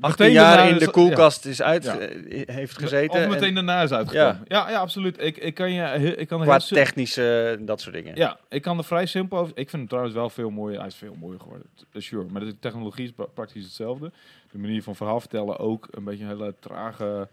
18 0.00 0.26
Meteen 0.26 0.40
jaar 0.42 0.68
in 0.68 0.78
de 0.78 0.90
koelkast 0.90 1.44
is 1.46 1.62
uit, 1.62 1.84
Ja. 1.84 1.98
eh, 1.98 2.54
heeft 2.54 2.78
gezeten. 2.78 3.10
Of 3.16 3.22
en 3.22 3.28
meteen 3.28 3.54
daarna 3.54 3.82
is 3.82 3.92
uitgekomen. 3.92 4.44
Ja, 4.48 4.70
ja, 4.70 4.78
absoluut. 4.80 5.22
Ik, 5.22 5.36
ik 5.36 5.54
kan 5.54 5.72
je 5.72 6.14
ik 6.16 6.28
kan 6.28 6.40
er 6.40 6.46
qua 6.46 6.58
technische, 6.58 7.56
dat 7.60 7.80
soort 7.80 7.94
dingen. 7.94 8.16
Ja, 8.16 8.38
ik 8.48 8.62
kan 8.62 8.78
er 8.78 8.84
vrij 8.84 9.06
simpel 9.06 9.38
over. 9.38 9.50
Ik 9.56 9.70
vind 9.70 9.72
hem 9.72 9.86
trouwens 9.88 10.14
wel 10.14 10.30
veel 10.30 10.50
mooier. 10.50 10.78
Hij 10.78 10.86
is 10.86 10.94
veel 10.94 11.14
mooier 11.18 11.40
geworden. 11.40 11.66
Sure. 11.92 12.26
Maar 12.30 12.44
de 12.44 12.58
technologie 12.58 13.04
is 13.04 13.12
pra- 13.12 13.24
praktisch 13.24 13.64
hetzelfde. 13.64 14.12
De 14.50 14.58
manier 14.58 14.82
van 14.82 14.96
verhaal 14.96 15.20
vertellen 15.20 15.58
ook. 15.58 15.88
Een 15.90 16.04
beetje 16.04 16.24
een 16.24 16.30
hele 16.30 16.54
trage. 16.60 17.28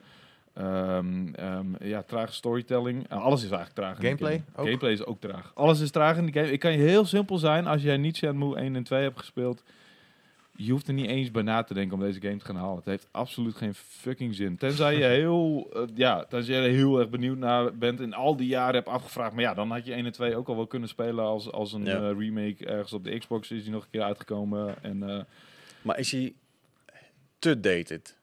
Ehm, 0.55 1.27
ehm, 1.33 1.65
ja, 1.79 2.03
trage 2.03 2.33
storytelling. 2.33 3.07
En 3.09 3.17
alles 3.17 3.43
is 3.43 3.49
eigenlijk 3.51 3.75
traag. 3.75 3.95
Gameplay 4.07 4.43
game. 4.55 4.67
Gameplay 4.67 4.91
is 4.91 5.05
ook 5.05 5.19
traag. 5.19 5.51
Alles 5.55 5.79
is 5.79 5.91
traag 5.91 6.17
in 6.17 6.25
die 6.25 6.33
game. 6.33 6.51
Ik 6.51 6.59
kan 6.59 6.71
je 6.71 6.77
heel 6.77 7.05
simpel 7.05 7.37
zijn 7.37 7.67
als 7.67 7.81
jij 7.81 7.97
niet 7.97 8.15
Shenmue 8.17 8.55
1 8.57 8.75
en 8.75 8.83
2 8.83 9.01
hebt 9.03 9.19
gespeeld. 9.19 9.63
Je 10.57 10.71
hoeft 10.71 10.87
er 10.87 10.93
niet 10.93 11.07
eens 11.09 11.31
bij 11.31 11.41
na 11.41 11.63
te 11.63 11.73
denken 11.73 11.97
om 11.97 12.03
deze 12.03 12.21
game 12.21 12.37
te 12.37 12.45
gaan 12.45 12.55
halen. 12.55 12.75
Het 12.75 12.85
heeft 12.85 13.07
absoluut 13.11 13.55
geen 13.55 13.73
fucking 13.73 14.35
zin. 14.35 14.57
Tenzij 14.57 14.97
je 14.97 15.03
heel, 15.21 15.69
eh, 15.73 15.81
ja, 15.95 16.25
tenzij 16.25 16.55
je 16.55 16.61
er 16.61 16.73
heel 16.73 16.99
erg 16.99 17.09
benieuwd 17.09 17.37
naar 17.37 17.77
bent 17.77 17.99
en 18.01 18.13
al 18.13 18.35
die 18.35 18.47
jaren 18.47 18.75
hebt 18.75 18.87
afgevraagd. 18.87 19.33
Maar 19.33 19.43
ja, 19.43 19.53
dan 19.53 19.71
had 19.71 19.85
je 19.85 19.93
1 19.93 20.05
en 20.05 20.11
2 20.11 20.35
ook 20.35 20.47
al 20.47 20.55
wel 20.55 20.67
kunnen 20.67 20.89
spelen 20.89 21.23
als, 21.25 21.51
als 21.51 21.73
een 21.73 21.85
Ja. 21.85 22.09
eh, 22.09 22.17
remake 22.17 22.65
ergens 22.65 22.93
op 22.93 23.03
de 23.03 23.17
Xbox 23.19 23.51
is 23.51 23.63
die 23.63 23.71
nog 23.71 23.83
een 23.83 23.89
keer 23.91 24.01
uitgekomen. 24.03 24.75
En 24.83 25.09
eh, 25.09 25.19
Maar 25.81 25.99
is 25.99 26.11
hij 26.11 26.33
te 27.39 27.59
dated? 27.59 28.14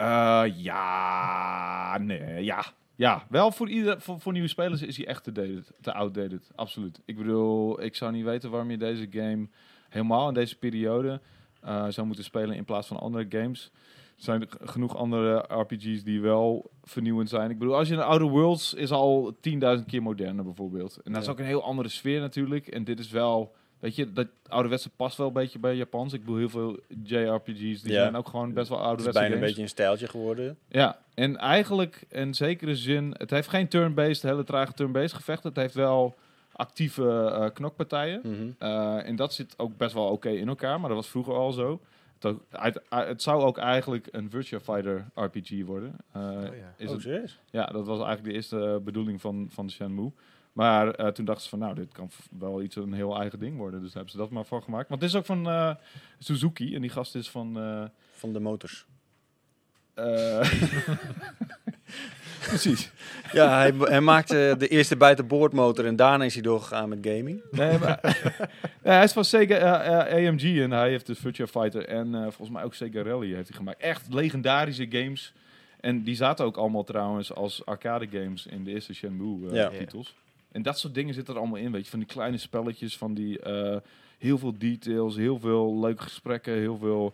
Eh, 0.00 0.42
ja, 0.56 1.98
nee, 1.98 2.44
ja. 2.44 2.64
Ja, 2.94 3.26
wel 3.28 3.52
voor, 3.52 3.68
ieder, 3.68 4.00
voor, 4.00 4.20
voor 4.20 4.32
nieuwe 4.32 4.48
spelers 4.48 4.82
is 4.82 4.96
hij 4.96 5.06
echt 5.06 5.24
te, 5.24 5.32
dated, 5.32 5.72
te 5.80 5.92
outdated. 5.92 6.50
Absoluut. 6.54 7.00
Ik 7.04 7.16
bedoel, 7.16 7.82
ik 7.82 7.96
zou 7.96 8.12
niet 8.12 8.24
weten 8.24 8.50
waarom 8.50 8.70
je 8.70 8.76
deze 8.76 9.06
game 9.10 9.48
helemaal 9.88 10.28
in 10.28 10.34
deze 10.34 10.58
periode 10.58 11.20
eh, 11.60 11.86
zou 11.88 12.06
moeten 12.06 12.24
spelen 12.24 12.56
in 12.56 12.64
plaats 12.64 12.86
van 12.86 13.00
andere 13.00 13.26
games. 13.28 13.70
Er 14.16 14.24
zijn 14.24 14.46
genoeg 14.60 14.96
andere 14.96 15.44
RPG's 15.48 16.02
die 16.02 16.20
wel 16.20 16.70
vernieuwend 16.82 17.28
zijn. 17.28 17.50
Ik 17.50 17.58
bedoel, 17.58 17.76
als 17.76 17.88
je 17.88 17.96
naar 17.96 18.04
Outer 18.04 18.28
Worlds 18.28 18.74
is 18.74 18.90
al 18.90 19.36
10.000 19.78 19.84
keer 19.86 20.02
moderner 20.02 20.44
bijvoorbeeld. 20.44 20.98
En 21.04 21.12
dat 21.12 21.22
is 21.22 21.28
ook 21.28 21.38
een 21.38 21.44
heel 21.44 21.64
andere 21.64 21.88
sfeer 21.88 22.20
natuurlijk. 22.20 22.66
En 22.66 22.84
dit 22.84 22.98
is 22.98 23.10
wel 23.10 23.54
Weet 23.80 23.96
je, 23.96 24.12
dat 24.12 24.26
ouderwetse 24.48 24.90
past 24.96 25.16
wel 25.16 25.26
een 25.26 25.32
beetje 25.32 25.58
bij 25.58 25.76
Japans. 25.76 26.12
Ik 26.12 26.20
bedoel, 26.20 26.36
heel 26.36 26.48
veel 26.48 26.78
JRPG's, 27.04 27.82
die 27.82 27.92
Ja. 27.92 28.02
zijn 28.02 28.16
ook 28.16 28.28
gewoon 28.28 28.52
best 28.52 28.68
wel 28.68 28.76
Het 28.78 28.84
is 28.86 28.88
ouderwetse 28.90 29.20
bijna 29.20 29.34
een 29.34 29.40
beetje 29.40 29.62
een 29.62 29.68
stijltje 29.68 30.08
geworden. 30.08 30.58
Ja, 30.68 30.98
en 31.14 31.36
eigenlijk 31.36 32.04
in 32.08 32.34
zekere 32.34 32.76
zin, 32.76 33.14
het 33.18 33.30
heeft 33.30 33.48
geen 33.48 33.68
turn-based, 33.68 34.22
hele 34.22 34.44
trage 34.44 34.72
turn-based 34.72 35.12
gevechten. 35.12 35.48
Het 35.48 35.58
heeft 35.58 35.74
wel 35.74 36.14
actieve 36.52 37.30
eh, 37.34 37.50
knokpartijen. 37.54 38.20
Mhm. 38.24 38.50
Eh, 38.58 39.06
en 39.08 39.16
dat 39.16 39.34
zit 39.34 39.54
ook 39.58 39.76
best 39.76 39.94
wel 39.94 40.06
oké 40.06 40.28
in 40.28 40.48
elkaar, 40.48 40.80
maar 40.80 40.88
dat 40.88 40.98
was 40.98 41.08
vroeger 41.08 41.34
al 41.34 41.52
zo. 41.52 41.80
Het, 42.14 42.24
ook- 42.26 42.42
uit- 42.50 42.80
uit- 42.88 43.08
het 43.08 43.22
zou 43.22 43.42
ook 43.42 43.58
eigenlijk 43.58 44.08
een 44.10 44.30
Virtua 44.30 44.60
Fighter 44.60 45.06
RPG 45.14 45.64
worden. 45.64 45.96
Eh, 46.12 46.22
Oh, 46.22 46.42
ja. 46.42 46.74
is 46.76 46.88
oh, 46.90 47.02
het, 47.04 47.38
ja, 47.50 47.66
dat 47.66 47.86
was 47.86 47.98
eigenlijk 47.98 48.24
de 48.28 48.32
eerste 48.32 48.64
eh, 48.64 48.76
bedoeling 48.84 49.20
van, 49.20 49.48
van 49.50 49.66
de 49.66 49.72
Shenmue. 49.72 50.12
Maar 50.52 50.90
eh, 50.94 51.06
toen 51.08 51.24
dachten 51.24 51.42
ze 51.44 51.48
van, 51.50 51.58
nou, 51.58 51.74
dit 51.74 51.92
kan 51.92 52.10
wel 52.38 52.62
iets 52.62 52.76
een 52.76 52.92
heel 52.92 53.18
eigen 53.20 53.38
ding 53.38 53.56
worden. 53.56 53.80
Dus 53.80 53.88
daar 53.92 53.96
hebben 54.02 54.12
ze 54.12 54.18
dat 54.18 54.30
maar 54.30 54.44
van 54.44 54.62
gemaakt. 54.62 54.88
Want 54.88 55.00
het 55.00 55.10
is 55.10 55.16
ook 55.16 55.24
van 55.24 55.48
eh, 55.48 55.74
Suzuki 56.18 56.74
en 56.74 56.80
die 56.80 56.90
gast 56.90 57.14
is 57.14 57.30
van... 57.30 57.58
eh, 57.60 57.82
Van 58.12 58.32
de 58.32 58.40
motors. 58.40 58.86
eh, 59.94 60.50
Precies. 62.48 62.90
Ja, 63.32 63.56
hij, 63.58 63.72
hij 63.78 64.00
maakte 64.00 64.54
de 64.58 64.68
eerste 64.68 64.96
buitenboordmotor 64.96 65.86
en 65.86 65.96
daarna 65.96 66.24
is 66.24 66.34
hij 66.34 66.42
doorgegaan 66.42 66.88
met 66.88 66.98
gaming. 67.02 67.42
Nee, 67.50 67.78
maar, 67.78 67.98
ja, 68.84 68.90
hij 68.92 69.04
is 69.04 69.12
van 69.12 69.24
Sega 69.24 69.74
AMG 70.00 70.60
en 70.60 70.70
hij 70.70 70.88
heeft 70.90 71.06
dus 71.06 71.18
Virtua 71.18 71.46
Fighter 71.46 71.84
en 71.86 72.14
eh, 72.14 72.20
volgens 72.22 72.50
mij 72.50 72.62
ook 72.64 72.74
Sega 72.74 73.02
Rally 73.02 73.34
heeft 73.34 73.48
hij 73.48 73.56
gemaakt. 73.56 73.80
Echt 73.80 74.12
legendarische 74.14 74.86
games. 74.90 75.32
En 75.80 76.02
die 76.02 76.14
zaten 76.14 76.44
ook 76.44 76.56
allemaal 76.56 76.84
trouwens 76.84 77.34
als 77.34 77.66
arcade 77.66 78.08
games 78.10 78.46
in 78.46 78.64
de 78.64 78.70
eerste 78.70 78.94
Shenmue 78.94 79.48
eh, 79.48 79.54
Ja. 79.54 79.70
En 80.52 80.62
dat 80.62 80.78
soort 80.78 80.94
dingen 80.94 81.14
zitten 81.14 81.34
er 81.34 81.40
allemaal 81.40 81.58
in, 81.58 81.72
weet 81.72 81.84
je. 81.84 81.90
Van 81.90 81.98
die 81.98 82.08
kleine 82.08 82.38
spelletjes, 82.38 82.96
van 82.96 83.14
die 83.14 83.40
eh, 83.40 83.76
heel 84.18 84.38
veel 84.38 84.54
details, 84.58 85.16
heel 85.16 85.38
veel 85.38 85.80
leuke 85.80 86.02
gesprekken, 86.02 86.52
heel 86.54 86.76
veel... 86.76 87.12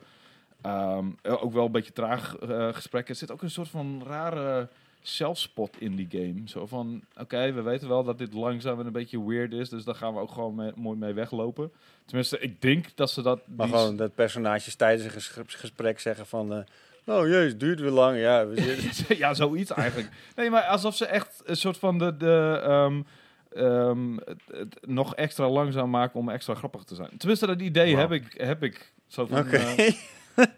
ehm, 0.62 1.04
eh, 1.22 1.42
ook 1.44 1.52
wel 1.52 1.64
een 1.66 1.72
beetje 1.72 1.92
traag 1.92 2.36
eh, 2.36 2.68
gesprekken. 2.74 3.12
Er 3.14 3.20
zit 3.20 3.30
ook 3.30 3.42
een 3.42 3.50
soort 3.50 3.68
van 3.68 4.02
rare 4.06 4.68
zelfspot 5.02 5.80
in 5.80 5.96
die 5.96 6.06
game. 6.10 6.34
Zo 6.44 6.66
van, 6.66 7.02
oké, 7.20 7.52
we 7.52 7.62
weten 7.62 7.88
wel 7.88 8.04
dat 8.04 8.18
dit 8.18 8.32
langzaam 8.34 8.80
en 8.80 8.86
een 8.86 8.92
beetje 8.92 9.26
weird 9.26 9.52
is, 9.52 9.68
dus 9.68 9.84
daar 9.84 9.94
gaan 9.94 10.14
we 10.14 10.20
ook 10.20 10.30
gewoon 10.30 10.54
mee- 10.54 10.72
mooi 10.76 10.98
mee 10.98 11.12
weglopen. 11.12 11.70
Tenminste, 12.04 12.38
ik 12.38 12.60
denk 12.62 12.86
dat 12.94 13.10
ze 13.10 13.22
dat... 13.22 13.40
Maar 13.56 13.68
gewoon 13.68 13.96
dat 13.96 14.14
personages 14.14 14.74
tijdens 14.74 15.04
een 15.04 15.10
ges- 15.20 15.54
gesprek 15.54 16.00
zeggen 16.00 16.26
van... 16.26 16.64
oh 17.06 17.26
jezus, 17.26 17.50
het 17.50 17.60
duurt 17.60 17.80
weer 17.80 17.90
lang. 17.90 18.18
Ja, 18.18 18.46
we 18.46 18.88
ja, 19.18 19.34
zoiets 19.34 19.70
eigenlijk. 19.70 20.08
Nee, 20.36 20.50
maar 20.50 20.62
alsof 20.62 20.96
ze 20.96 21.06
echt 21.06 21.42
een 21.44 21.56
soort 21.56 21.76
van 21.78 21.98
de... 21.98 22.16
de 22.16 22.60
ehm, 22.64 23.00
ehm, 23.56 24.16
het, 24.24 24.42
het 24.52 24.76
nog 24.86 25.14
extra 25.14 25.48
langzaam 25.48 25.90
maken 25.90 26.20
om 26.20 26.28
extra 26.28 26.54
grappig 26.54 26.82
te 26.82 26.94
zijn. 26.94 27.10
Tenminste, 27.18 27.46
dat 27.46 27.60
idee 27.60 27.96
heb 27.96 28.12
ik, 28.12 28.34
heb 28.36 28.62
ik. 28.62 28.92
Zo 29.06 29.26
van, 29.26 29.38
Oké. 29.38 29.56
eh, 29.56 29.88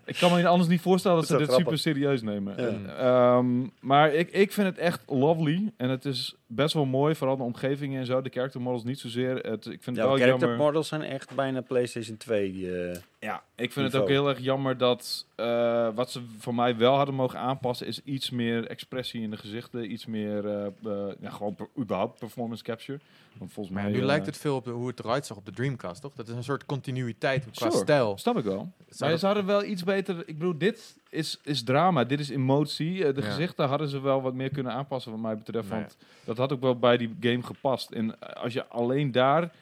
ik 0.05 0.17
kan 0.19 0.33
me 0.33 0.49
anders 0.49 0.69
niet 0.69 0.81
voorstellen 0.81 1.19
dat, 1.19 1.29
Dat 1.29 1.41
ze 1.41 1.47
dit 1.47 1.57
super 1.57 1.79
serieus 1.79 2.23
nemen. 2.23 2.55
Ja. 2.63 2.69
En, 2.69 2.99
ehm, 2.99 3.67
maar 3.81 4.13
ik, 4.13 4.31
ik 4.31 4.53
vind 4.53 4.67
het 4.67 4.79
echt 4.79 5.03
lovely. 5.07 5.73
En 5.77 5.89
het 5.91 6.05
is 6.05 6.35
best 6.47 6.75
wel 6.75 6.85
mooi, 6.85 7.15
vooral 7.15 7.37
de 7.37 7.43
omgevingen 7.43 8.01
en 8.01 8.07
zo. 8.07 8.23
De 8.23 8.31
character 8.31 8.61
models 8.61 8.85
niet 8.85 8.99
zozeer. 8.99 9.37
Het, 9.37 9.67
ik 9.67 9.83
vind 9.83 9.97
het 9.97 10.07
wel 10.07 10.15
de 10.15 10.21
character 10.21 10.49
jammer. 10.49 10.67
models 10.67 10.89
zijn 10.89 11.03
echt 11.03 11.35
bijna 11.35 11.61
PlayStation 11.61 12.17
2. 12.17 12.81
eh, 12.91 12.97
Ja, 13.21 13.43
ik 13.57 13.73
vind 13.73 13.93
het 13.93 14.03
ook 14.03 14.09
heel 14.09 14.29
erg 14.29 14.39
jammer 14.39 14.77
dat 14.79 15.27
eh, 15.39 15.89
wat 15.95 16.11
ze 16.11 16.23
voor 16.39 16.55
mij 16.55 16.77
wel 16.77 16.97
hadden 16.97 17.15
mogen 17.15 17.39
aanpassen 17.39 17.87
is 17.87 18.01
iets 18.05 18.31
meer 18.31 18.67
expressie 18.67 19.23
in 19.23 19.31
de 19.31 19.37
gezichten, 19.37 19.93
iets 19.93 20.07
meer 20.07 20.47
eh, 20.47 20.67
eh, 20.67 21.15
ja, 21.21 21.31
gewoon 21.31 21.55
per- 21.55 21.69
überhaupt 21.79 22.19
performance 22.19 22.63
capture. 22.63 22.99
Want 23.39 23.53
volgens 23.53 23.75
mij 23.75 23.91
nu 23.91 24.01
lijkt 24.03 24.27
het 24.27 24.37
veel 24.37 24.57
op 24.57 24.65
de- 24.65 24.71
hoe 24.71 24.87
het 24.87 24.99
eruit 25.01 25.27
zag 25.27 25.37
op 25.37 25.45
de 25.45 25.53
Dreamcast, 25.53 26.01
toch? 26.01 26.13
Dat 26.15 26.29
is 26.29 26.35
een 26.35 26.45
soort 26.45 26.67
continuïteit 26.67 27.43
qua 27.43 27.51
Sure. 27.71 27.83
stijl. 27.83 28.19
Snap 28.19 28.39
ik 28.39 28.45
wel. 28.45 28.73
Zou 28.89 29.11
Maar 29.11 29.19
ze 29.19 29.27
hadden 29.27 29.47
wel 29.47 29.65
iets 29.65 29.85
beter. 29.85 30.19
Ik 30.29 30.39
bedoel, 30.39 30.59
dit 30.59 30.97
is, 31.11 31.39
is 31.43 31.63
drama, 31.63 32.05
dit 32.05 32.21
is 32.21 32.29
emotie. 32.29 33.13
De 33.13 33.21
Ja. 33.21 33.27
gezichten 33.31 33.69
hadden 33.69 33.89
ze 33.89 34.01
wel 34.01 34.23
wat 34.23 34.35
meer 34.35 34.51
kunnen 34.51 34.73
aanpassen, 34.73 35.11
wat 35.13 35.21
mij 35.21 35.37
betreft. 35.37 35.71
Nee. 35.71 35.79
Want 35.81 35.97
dat 36.25 36.37
had 36.37 36.53
ook 36.53 36.61
wel 36.61 36.79
bij 36.79 36.97
die 36.97 37.17
game 37.21 37.43
gepast. 37.43 37.91
En 37.91 38.19
als 38.35 38.53
je 38.53 38.67
alleen 38.67 39.13
daar 39.13 39.53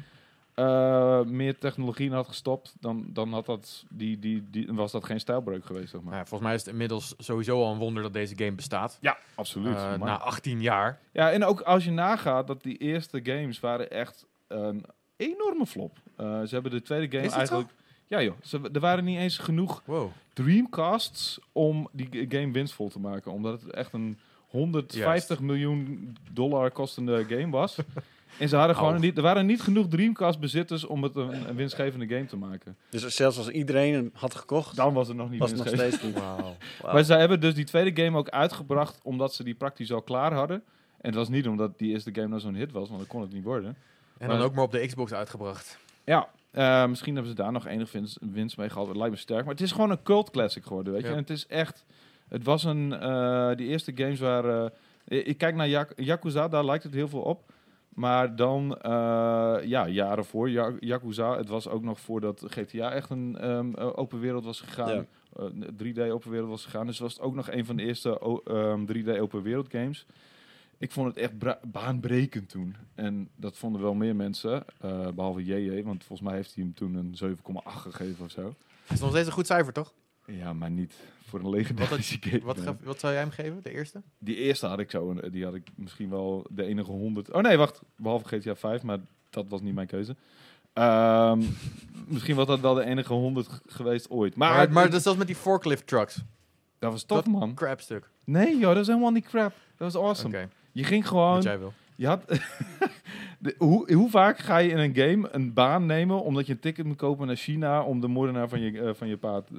eh, 0.56 1.22
meer 1.22 1.58
technologie 1.58 2.06
in 2.06 2.12
had 2.12 2.26
gestopt, 2.26 2.74
dan, 2.80 3.06
dan 3.08 3.32
had 3.32 3.46
dat, 3.46 3.84
die, 3.88 4.18
die, 4.18 4.44
die, 4.50 4.72
was 4.72 4.92
dat 4.92 5.04
geen 5.04 5.20
stijlbreuk 5.20 5.64
geweest, 5.64 5.90
zeg 5.90 6.00
maar. 6.00 6.14
Ja, 6.14 6.18
volgens 6.18 6.40
mij 6.40 6.54
is 6.54 6.60
het 6.60 6.70
inmiddels 6.70 7.14
sowieso 7.18 7.62
al 7.62 7.72
een 7.72 7.78
wonder 7.78 8.02
dat 8.02 8.12
deze 8.12 8.36
game 8.36 8.52
bestaat. 8.52 8.98
Ja, 9.00 9.18
absoluut. 9.34 9.76
Eh, 9.76 9.94
na 9.94 10.18
18 10.18 10.60
jaar. 10.60 11.00
Ja, 11.12 11.32
en 11.32 11.44
ook 11.44 11.60
als 11.60 11.84
je 11.84 11.90
nagaat 11.90 12.46
dat 12.46 12.62
die 12.62 12.76
eerste 12.76 13.20
games 13.22 13.60
waren 13.60 13.90
echt 13.90 14.26
een 14.46 14.84
enorme 15.16 15.66
flop. 15.66 15.98
Eh, 16.16 16.42
ze 16.42 16.54
hebben 16.54 16.72
de 16.72 16.82
tweede 16.82 17.18
game 17.18 17.32
eigenlijk... 17.32 17.70
Ja 18.08 18.22
joh, 18.22 18.34
ze, 18.42 18.60
er 18.72 18.80
waren 18.80 19.04
niet 19.04 19.18
eens 19.18 19.38
genoeg 19.38 19.82
Wow. 19.84 20.10
Dreamcasts 20.32 21.38
om 21.52 21.88
die 21.92 22.26
game 22.28 22.52
winstvol 22.52 22.88
te 22.88 22.98
maken. 22.98 23.32
Omdat 23.32 23.62
het 23.62 23.70
echt 23.70 23.92
een 23.92 24.18
150 24.46 25.28
Juist. 25.28 25.40
miljoen 25.40 26.16
dollar 26.32 26.70
kostende 26.70 27.24
game 27.24 27.50
was. 27.50 27.76
en 28.38 28.48
ze 28.48 28.56
hadden 28.56 28.76
gewoon 28.76 28.92
Au. 28.92 29.00
niet, 29.00 29.16
er 29.16 29.22
waren 29.22 29.46
niet 29.46 29.60
genoeg 29.62 29.88
Dreamcast 29.88 30.38
bezitters 30.40 30.84
om 30.84 31.02
het 31.02 31.16
een, 31.16 31.48
een 31.48 31.54
winstgevende 31.56 32.06
game 32.14 32.26
te 32.26 32.36
maken. 32.36 32.76
dus 32.90 33.14
zelfs 33.16 33.38
als 33.38 33.48
iedereen 33.48 33.94
hem 33.94 34.10
had 34.14 34.34
gekocht, 34.34 34.76
Dan 34.76 34.94
was 34.94 35.08
het 35.08 35.16
nog 35.16 35.30
niet 35.30 35.38
was 35.40 35.50
het 35.50 35.58
nog 35.58 35.68
winstgevend. 35.68 36.00
steeds 36.02 36.14
niet. 36.14 36.24
Wauw. 36.24 36.56
Wauw. 36.82 36.92
Maar 36.94 37.02
ze 37.04 37.14
hebben 37.14 37.40
dus 37.40 37.54
die 37.54 37.64
tweede 37.64 38.02
game 38.02 38.18
ook 38.18 38.28
uitgebracht 38.28 39.00
omdat 39.02 39.34
ze 39.34 39.44
die 39.44 39.54
praktisch 39.54 39.92
al 39.92 40.02
klaar 40.02 40.32
hadden. 40.32 40.56
En 41.00 41.06
het 41.10 41.14
was 41.14 41.28
niet 41.28 41.48
omdat 41.48 41.78
die 41.78 41.90
eerste 41.92 42.10
game 42.14 42.28
nou 42.28 42.40
zo'n 42.40 42.54
hit 42.54 42.72
was, 42.72 42.86
want 42.88 43.00
dan 43.00 43.08
kon 43.08 43.20
het 43.20 43.32
niet 43.32 43.44
worden. 43.44 43.76
En 44.18 44.28
dan 44.28 44.40
ook 44.40 44.54
maar 44.54 44.64
op 44.64 44.72
de 44.72 44.86
Xbox 44.86 45.12
uitgebracht. 45.12 45.78
Ja, 46.04 46.28
eh, 46.50 46.86
misschien 46.86 47.14
hebben 47.14 47.32
ze 47.36 47.42
daar 47.42 47.52
nog 47.52 47.66
enig 47.66 47.92
winst, 47.92 48.18
winst 48.20 48.56
mee 48.56 48.68
gehad. 48.70 48.86
Het 48.86 48.96
lijkt 48.96 49.12
me 49.12 49.18
sterk. 49.20 49.44
Maar 49.44 49.52
het 49.54 49.62
is 49.62 49.72
gewoon 49.72 49.90
een 49.90 50.02
cult 50.02 50.30
classic 50.30 50.64
geworden, 50.64 50.92
weet 50.92 51.02
je. 51.02 51.08
Ja. 51.08 51.12
En 51.14 51.20
het 51.20 51.30
is 51.30 51.46
echt... 51.46 51.84
Het 52.28 52.44
was 52.44 52.64
een... 52.64 52.92
eh, 52.92 53.50
die 53.54 53.66
eerste 53.66 53.92
games 53.94 54.20
waren... 54.20 54.72
eh, 55.04 55.26
ik 55.26 55.38
kijk 55.38 55.54
naar 55.54 55.68
Jak- 55.68 55.92
Yakuza, 55.96 56.48
daar 56.48 56.64
lijkt 56.64 56.84
het 56.84 56.94
heel 56.94 57.08
veel 57.08 57.20
op. 57.20 57.52
Maar 57.96 58.36
dan, 58.36 58.78
eh, 58.80 58.90
ja, 59.64 59.88
jaren 59.88 60.24
voor 60.24 60.50
Ya- 60.50 60.72
Yakuza. 60.80 61.36
Het 61.36 61.48
was 61.48 61.68
ook 61.68 61.82
nog 61.82 62.00
voordat 62.00 62.44
GTA 62.46 62.92
echt 62.92 63.10
een 63.10 63.36
ehm, 63.38 63.74
eh, 63.74 63.98
open 63.98 64.20
wereld 64.20 64.44
was 64.44 64.60
gegaan. 64.60 64.94
Ja. 64.94 65.04
eh, 65.36 65.44
3D 65.76 65.98
open 66.10 66.30
wereld 66.30 66.48
was 66.48 66.64
gegaan. 66.64 66.86
Dus 66.86 66.98
was 66.98 67.12
het 67.12 67.22
ook 67.22 67.34
nog 67.34 67.50
een 67.50 67.64
van 67.64 67.76
de 67.76 67.82
eerste 67.82 68.20
o- 68.20 68.40
ehm, 68.44 68.84
3D 68.86 69.18
open 69.18 69.42
wereld 69.42 69.70
games. 69.70 70.06
Ik 70.78 70.92
vond 70.92 71.08
het 71.08 71.16
echt 71.16 71.32
baanbrekend 71.72 72.48
toen. 72.48 72.76
En 72.94 73.28
dat 73.36 73.56
vonden 73.56 73.80
wel 73.82 73.94
meer 73.94 74.16
mensen, 74.16 74.64
eh, 74.80 75.08
behalve 75.14 75.44
JJ, 75.44 75.82
want 75.82 76.04
volgens 76.04 76.28
mij 76.28 76.36
heeft 76.36 76.54
hij 76.54 76.64
hem 76.64 76.74
toen 76.74 76.94
een 76.94 77.14
7,8 77.14 77.82
gegeven 77.82 78.24
of 78.24 78.30
zo. 78.30 78.54
is 78.88 79.00
nog 79.00 79.10
steeds 79.10 79.26
een 79.26 79.32
goed 79.32 79.46
cijfer, 79.46 79.72
toch? 79.72 79.92
Ja, 80.26 80.52
maar 80.52 80.70
niet 80.70 80.94
voor 81.26 81.40
een 81.40 81.48
legendarische 81.50 82.16
game. 82.30 82.42
Wat, 82.44 82.60
gaf- 82.60 82.76
wat 82.84 83.00
zou 83.00 83.12
jij 83.12 83.22
hem 83.22 83.30
geven, 83.30 83.60
de 83.62 83.72
eerste? 83.72 84.02
Die 84.18 84.36
eerste 84.36 84.66
had 84.66 84.78
ik 84.78 84.90
zo, 84.90 85.10
een- 85.10 85.30
die 85.30 85.44
had 85.44 85.54
ik 85.54 85.68
misschien 85.76 86.10
wel 86.10 86.46
de 86.50 86.62
enige 86.64 86.90
100. 86.90 87.32
Oh 87.32 87.42
nee, 87.42 87.56
wacht, 87.56 87.80
behalve 87.96 88.38
GTA 88.40 88.54
5, 88.56 88.82
maar 88.82 88.98
dat 89.30 89.46
was 89.48 89.60
niet 89.60 89.74
mijn 89.74 89.86
keuze. 89.86 90.16
Ehm, 90.72 91.42
misschien 92.08 92.36
was 92.36 92.46
dat 92.46 92.60
wel 92.60 92.74
de 92.74 92.84
enige 92.84 93.12
100 93.12 93.46
g- 93.48 93.60
geweest 93.66 94.10
ooit. 94.10 94.36
Maar, 94.36 94.56
Maar, 94.56 94.72
maar, 94.72 94.84
dat 94.84 94.94
is 94.94 95.02
zelfs 95.02 95.18
met 95.18 95.26
die 95.26 95.36
forklift 95.36 95.86
trucks. 95.86 96.22
dat 96.78 96.92
was 96.92 97.02
tof, 97.04 97.16
dat 97.22 97.26
man. 97.32 97.54
Crap 97.54 97.80
stuk. 97.80 98.10
Nee, 98.24 98.58
joh, 98.58 98.68
dat 98.72 98.76
is 98.80 98.86
helemaal 98.86 99.10
niet 99.10 99.26
crap. 99.26 99.54
Dat 99.76 99.92
was 99.92 100.02
awesome. 100.02 100.48
Je 100.72 100.84
ging 100.84 101.02
wat 101.02 101.10
gewoon 101.12 101.40
jij 101.40 101.58
wil. 101.58 101.72
Je 101.96 102.06
had, 102.06 102.24
de, 103.38 103.54
hoe, 103.58 103.92
hoe 103.94 104.10
vaak 104.10 104.38
ga 104.38 104.58
je 104.58 104.70
in 104.70 104.78
een 104.78 104.94
game 104.94 105.28
een 105.32 105.52
baan 105.52 105.86
nemen 105.86 106.22
omdat 106.22 106.46
je 106.46 106.52
een 106.52 106.58
ticket 106.60 106.84
moet 106.84 106.96
kopen 106.96 107.26
naar 107.26 107.36
China 107.36 107.82
om 107.82 108.00
de 108.00 108.08
moordenaar 108.08 108.48
van 108.48 108.60
je, 108.60 108.80
eh, 108.80 108.94
van 108.94 109.08
je 109.08 109.16
paard 109.16 109.50
eh, 109.50 109.58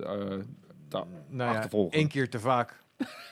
te 0.87 1.03
Nou 1.29 1.53
ja, 1.53 1.67
één 1.89 2.07
keer 2.07 2.29
te 2.29 2.39
vaak, 2.39 2.83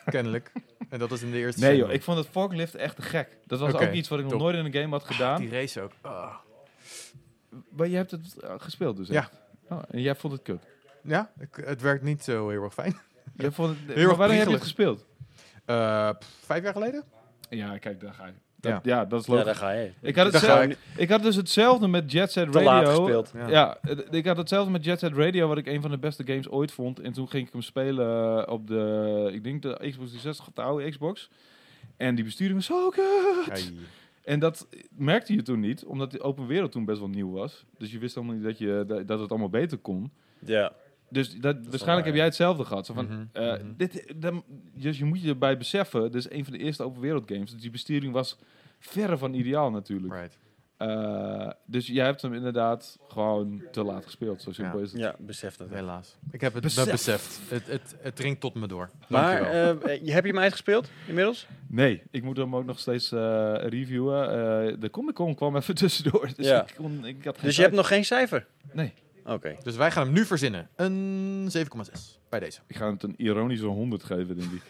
kennelijk. 0.06 0.52
En 0.90 1.00
dat 1.00 1.12
is 1.12 1.22
in 1.22 1.32
de 1.32 1.38
eerste 1.38 1.62
Nee 1.62 1.78
joh, 1.78 1.92
ik 1.92 2.04
vond 2.04 2.18
het 2.18 2.28
forklift 2.28 2.76
echt 2.76 3.04
gek. 3.04 3.38
Dat 3.46 3.60
was 3.60 3.74
ook 3.74 3.92
iets 3.92 4.10
wat 4.10 4.20
ik 4.20 4.26
nog 4.26 4.40
nooit 4.40 4.56
in 4.58 4.66
een 4.66 4.74
game 4.74 4.90
had 4.90 5.04
gedaan. 5.04 5.40
Die 5.42 5.50
race 5.50 5.82
ook. 5.82 5.92
Ah. 6.02 6.36
Maar 7.70 7.88
je 7.88 7.96
hebt 7.96 8.12
het 8.12 8.40
eh, 8.40 8.54
gespeeld 8.58 8.98
dus 8.98 9.08
Ja. 9.08 9.30
Oh, 9.70 9.82
en 9.90 10.02
jij 10.02 10.16
vond 10.16 10.34
het 10.34 10.42
kut? 10.42 10.68
Ja, 11.04 11.32
ik- 11.40 11.64
het 11.66 11.82
werkt 11.82 12.04
niet 12.04 12.24
zo 12.24 12.50
heel 12.50 12.64
erg 12.64 12.74
fijn. 12.74 12.98
Jij 13.36 13.52
vond 13.52 13.70
het, 13.70 13.96
Heel 13.96 14.10
erg 14.10 14.18
heb 14.18 14.48
je 14.48 14.52
het 14.54 14.62
gespeeld? 14.62 15.06
Pff, 15.66 16.30
vijf 16.46 16.64
jaar 16.64 16.74
geleden? 16.74 17.04
Ja, 17.50 17.78
kijk, 17.78 18.00
daar 18.00 18.14
ga 18.14 18.26
je. 18.26 18.34
Dat, 18.74 18.80
Ja. 18.84 18.96
ja. 18.96 19.06
dat 19.06 19.20
is 19.22 19.26
Ja, 19.26 19.32
logisch. 19.34 19.46
daar 19.48 19.56
ga 19.56 19.72
je. 19.72 19.92
ik, 20.02 20.16
had 20.16 20.24
het 20.24 20.34
Daar 20.34 20.42
ga 20.42 20.48
zelf, 20.58 20.64
ik. 20.72 20.78
ik 20.98 21.10
had 21.10 21.24
dus 21.24 21.36
hetzelfde 21.36 21.88
met 21.88 22.12
Jet 22.12 22.32
Set 22.32 22.52
Te 22.52 22.60
Radio. 22.60 22.70
laat 22.72 22.88
gespeeld. 22.88 23.32
Ja. 23.36 23.50
Ja, 23.50 23.78
ik 24.12 24.26
had 24.26 24.38
hetzelfde 24.38 24.72
met 24.72 24.84
Jet 24.86 25.00
Set 25.00 25.14
Radio, 25.14 25.48
wat 25.48 25.58
ik 25.58 25.66
een 25.68 25.82
van 25.82 25.92
de 25.92 25.98
beste 25.98 26.24
games 26.26 26.50
ooit 26.50 26.72
vond. 26.72 27.00
En 27.00 27.14
toen 27.14 27.30
ging 27.30 27.46
ik 27.48 27.52
hem 27.54 27.62
spelen 27.62 28.50
op 28.50 28.68
de, 28.68 29.30
ik 29.34 29.44
denk 29.44 29.62
de 29.62 29.70
Xbox 29.78 29.96
360, 29.96 30.48
op 30.48 30.56
de 30.56 30.62
oude 30.62 30.90
Xbox. 30.90 31.30
En 31.98 32.16
die 32.16 32.24
besturing 32.24 32.56
was 32.56 32.66
zo 32.66 32.90
kut. 32.90 33.74
En 34.24 34.40
dat 34.40 34.68
merkte 34.98 35.34
je 35.34 35.42
toen 35.42 35.60
niet, 35.60 35.84
omdat 35.86 36.12
de 36.12 36.22
open 36.22 36.48
wereld 36.48 36.72
toen 36.72 36.86
best 36.86 37.00
wel 37.00 37.08
nieuw 37.10 37.32
was. 37.32 37.66
Dus 37.78 37.92
je 37.92 37.98
wist 38.00 38.16
helemaal 38.16 38.36
niet 38.36 38.46
dat, 38.46 38.58
je, 38.58 38.84
dat 39.06 39.20
het 39.20 39.30
allemaal 39.30 39.50
beter 39.50 39.78
kon. 39.78 40.12
Ja. 40.40 40.72
Dus 41.10 41.30
dat, 41.34 41.56
waarschijnlijk 41.56 41.86
waar, 41.88 42.06
heb 42.06 42.16
jij 42.16 42.26
hetzelfde 42.26 42.66
gehad. 42.66 42.86
Zo 42.86 42.94
van, 42.94 43.06
Mhm, 43.06 43.24
eh, 43.32 43.54
mhm. 43.54 43.72
dit, 43.78 44.14
dan, 44.16 44.44
dus 44.74 44.98
je 44.98 45.06
moet 45.06 45.22
je 45.22 45.30
erbij 45.30 45.58
beseffen, 45.58 46.02
dit 46.02 46.16
is 46.16 46.30
een 46.30 46.44
van 46.44 46.54
de 46.54 46.60
eerste 46.60 46.84
open 46.84 47.02
wereld 47.02 47.24
games. 47.32 47.52
Dus 47.52 47.62
die 47.62 47.72
besturing 47.72 48.14
was 48.14 48.38
verre 48.80 49.18
van 49.18 49.34
ideaal 49.34 49.72
natuurlijk. 49.72 50.14
Right. 50.14 50.38
Eh, 50.78 51.50
dus 51.66 51.88
jij 51.88 52.06
hebt 52.06 52.22
hem 52.22 52.34
inderdaad 52.34 53.00
gewoon 53.08 53.62
te 53.72 53.84
laat 53.84 54.04
gespeeld. 54.06 54.42
Zo 54.42 54.52
simpel 54.52 54.78
Ja. 54.78 54.84
is 54.84 54.92
het. 54.92 55.02
Ja, 55.02 55.16
besef 55.20 55.56
dat. 55.56 55.70
Helaas. 55.70 56.16
Ik 56.32 56.42
heb 56.42 56.54
het 56.54 56.64
Besef. 56.64 56.92
beseft. 56.92 57.40
Het, 57.50 57.68
het, 57.68 57.96
het 58.00 58.16
dringt 58.16 58.40
tot 58.40 58.54
me 58.54 58.68
door. 58.68 58.90
Maar 59.08 59.42
eh, 59.42 59.68
heb 60.14 60.24
je 60.26 60.32
hem 60.32 60.40
uitgespeeld 60.40 60.90
inmiddels? 61.08 61.48
Nee, 61.68 62.02
ik 62.12 62.24
moet 62.24 62.38
hem 62.38 62.56
ook 62.56 62.66
nog 62.66 62.80
steeds 62.80 63.12
eh, 63.12 63.54
reviewen. 63.58 64.24
Eh, 64.30 64.76
de 64.80 64.90
Comic 64.90 65.16
Con 65.16 65.36
kwam 65.36 65.56
even 65.56 65.76
tussendoor. 65.86 66.30
Dus 66.36 66.48
Ja. 66.48 66.62
ik, 66.62 66.74
kon, 66.78 67.06
ik 67.06 67.24
had 67.26 67.36
geen 67.38 67.46
Dus 67.46 67.56
je 67.56 67.62
hebt 67.62 67.76
nog 67.76 67.88
geen 67.88 68.06
cijfer? 68.06 68.46
Nee. 68.74 68.94
Oké. 69.26 69.56
Dus 69.64 69.76
wij 69.76 69.92
gaan 69.92 70.04
hem 70.06 70.14
nu 70.14 70.26
verzinnen. 70.26 70.70
Een 70.76 71.50
7,6 71.58 71.92
bij 72.30 72.40
deze. 72.40 72.60
Ik 72.68 72.76
ga 72.76 72.92
het 72.92 73.04
een 73.04 73.14
ironische 73.18 73.66
100 73.66 74.04
geven, 74.04 74.38
denk 74.38 74.52
ik. 74.52 74.62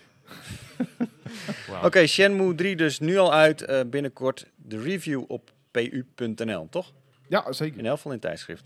Oké, 1.84 2.08
Shenmue 2.08 2.56
3 2.56 2.76
dus 2.76 3.00
nu 3.00 3.18
al 3.18 3.34
uit. 3.34 3.62
eh, 3.62 3.82
binnenkort 3.86 4.46
de 4.56 4.82
review 4.82 5.24
op 5.28 5.52
pu.nl, 5.72 6.68
toch? 6.70 6.94
Ja, 7.28 7.52
zeker. 7.52 7.80
In 7.80 7.86
elk 7.86 7.96
geval 7.96 8.12
in 8.12 8.20
tijdschrift. 8.20 8.64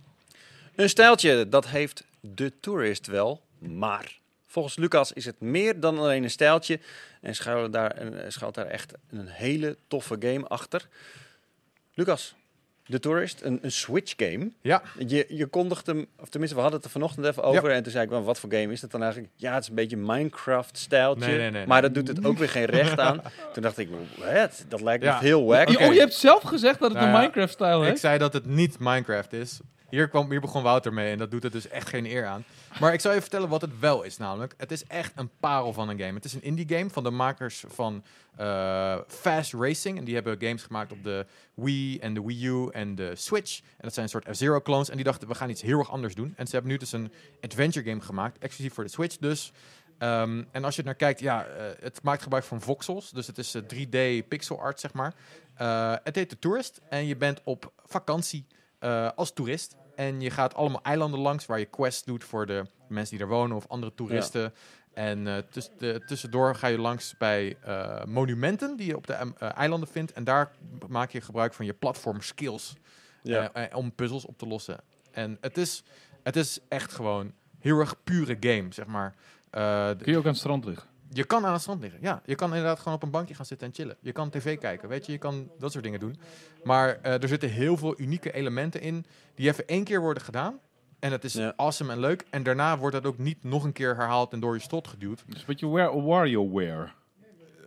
Een 0.76 0.90
stijltje, 0.90 1.50
dat 1.50 1.68
heeft 1.68 2.04
de 2.20 2.60
tourist 2.60 3.08
wel, 3.08 3.42
maar 3.60 4.20
volgens 4.46 4.76
Lucas 4.76 5.14
is 5.14 5.26
het 5.26 5.40
meer 5.40 5.80
dan 5.80 5.98
alleen 5.98 6.24
een 6.24 6.30
stijltje 6.30 6.80
en 7.22 7.36
schuilt 7.36 7.74
daar, 7.74 7.92
en 7.92 8.32
schuilt 8.32 8.56
daar 8.56 8.66
echt 8.68 8.94
een 9.10 9.28
hele 9.28 9.78
toffe 9.88 10.16
game 10.20 10.48
achter. 10.48 10.88
Lucas, 11.94 12.36
de 12.90 13.00
tourist, 13.00 13.42
een, 13.42 13.60
een 13.62 13.72
Switch 13.72 14.14
game. 14.18 14.52
Ja, 14.62 14.82
Je, 15.08 15.26
je 15.30 15.46
kondigt 15.46 15.86
hem, 15.86 16.06
of 16.20 16.30
tenminste 16.30 16.56
we 16.58 16.62
hadden 16.64 16.80
het 16.80 16.88
er 16.90 16.94
vanochtend 16.94 17.26
even 17.26 17.44
over 17.44 17.72
en 17.72 17.84
toen 17.84 17.92
zei 17.92 18.04
ik, 18.04 18.10
wel, 18.10 18.24
wat 18.24 18.40
voor 18.40 18.52
game 18.54 18.72
is 18.74 18.80
dat 18.82 18.92
dan 18.92 19.02
eigenlijk? 19.04 19.32
Ja, 19.36 19.54
het 19.54 19.64
is 19.64 19.70
een 19.70 19.76
beetje 19.76 19.98
Minecraft-stijltje, 19.98 21.28
Nee, 21.28 21.38
nee, 21.38 21.52
nee, 21.52 21.66
maar 21.66 21.82
nee. 21.82 21.92
dat 21.92 22.06
doet 22.06 22.16
het 22.18 22.26
ook 22.26 22.38
weer 22.38 22.50
geen 22.50 22.66
recht 22.66 23.00
aan. 23.00 23.22
Toen 23.54 23.64
dacht 23.64 23.78
ik, 23.78 23.90
wat? 24.18 24.66
Dat 24.68 24.82
lijkt 24.82 25.04
me 25.04 25.10
Ja. 25.10 25.20
heel 25.20 25.46
wack. 25.46 25.70
Oh, 25.70 25.94
je 25.94 26.00
hebt 26.00 26.14
zelf 26.14 26.42
gezegd 26.44 26.80
dat 26.80 26.90
het 26.90 26.98
Nou 26.98 27.06
een 27.10 27.14
ja, 27.16 27.20
Minecraft-stijl 27.20 27.82
ik 27.82 27.88
heeft? 27.88 28.00
zei 28.00 28.18
dat 28.18 28.34
het 28.34 28.46
niet 28.46 28.80
Minecraft 28.80 29.34
is. 29.34 29.60
Hier, 29.90 30.08
kwam, 30.08 30.30
hier 30.30 30.42
begon 30.42 30.64
Wouter 30.64 30.94
mee 30.94 31.12
en 31.12 31.18
dat 31.18 31.32
doet 31.32 31.44
het 31.44 31.52
dus 31.52 31.68
echt 31.68 31.90
geen 31.90 32.06
eer 32.06 32.26
aan. 32.26 32.44
Maar 32.80 32.94
ik 32.94 33.00
zal 33.00 33.14
je 33.14 33.22
vertellen 33.22 33.50
wat 33.50 33.62
het 33.62 33.80
wel 33.80 34.04
is 34.04 34.18
namelijk. 34.18 34.54
Het 34.58 34.72
is 34.72 34.84
echt 34.86 35.12
een 35.16 35.30
parel 35.40 35.74
van 35.74 35.90
een 35.90 36.00
game. 36.00 36.14
Het 36.14 36.26
is 36.26 36.34
een 36.34 36.44
indie 36.44 36.78
game 36.78 36.90
van 36.90 37.04
de 37.04 37.10
makers 37.10 37.64
van 37.68 38.04
eh, 38.36 38.98
Fast 39.08 39.54
Racing. 39.54 39.98
En 39.98 40.04
die 40.04 40.14
hebben 40.14 40.38
games 40.40 40.64
gemaakt 40.64 40.92
op 40.92 41.04
de 41.04 41.26
Wii 41.54 42.00
en 42.00 42.14
de 42.14 42.22
Wii 42.22 42.46
U 42.46 42.70
en 42.72 42.96
de 42.96 43.16
Switch. 43.16 43.60
En 43.60 43.66
dat 43.78 43.94
zijn 43.94 44.06
een 44.06 44.12
soort 44.12 44.28
F-Zero 44.36 44.62
clones. 44.62 44.90
En 44.90 44.96
die 44.96 45.06
dachten, 45.06 45.28
we 45.28 45.36
gaan 45.36 45.50
iets 45.50 45.62
heel 45.62 45.80
erg 45.80 45.92
anders 45.92 46.16
doen. 46.16 46.34
En 46.36 46.48
ze 46.48 46.54
hebben 46.54 46.72
nu 46.72 46.78
dus 46.78 46.92
een 46.92 47.12
adventure 47.42 47.90
game 47.90 48.02
gemaakt, 48.02 48.38
exclusief 48.38 48.74
voor 48.74 48.84
de 48.84 48.90
Switch 48.90 49.18
dus. 49.18 49.52
Ehm, 50.00 50.44
en 50.52 50.64
als 50.64 50.76
je 50.76 50.84
naar 50.84 50.96
kijkt, 50.96 51.20
ja, 51.20 51.46
eh, 51.46 51.66
het 51.80 52.04
maakt 52.04 52.22
gebruik 52.22 52.44
van 52.44 52.62
voxels. 52.62 53.12
Dus 53.12 53.28
het 53.28 53.38
is 53.38 53.56
eh, 53.56 53.62
3D 53.62 54.28
pixel 54.28 54.62
art, 54.62 54.80
zeg 54.80 54.94
maar. 54.94 55.14
Eh, 55.56 55.94
het 56.04 56.16
heet 56.16 56.30
The 56.30 56.40
Tourist 56.40 56.82
en 56.90 57.06
je 57.06 57.16
bent 57.16 57.42
op 57.44 57.72
vakantie 57.86 58.46
eh, 58.80 59.10
als 59.16 59.34
toerist. 59.34 59.76
En 59.96 60.22
je 60.22 60.30
gaat 60.30 60.54
allemaal 60.56 60.82
eilanden 60.84 61.20
langs 61.20 61.46
waar 61.46 61.60
je 61.60 61.66
quests 61.66 62.04
doet 62.04 62.24
voor 62.24 62.46
de 62.46 62.64
mensen 62.88 63.16
die 63.18 63.26
er 63.26 63.32
wonen 63.32 63.56
of 63.58 63.68
andere 63.68 63.94
toeristen. 63.96 64.54
En 64.94 65.28
eh, 65.28 65.38
tuss- 65.52 65.70
de- 65.78 66.02
tussendoor 66.06 66.56
ga 66.56 66.68
je 66.68 66.78
langs 66.78 67.18
bij 67.18 67.58
eh, 67.62 68.04
monumenten 68.04 68.76
die 68.78 68.88
je 68.88 68.96
op 68.96 69.08
de 69.08 69.14
eilanden 69.38 69.90
vindt. 69.90 70.14
En 70.14 70.24
daar 70.24 70.52
maak 70.88 71.12
je 71.12 71.22
gebruik 71.22 71.54
van 71.54 71.66
je 71.66 71.74
platform 71.74 72.22
skills 72.22 72.74
Ja. 73.24 73.52
om 73.74 73.96
puzzels 73.96 74.26
op 74.26 74.38
te 74.38 74.48
lossen. 74.48 74.78
En 75.12 75.38
het 75.42 75.58
is, 75.58 75.84
het 76.24 76.36
is 76.36 76.60
echt 76.68 76.94
gewoon 76.94 77.34
heel 77.60 77.80
erg 77.80 77.96
pure 78.04 78.38
game, 78.40 78.66
zeg 78.74 78.86
maar. 78.86 79.16
Eh, 79.50 79.90
Kun 79.98 80.12
je 80.12 80.18
ook 80.18 80.24
aan 80.24 80.30
het 80.30 80.40
strand 80.40 80.66
liggen? 80.66 80.88
Je 81.12 81.24
kan 81.24 81.46
aan 81.46 81.52
het 81.52 81.62
strand 81.62 81.82
liggen. 81.82 82.00
Ja, 82.02 82.22
je 82.26 82.36
kan 82.36 82.50
inderdaad 82.50 82.78
gewoon 82.80 82.94
op 82.94 83.04
een 83.04 83.10
bankje 83.12 83.34
gaan 83.36 83.46
zitten 83.46 83.68
en 83.68 83.74
chillen. 83.74 83.98
Je 84.00 84.12
kan 84.12 84.30
tv 84.30 84.58
kijken, 84.58 84.90
weet 84.90 85.06
je, 85.06 85.12
je 85.12 85.18
kan 85.18 85.50
dat 85.60 85.72
soort 85.72 85.84
dingen 85.84 86.00
doen. 86.00 86.20
Maar 86.64 87.00
eh, 87.02 87.22
er 87.24 87.28
zitten 87.28 87.50
heel 87.50 87.78
veel 87.78 88.00
unieke 88.00 88.32
elementen 88.32 88.82
in 88.82 89.06
die 89.36 89.48
even 89.50 89.68
één 89.68 89.84
keer 89.84 90.02
worden 90.02 90.24
gedaan. 90.24 90.60
En 91.00 91.12
het 91.12 91.24
is 91.24 91.34
Ja. 91.34 91.54
awesome 91.56 91.92
en 91.92 92.00
leuk. 92.00 92.26
En 92.30 92.44
daarna 92.44 92.78
wordt 92.78 92.96
dat 92.96 93.06
ook 93.06 93.18
niet 93.18 93.44
nog 93.44 93.64
een 93.64 93.72
keer 93.74 93.96
herhaald 93.96 94.34
en 94.34 94.40
door 94.40 94.54
je 94.54 94.62
strot 94.62 94.88
geduwd. 94.88 95.24
Dus 95.28 95.40
een 95.40 95.46
beetje 95.48 95.68
Wa- 95.68 96.02
WarioWare. 96.02 96.90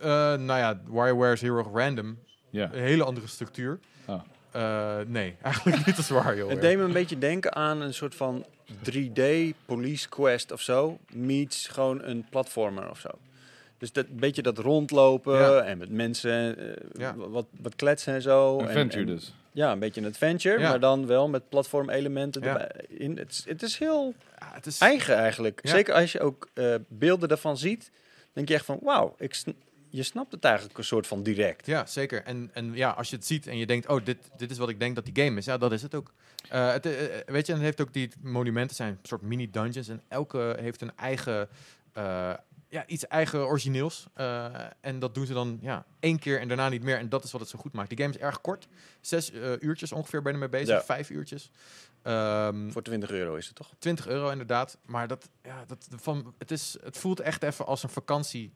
Eh 0.01 0.07
nou 0.33 0.59
ja, 0.59 0.81
WarioWare 0.85 1.33
is 1.33 1.41
heel 1.41 1.57
erg 1.57 1.67
random. 1.73 2.17
Ja. 2.49 2.69
Een 2.73 2.81
hele 2.81 3.03
andere 3.03 3.27
structuur. 3.27 3.79
Ah. 4.05 4.21
Eh, 4.51 4.97
nee, 5.07 5.35
eigenlijk 5.41 5.85
niet 5.85 5.97
als 5.97 6.09
WarioWare. 6.09 6.49
Het 6.53 6.61
deed 6.61 6.77
me 6.77 6.83
een 6.83 6.91
beetje 6.93 7.17
denken 7.17 7.55
aan 7.55 7.81
een 7.81 7.93
soort 7.93 8.15
van 8.15 8.45
3D 8.89 9.21
police 9.65 10.09
quest 10.09 10.51
of 10.51 10.61
zo, 10.61 10.97
meets 11.13 11.67
gewoon 11.67 12.03
een 12.03 12.25
platformer 12.29 12.89
of 12.89 12.99
zo. 12.99 13.09
Dus 13.83 13.91
dat 13.91 14.05
een 14.09 14.19
beetje 14.19 14.41
dat 14.41 14.57
rondlopen 14.57 15.37
Ja. 15.39 15.61
en 15.61 15.77
met 15.77 15.89
mensen 15.89 16.57
eh, 16.57 16.99
Ja. 16.99 17.15
wat, 17.15 17.45
wat 17.61 17.75
kletsen 17.75 18.13
en 18.13 18.21
zo. 18.21 18.59
En- 18.59 18.65
Adventure 18.67 19.01
en- 19.01 19.07
dus. 19.07 19.33
Ja, 19.51 19.71
een 19.71 19.79
beetje 19.79 20.01
een 20.01 20.07
adventure, 20.07 20.59
Ja. 20.59 20.69
maar 20.69 20.79
dan 20.79 21.05
wel 21.07 21.29
met 21.29 21.49
platformelementen 21.49 22.69
in. 22.89 23.17
Het, 23.17 23.31
is- 23.31 23.45
het 23.47 23.61
is 23.63 23.77
heel 23.77 24.13
Ja, 24.39 24.51
het 24.53 24.65
is, 24.65 24.77
eigen 24.79 25.15
eigenlijk. 25.15 25.59
Ja. 25.63 25.69
Zeker 25.69 25.93
als 25.93 26.11
je 26.11 26.19
ook 26.19 26.49
eh, 26.53 26.75
beelden 26.87 27.29
daarvan 27.29 27.57
ziet, 27.57 27.91
denk 28.33 28.47
je 28.47 28.53
echt 28.53 28.65
van 28.65 28.79
wauw, 28.81 29.15
ik 29.17 29.33
sn- 29.33 29.55
je 29.89 30.03
snapt 30.03 30.31
het 30.31 30.43
eigenlijk 30.43 30.77
een 30.77 30.83
soort 30.83 31.07
van 31.07 31.23
direct. 31.23 31.65
Ja, 31.65 31.85
zeker. 31.85 32.23
En, 32.23 32.49
en 32.53 32.71
ja, 32.73 32.89
als 32.89 33.09
je 33.09 33.15
het 33.15 33.25
ziet 33.25 33.47
en 33.47 33.57
je 33.57 33.65
denkt, 33.65 33.87
oh, 33.87 34.05
dit, 34.05 34.17
dit 34.37 34.51
is 34.51 34.57
wat 34.57 34.69
ik 34.69 34.79
denk 34.79 34.95
dat 34.95 35.05
die 35.05 35.23
game 35.25 35.37
is. 35.37 35.45
Ja, 35.45 35.57
dat 35.57 35.71
is 35.71 35.81
het 35.81 35.95
ook. 35.95 36.11
Eh, 36.49 36.71
het, 36.71 36.83
weet 37.25 37.45
je, 37.45 37.51
en 37.51 37.57
het 37.57 37.61
heeft 37.67 37.81
ook 37.81 37.93
die 37.93 38.09
monumenten 38.21 38.75
zijn 38.75 38.89
een 38.89 38.97
soort 39.01 39.21
mini-dungeons. 39.21 39.87
En 39.87 40.01
elke 40.07 40.57
heeft 40.59 40.81
een 40.81 40.91
eigen, 40.97 41.47
eh, 41.93 42.33
ja, 42.73 42.85
iets 42.87 43.07
eigen 43.07 43.47
origineels. 43.47 44.05
Eh, 44.13 44.45
en 44.81 44.99
dat 44.99 45.15
doen 45.15 45.25
ze 45.25 45.33
dan 45.33 45.57
ja, 45.61 45.85
één 45.99 46.19
keer 46.19 46.39
en 46.39 46.47
daarna 46.47 46.69
niet 46.69 46.83
meer. 46.83 46.97
En 46.97 47.09
dat 47.09 47.23
is 47.23 47.31
wat 47.31 47.41
het 47.41 47.49
zo 47.49 47.59
goed 47.59 47.73
maakt. 47.73 47.89
Die 47.89 47.97
game 47.97 48.13
is 48.13 48.19
erg 48.19 48.41
kort. 48.41 48.67
Zes 49.01 49.31
eh, 49.31 49.51
uurtjes 49.59 49.91
ongeveer 49.91 50.21
ben 50.21 50.35
je 50.35 50.41
ermee 50.41 50.59
bezig. 50.59 50.75
Ja. 50.75 50.83
Vijf 50.83 51.09
uurtjes. 51.09 51.51
Ehm, 52.01 52.71
Voor 52.71 52.81
20 52.81 53.09
euro 53.09 53.35
is 53.35 53.45
het 53.45 53.55
toch? 53.55 53.69
20 53.79 54.07
euro 54.07 54.29
inderdaad. 54.29 54.77
Maar 54.85 55.07
dat, 55.07 55.29
ja, 55.43 55.63
dat, 55.67 55.87
van, 55.95 56.33
het, 56.37 56.51
is, 56.51 56.77
het 56.83 56.97
voelt 56.97 57.19
echt 57.19 57.43
even 57.43 57.65
als 57.65 57.83
een 57.83 57.89
vakantie 57.89 58.51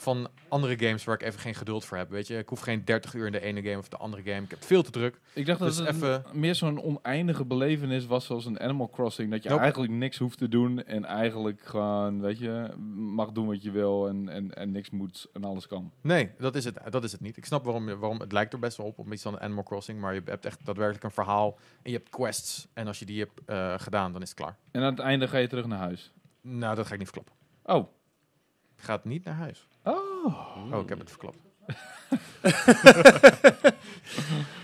van 0.00 0.28
andere 0.48 0.78
games 0.78 1.04
waar 1.04 1.14
ik 1.14 1.22
even 1.22 1.40
geen 1.40 1.54
geduld 1.54 1.84
voor 1.84 1.96
heb. 1.96 2.10
Weet 2.10 2.26
je, 2.26 2.38
ik 2.38 2.48
hoef 2.48 2.60
geen 2.60 2.84
30 2.84 3.14
uur 3.14 3.26
in 3.26 3.32
de 3.32 3.40
ene 3.40 3.62
game 3.62 3.78
of 3.78 3.88
de 3.88 3.96
andere 3.96 4.22
game. 4.22 4.42
Ik 4.42 4.50
heb 4.50 4.62
veel 4.64 4.82
te 4.82 4.90
druk. 4.90 5.20
Ik 5.32 5.46
dacht 5.46 5.58
dat 5.58 5.68
Dus 5.68 5.78
het 5.78 5.88
even- 5.88 6.24
meer 6.32 6.54
zo'n 6.54 6.82
oneindige 6.82 7.44
belevenis 7.44 8.06
was 8.06 8.24
zoals 8.24 8.44
een 8.46 8.60
Animal 8.60 8.88
Crossing. 8.90 9.30
Dat 9.30 9.42
je 9.42 9.48
Nope. 9.48 9.60
eigenlijk 9.62 9.92
niks 9.92 10.18
hoeft 10.18 10.38
te 10.38 10.48
doen 10.48 10.84
en 10.84 11.04
eigenlijk 11.04 11.60
gewoon, 11.64 12.20
weet 12.20 12.38
je, 12.38 12.68
mag 12.96 13.32
doen 13.32 13.46
wat 13.46 13.62
je 13.62 13.70
wil 13.70 14.08
en, 14.08 14.28
en, 14.28 14.54
en 14.54 14.70
niks 14.70 14.90
moet 14.90 15.28
en 15.32 15.44
alles 15.44 15.66
kan. 15.66 15.92
Nee, 16.00 16.30
dat 16.38 16.54
is 16.54 16.64
het, 16.64 16.78
dat 16.90 17.04
is 17.04 17.12
het 17.12 17.20
niet. 17.20 17.36
Ik 17.36 17.44
snap 17.44 17.64
waarom, 17.64 17.86
waarom 17.86 18.20
het 18.20 18.32
lijkt 18.32 18.52
er 18.52 18.58
best 18.58 18.76
wel 18.76 18.86
op, 18.86 18.98
op 18.98 19.12
iets 19.12 19.22
van 19.22 19.40
Animal 19.40 19.62
Crossing. 19.64 20.00
Maar 20.00 20.14
je 20.14 20.22
hebt 20.24 20.44
echt 20.46 20.64
daadwerkelijk 20.66 21.04
een 21.04 21.10
verhaal 21.10 21.58
en 21.82 21.90
je 21.90 21.96
hebt 21.96 22.08
quests. 22.10 22.66
En 22.72 22.86
als 22.86 22.98
je 22.98 23.04
die 23.06 23.18
hebt 23.18 23.40
eh, 23.46 23.74
gedaan, 23.78 24.12
dan 24.12 24.22
is 24.22 24.28
het 24.28 24.38
klaar. 24.38 24.56
En 24.70 24.82
aan 24.82 24.90
het 24.90 24.98
einde 25.00 25.28
ga 25.28 25.38
je 25.38 25.48
terug 25.48 25.66
naar 25.66 25.78
huis. 25.78 26.12
Nou, 26.40 26.74
dat 26.76 26.86
ga 26.86 26.92
ik 26.92 26.98
niet 26.98 27.08
verklappen. 27.10 27.34
Oh. 27.64 27.96
Ik 28.78 28.84
ga 28.84 29.00
niet 29.04 29.24
naar 29.24 29.34
huis. 29.34 29.66
Oh. 29.84 30.72
Oh, 30.72 30.80
ik 30.82 30.88
heb 30.88 30.98
het 30.98 31.10
verklapt. 31.10 31.36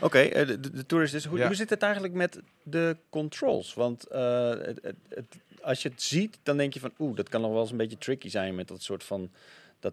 Oké, 0.00 0.18
eh, 0.18 0.46
de, 0.46 0.61
de, 0.70 0.87
tourist 0.87 1.14
is. 1.14 1.24
Hoe, 1.24 1.38
Ja. 1.38 1.46
hoe 1.46 1.55
zit 1.55 1.70
het 1.70 1.83
eigenlijk 1.83 2.14
met 2.14 2.40
de 2.62 2.96
controls? 3.11 3.74
Want 3.74 4.07
eh, 4.07 4.48
het, 4.48 4.79
het, 4.83 4.96
het- 5.09 5.37
als 5.62 5.83
je 5.83 5.88
het 5.88 6.03
ziet, 6.03 6.38
dan 6.42 6.57
denk 6.57 6.74
je 6.74 6.81
van 6.81 6.92
oeh, 6.98 7.16
dat 7.16 7.29
kan 7.29 7.40
nog 7.40 7.50
wel 7.53 7.61
eens 7.61 7.70
een 7.70 7.77
beetje 7.77 7.98
tricky 7.98 8.29
zijn 8.29 8.55
met 8.55 8.68
dat 8.68 8.83
soort 8.83 9.05
van 9.05 9.31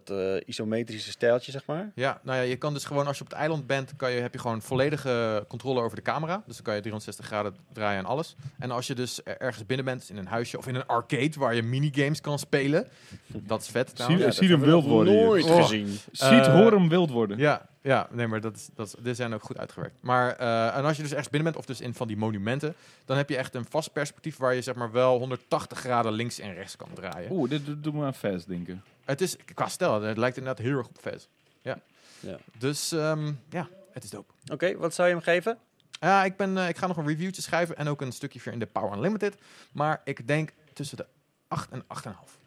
dat 0.00 0.10
eh, 0.10 0.34
isometrische 0.46 1.10
stijltje, 1.10 1.52
zeg 1.52 1.66
maar. 1.66 1.90
Ja, 1.94 2.20
nou 2.22 2.36
ja, 2.38 2.42
je 2.42 2.56
kan 2.56 2.72
dus 2.72 2.84
gewoon 2.84 3.06
als 3.06 3.16
je 3.18 3.22
op 3.24 3.28
het 3.30 3.38
eiland 3.38 3.66
bent, 3.66 3.96
kan 3.96 4.10
je, 4.12 4.20
heb 4.20 4.32
je 4.32 4.38
gewoon 4.38 4.62
volledige 4.62 5.44
controle 5.48 5.80
over 5.80 5.96
de 5.96 6.02
camera. 6.02 6.42
Dus 6.46 6.54
dan 6.54 6.64
kan 6.64 6.74
je 6.74 6.80
360 6.80 7.26
graden 7.26 7.56
draaien 7.72 7.98
en 7.98 8.04
alles. 8.06 8.36
En 8.58 8.70
als 8.70 8.86
je 8.86 8.94
dus 8.94 9.20
er- 9.24 9.38
ergens 9.40 9.66
binnen 9.66 9.84
bent, 9.84 10.10
in 10.10 10.16
een 10.16 10.26
huisje 10.26 10.58
of 10.58 10.66
in 10.66 10.74
een 10.74 10.86
arcade 10.86 11.32
waar 11.38 11.54
je 11.54 11.62
minigames 11.62 12.20
kan 12.20 12.38
spelen, 12.38 12.88
dat 13.26 13.60
is 13.60 13.68
vet. 13.68 13.92
Zie, 13.94 14.30
zie 14.32 14.48
hem 14.48 14.60
wild 14.60 14.84
worden 14.84 15.12
hier. 15.14 15.24
Nooit 15.24 15.44
Oh. 15.44 15.56
gezien. 15.62 15.88
Ziet, 16.12 16.28
Eh, 16.30 16.54
hoor 16.54 16.72
hem 16.72 16.88
wild 16.88 17.10
worden. 17.10 17.38
Ja, 17.38 17.66
ja, 17.82 18.08
nee, 18.10 18.26
maar 18.26 18.40
dat 18.40 18.56
is, 18.56 18.68
dat 18.74 18.86
is, 18.86 18.94
dit 19.02 19.16
zijn 19.16 19.34
ook 19.34 19.42
goed 19.42 19.58
uitgewerkt. 19.58 19.94
Maar 20.00 20.36
eh, 20.36 20.76
en 20.76 20.84
als 20.84 20.96
je 20.96 21.02
dus 21.02 21.10
ergens 21.10 21.30
binnen 21.30 21.52
bent, 21.52 21.64
of 21.64 21.70
dus 21.74 21.80
in 21.80 21.94
van 21.94 22.06
die 22.06 22.16
monumenten, 22.16 22.74
dan 23.04 23.16
heb 23.16 23.28
je 23.28 23.36
echt 23.36 23.54
een 23.54 23.66
vast 23.68 23.92
perspectief 23.92 24.36
waar 24.36 24.54
je 24.54 24.62
zeg 24.62 24.74
maar 24.74 24.92
wel 24.92 25.18
180 25.18 25.78
graden 25.78 26.12
links 26.12 26.38
en 26.38 26.54
rechts 26.54 26.76
kan 26.76 26.88
draaien. 26.94 27.30
Oeh, 27.32 27.50
dit 27.50 27.66
doet- 27.66 27.84
doet 27.84 27.94
me 27.94 28.04
aan 28.04 28.14
Fast 28.14 28.48
denken. 28.48 28.82
Het 29.04 29.20
is 29.20 29.36
qua 29.54 29.68
stijl, 29.68 30.02
het 30.02 30.16
lijkt 30.16 30.36
inderdaad 30.36 30.64
heel 30.64 30.76
erg 30.78 30.86
op 30.88 30.96
Fez. 31.00 31.26
Ja. 31.62 31.78
Ja. 32.20 32.36
Dus 32.58 32.92
ehm, 32.92 33.32
ja, 33.50 33.68
het 33.92 34.04
is 34.04 34.10
dope. 34.10 34.32
Oké, 34.52 34.76
wat 34.76 34.94
zou 34.94 35.08
je 35.08 35.14
hem 35.14 35.22
geven? 35.22 35.58
Ja, 36.00 36.24
ik, 36.24 36.36
ben, 36.36 36.58
eh, 36.58 36.68
ik 36.68 36.76
ga 36.76 36.86
nog 36.86 36.96
een 36.96 37.06
reviewtje 37.06 37.42
schrijven 37.42 37.76
en 37.76 37.88
ook 37.88 38.00
een 38.00 38.12
stukje 38.12 38.40
voor 38.40 38.52
in 38.52 38.58
de 38.58 38.66
Power 38.66 38.92
Unlimited. 38.96 39.34
Maar 39.72 40.00
ik 40.04 40.26
denk 40.26 40.52
tussen 40.72 40.96
de 40.96 41.06
8 41.48 41.70
en 41.70 41.84
8,5. 41.86 42.38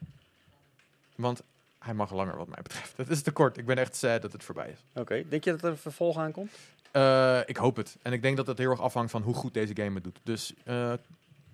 Want 1.16 1.42
hij 1.78 1.94
mag 1.94 2.12
langer 2.12 2.36
wat 2.36 2.48
mij 2.48 2.62
betreft. 2.62 2.96
Het 2.96 3.08
is 3.10 3.22
te 3.22 3.30
kort. 3.30 3.56
Ik 3.56 3.66
ben 3.66 3.78
echt 3.78 3.96
sad 3.96 4.22
dat 4.22 4.32
het 4.32 4.44
voorbij 4.44 4.70
is. 4.70 5.00
Oké, 5.00 5.28
denk 5.28 5.44
je 5.44 5.50
dat 5.50 5.62
er 5.62 5.70
een 5.70 5.76
vervolg 5.76 6.16
aankomt? 6.18 6.52
Eh, 6.90 7.40
ik 7.46 7.56
hoop 7.56 7.76
het. 7.76 7.96
En 8.02 8.12
ik 8.12 8.22
denk 8.22 8.36
dat 8.36 8.46
het 8.46 8.58
heel 8.58 8.70
erg 8.70 8.80
afhangt 8.80 9.10
van 9.10 9.22
hoe 9.22 9.34
goed 9.34 9.54
deze 9.54 9.76
game 9.76 9.94
het 9.94 10.04
doet. 10.04 10.18
Dus 10.22 10.52
eh, 10.64 10.74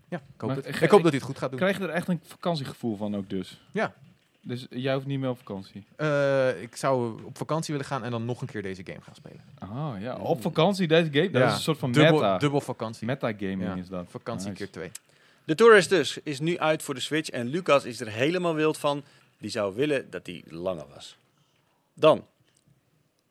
ja, 0.09 0.17
ik 0.17 0.23
hoop, 0.41 0.49
Maar 0.49 0.57
het. 0.57 0.67
ik- 0.67 0.81
ik 0.81 0.91
hoop 0.91 1.03
dat 1.03 1.11
hij 1.11 1.19
het 1.21 1.23
goed 1.29 1.39
gaat 1.39 1.51
doen. 1.51 1.59
Krijg 1.59 1.79
je 1.79 1.83
er 1.83 1.91
echt 1.91 2.09
een 2.09 2.21
vakantiegevoel 2.27 2.97
van 2.97 3.17
ook 3.17 3.31
dus? 3.31 3.61
Ja. 3.73 3.95
Dus 4.45 4.67
jij 4.71 4.95
hoeft 4.95 5.07
niet 5.07 5.21
meer 5.21 5.29
op 5.31 5.39
vakantie. 5.39 5.85
Eh, 5.97 6.63
ik 6.63 6.77
zou 6.77 7.25
op 7.25 7.37
vakantie 7.37 7.73
willen 7.75 7.89
gaan 7.89 8.05
en 8.05 8.11
dan 8.11 8.25
nog 8.25 8.41
een 8.41 8.47
keer 8.47 8.63
deze 8.63 8.83
game 8.85 9.01
gaan 9.01 9.15
spelen. 9.15 9.41
Ah 9.59 9.95
ja, 10.01 10.17
op 10.17 10.43
vakantie 10.43 10.87
deze 10.89 11.11
game. 11.13 11.31
Dat 11.31 11.43
Ja, 11.43 11.49
is 11.49 11.55
een 11.55 11.61
soort 11.61 11.79
van 11.79 11.93
Dubbel, 11.93 12.13
meta. 12.15 12.39
dubbel 12.39 12.61
vakantie. 12.61 13.07
Metagaming 13.07 13.63
Ja, 13.63 13.75
is 13.75 13.89
dat. 13.89 14.07
Vakantie 14.09 14.49
Nice. 14.49 14.59
keer 14.65 14.73
twee. 14.73 14.91
De 15.45 15.55
Tourist 15.55 15.89
dus 15.89 16.19
is 16.23 16.41
nu 16.41 16.59
uit 16.59 16.83
voor 16.83 16.95
de 16.95 17.01
Switch 17.01 17.29
en 17.31 17.47
Lucas 17.47 17.85
is 17.85 18.01
er 18.01 18.09
helemaal 18.09 18.55
wild 18.55 18.79
van. 18.79 19.05
Die 19.39 19.51
zou 19.51 19.75
willen 19.75 20.11
dat 20.11 20.25
die 20.25 20.45
langer 20.49 20.87
was. 20.95 21.17
Dan, 21.95 22.27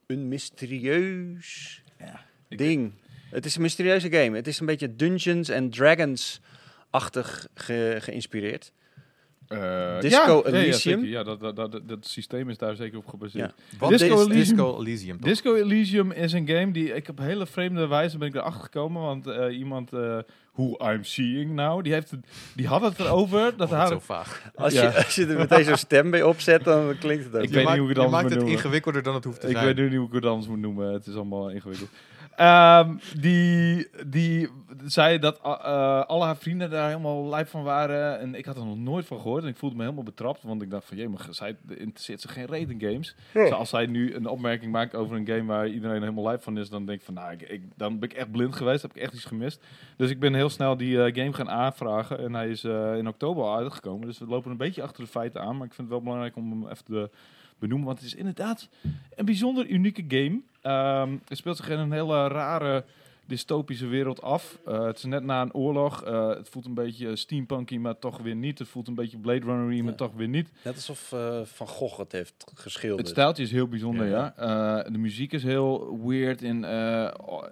een 0.08 0.28
mysterieus 0.28 1.82
Ja, 2.00 2.26
ik- 2.48 2.58
ding. 2.58 2.92
Het 3.30 3.46
is 3.46 3.56
een 3.56 3.62
mysterieuze 3.62 4.10
game. 4.12 4.36
Het 4.36 4.48
is 4.48 4.60
een 4.60 4.66
beetje 4.66 4.96
Dungeons 4.96 5.50
and 5.52 5.74
Dragons-achtig 5.74 7.48
ge- 7.54 7.98
geïnspireerd. 8.00 8.72
Eh, 9.52 10.00
Disco 10.00 10.42
ja, 10.46 10.50
ja, 10.52 10.58
ja, 10.58 10.64
Elysium? 10.64 11.06
Ja, 11.06 11.24
dat, 11.24 11.40
dat, 11.40 11.56
dat, 11.56 11.80
dat 11.84 12.06
systeem 12.08 12.50
is 12.50 12.58
daar 12.58 12.76
zeker 12.76 12.98
op 12.98 13.08
gebaseerd. 13.08 13.54
Wat 13.80 13.90
Disco 13.90 14.06
is 14.06 14.12
Elysium. 14.26 14.38
Disco 14.38 14.80
Elysium? 14.80 15.16
toch? 15.20 15.30
Disco 15.30 15.56
Elysium 15.56 16.12
is 16.12 16.34
een 16.34 16.48
game 16.48 16.72
die 16.72 16.94
ik 16.96 17.10
op 17.10 17.18
hele 17.18 17.46
vreemde 17.46 17.88
wijze 17.88 18.18
ben 18.18 18.28
ik 18.28 18.36
erachter 18.36 18.62
gekomen. 18.62 19.02
Want 19.02 19.28
eh, 19.28 19.58
iemand, 19.58 19.94
eh 19.94 20.18
who 20.54 20.92
I'm 20.92 21.04
seeing 21.04 21.52
now, 21.54 21.84
die, 21.84 21.94
heeft 21.94 22.12
het, 22.12 22.20
die 22.56 22.68
had 22.68 22.82
het 22.82 23.00
erover. 23.00 23.54
Dat 23.58 23.68
Oh, 23.72 23.74
haar, 23.78 23.88
zo 23.88 24.00
vaag. 24.00 24.52
Als, 24.56 24.74
Ja. 24.74 24.82
je, 24.82 24.96
als 25.06 25.16
je 25.16 25.26
er 25.26 25.38
meteen 25.38 25.64
zo'n 25.66 25.78
stem 25.78 26.12
bij 26.12 26.24
opzet, 26.24 26.64
dan 26.64 26.98
klinkt 27.00 27.24
het 27.24 27.36
ook. 27.36 27.42
Ik 27.42 27.50
weet 27.50 27.58
niet 27.58 27.66
maakt- 27.66 27.78
hoe 27.80 27.90
ik 27.90 27.96
het 27.96 28.06
je 28.06 28.12
maakt 28.12 28.30
het 28.30 28.44
ingewikkelder 28.44 29.04
dan 29.04 29.16
het 29.16 29.24
hoeft 29.24 29.40
te 29.42 29.48
Ik 29.48 29.54
zijn. 29.54 29.66
weet 29.66 29.76
nu 29.76 29.90
niet 29.90 29.98
hoe 29.98 30.08
ik 30.08 30.14
het 30.14 30.26
anders 30.26 30.48
moet 30.48 30.60
noemen. 30.60 30.94
Het 30.94 31.06
is 31.08 31.16
allemaal 31.16 31.50
ingewikkeld. 31.50 31.90
Ehm, 32.42 32.96
die, 33.20 33.88
die 34.08 34.50
zei 34.86 35.20
dat 35.20 35.40
uh, 35.46 36.02
alle 36.06 36.26
haar 36.26 36.38
vrienden 36.38 36.70
daar 36.70 36.88
helemaal 36.88 37.26
lijp 37.30 37.48
van 37.48 37.64
waren. 37.64 38.20
En 38.20 38.36
ik 38.36 38.46
had 38.46 38.58
er 38.58 38.66
nog 38.66 38.78
nooit 38.78 39.06
van 39.06 39.20
gehoord. 39.20 39.44
En 39.44 39.50
ik 39.50 39.58
voelde 39.58 39.76
me 39.76 39.82
helemaal 39.84 40.04
betrapt. 40.04 40.44
Want 40.44 40.62
ik 40.62 40.70
dacht 40.70 40.86
van, 40.88 40.98
jee, 40.98 41.10
maar 41.10 41.28
zij 41.30 41.56
interesseert 41.68 42.22
zich 42.22 42.34
geen 42.34 42.46
rating 42.48 42.82
games. 42.82 43.16
Dus 43.34 43.52
als 43.52 43.70
zij 43.70 43.86
nu 43.86 44.16
een 44.16 44.28
opmerking 44.28 44.72
maakt 44.72 44.96
over 44.96 45.16
een 45.18 45.28
game 45.28 45.44
waar 45.46 45.68
iedereen 45.68 46.00
helemaal 46.02 46.24
lijp 46.24 46.44
van 46.44 46.58
is. 46.58 46.70
Dan 46.70 46.86
denk 46.86 47.00
ik 47.00 47.06
van, 47.06 47.14
nou, 47.14 47.32
ik, 47.32 47.42
ik- 47.42 47.64
dan 47.76 48.00
ben 48.00 48.10
ik 48.10 48.16
echt 48.16 48.32
blind 48.32 48.56
geweest. 48.56 48.82
Heb 48.82 48.96
ik 48.96 49.02
echt 49.02 49.14
iets 49.14 49.26
gemist. 49.26 49.64
Dus 49.98 50.10
ik 50.10 50.20
ben 50.20 50.34
heel 50.34 50.50
snel 50.50 50.78
die 50.78 51.04
eh, 51.04 51.16
game 51.16 51.34
gaan 51.34 51.50
aanvragen. 51.50 52.20
En 52.20 52.34
hij 52.34 52.50
is 52.50 52.64
in 52.64 53.08
oktober 53.08 53.44
al 53.44 53.56
uitgekomen. 53.58 54.08
Dus 54.08 54.18
we 54.20 54.26
lopen 54.26 54.52
een 54.52 54.58
beetje 54.58 54.84
achter 54.84 55.04
de 55.04 55.10
feiten 55.10 55.42
aan. 55.42 55.58
Maar 55.58 55.68
ik 55.68 55.74
vind 55.74 55.88
het 55.88 55.98
wel 55.98 56.02
belangrijk 56.06 56.36
om 56.36 56.52
hem 56.52 56.72
even 56.72 56.86
te 56.86 57.10
benoemen. 57.60 57.88
Want 57.88 58.00
het 58.00 58.08
is 58.08 58.16
inderdaad 58.16 58.70
een 59.16 59.26
bijzonder 59.26 59.68
unieke 59.68 60.04
game. 60.08 60.42
Ehm, 60.62 61.18
het 61.28 61.38
speelt 61.38 61.58
zich 61.58 61.70
in 61.70 61.80
een 61.80 61.92
hele 61.92 62.28
rare 62.28 62.84
dystopische 63.26 63.88
wereld 63.88 64.22
af. 64.22 64.60
Eh, 64.66 64.86
het 64.86 64.98
is 64.98 65.04
net 65.04 65.24
na 65.24 65.42
een 65.42 65.54
oorlog. 65.54 66.04
Eh, 66.04 66.28
het 66.30 66.50
voelt 66.50 66.66
een 66.66 66.74
beetje 66.74 67.16
steampunky, 67.16 67.78
maar 67.78 68.00
toch 68.00 68.18
weer 68.18 68.36
niet. 68.36 68.60
Het 68.60 68.68
voelt 68.68 68.88
een 68.88 68.96
beetje 68.96 69.18
Blade 69.18 69.46
Runner, 69.46 69.84
maar 69.84 69.92
Ja. 69.92 69.98
toch 69.98 70.14
weer 70.16 70.28
niet. 70.28 70.50
Net 70.64 70.76
alsof 70.76 71.12
eh, 71.12 71.42
Van 71.44 71.68
Gogh 71.68 71.98
het 71.98 72.12
heeft 72.12 72.52
geschilderd. 72.54 73.00
Het 73.02 73.10
stijltje 73.10 73.44
is 73.44 73.52
heel 73.52 73.68
bijzonder, 73.68 74.08
Ja. 74.08 74.34
ja. 74.38 74.84
De 74.84 74.98
muziek 74.98 75.32
is 75.34 75.44
heel 75.44 76.00
weird 76.08 76.42
en 76.44 76.64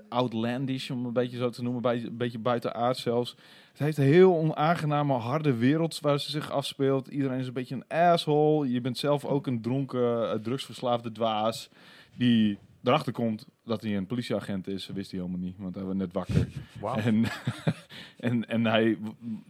outlandish, 0.09 0.89
om 0.89 1.05
een 1.05 1.13
beetje 1.13 1.37
zo 1.37 1.49
te 1.49 1.63
noemen. 1.63 1.81
Bij, 1.81 2.03
een 2.03 2.17
beetje 2.17 2.39
buitenaard 2.39 2.97
zelfs. 2.97 3.35
Het 3.69 3.79
heeft 3.79 3.97
een 3.97 4.03
heel 4.03 4.35
onaangename, 4.35 5.13
harde 5.13 5.53
wereld 5.53 5.99
waar 5.99 6.19
ze 6.19 6.31
zich 6.31 6.51
afspeelt. 6.51 7.07
Iedereen 7.07 7.39
is 7.39 7.47
een 7.47 7.53
beetje 7.53 7.75
een 7.75 7.97
asshole. 7.97 8.71
Je 8.71 8.81
bent 8.81 8.97
zelf 8.97 9.25
ook 9.25 9.47
een 9.47 9.61
dronken, 9.61 10.41
drugsverslaafde 10.41 11.11
dwaas. 11.11 11.69
Die 12.15 12.57
erachter 12.83 13.11
komt 13.13 13.45
dat 13.63 13.81
hij 13.81 13.97
een 13.97 14.05
politieagent 14.05 14.67
is. 14.67 14.87
Wist 14.87 15.11
hij 15.11 15.19
helemaal 15.19 15.41
niet, 15.41 15.55
want 15.57 15.75
hij 15.75 15.83
was 15.83 15.95
net 15.95 16.13
wakker. 16.13 16.47
En, 17.05 17.25
en, 18.29 18.47
en 18.47 18.65
hij, 18.65 18.97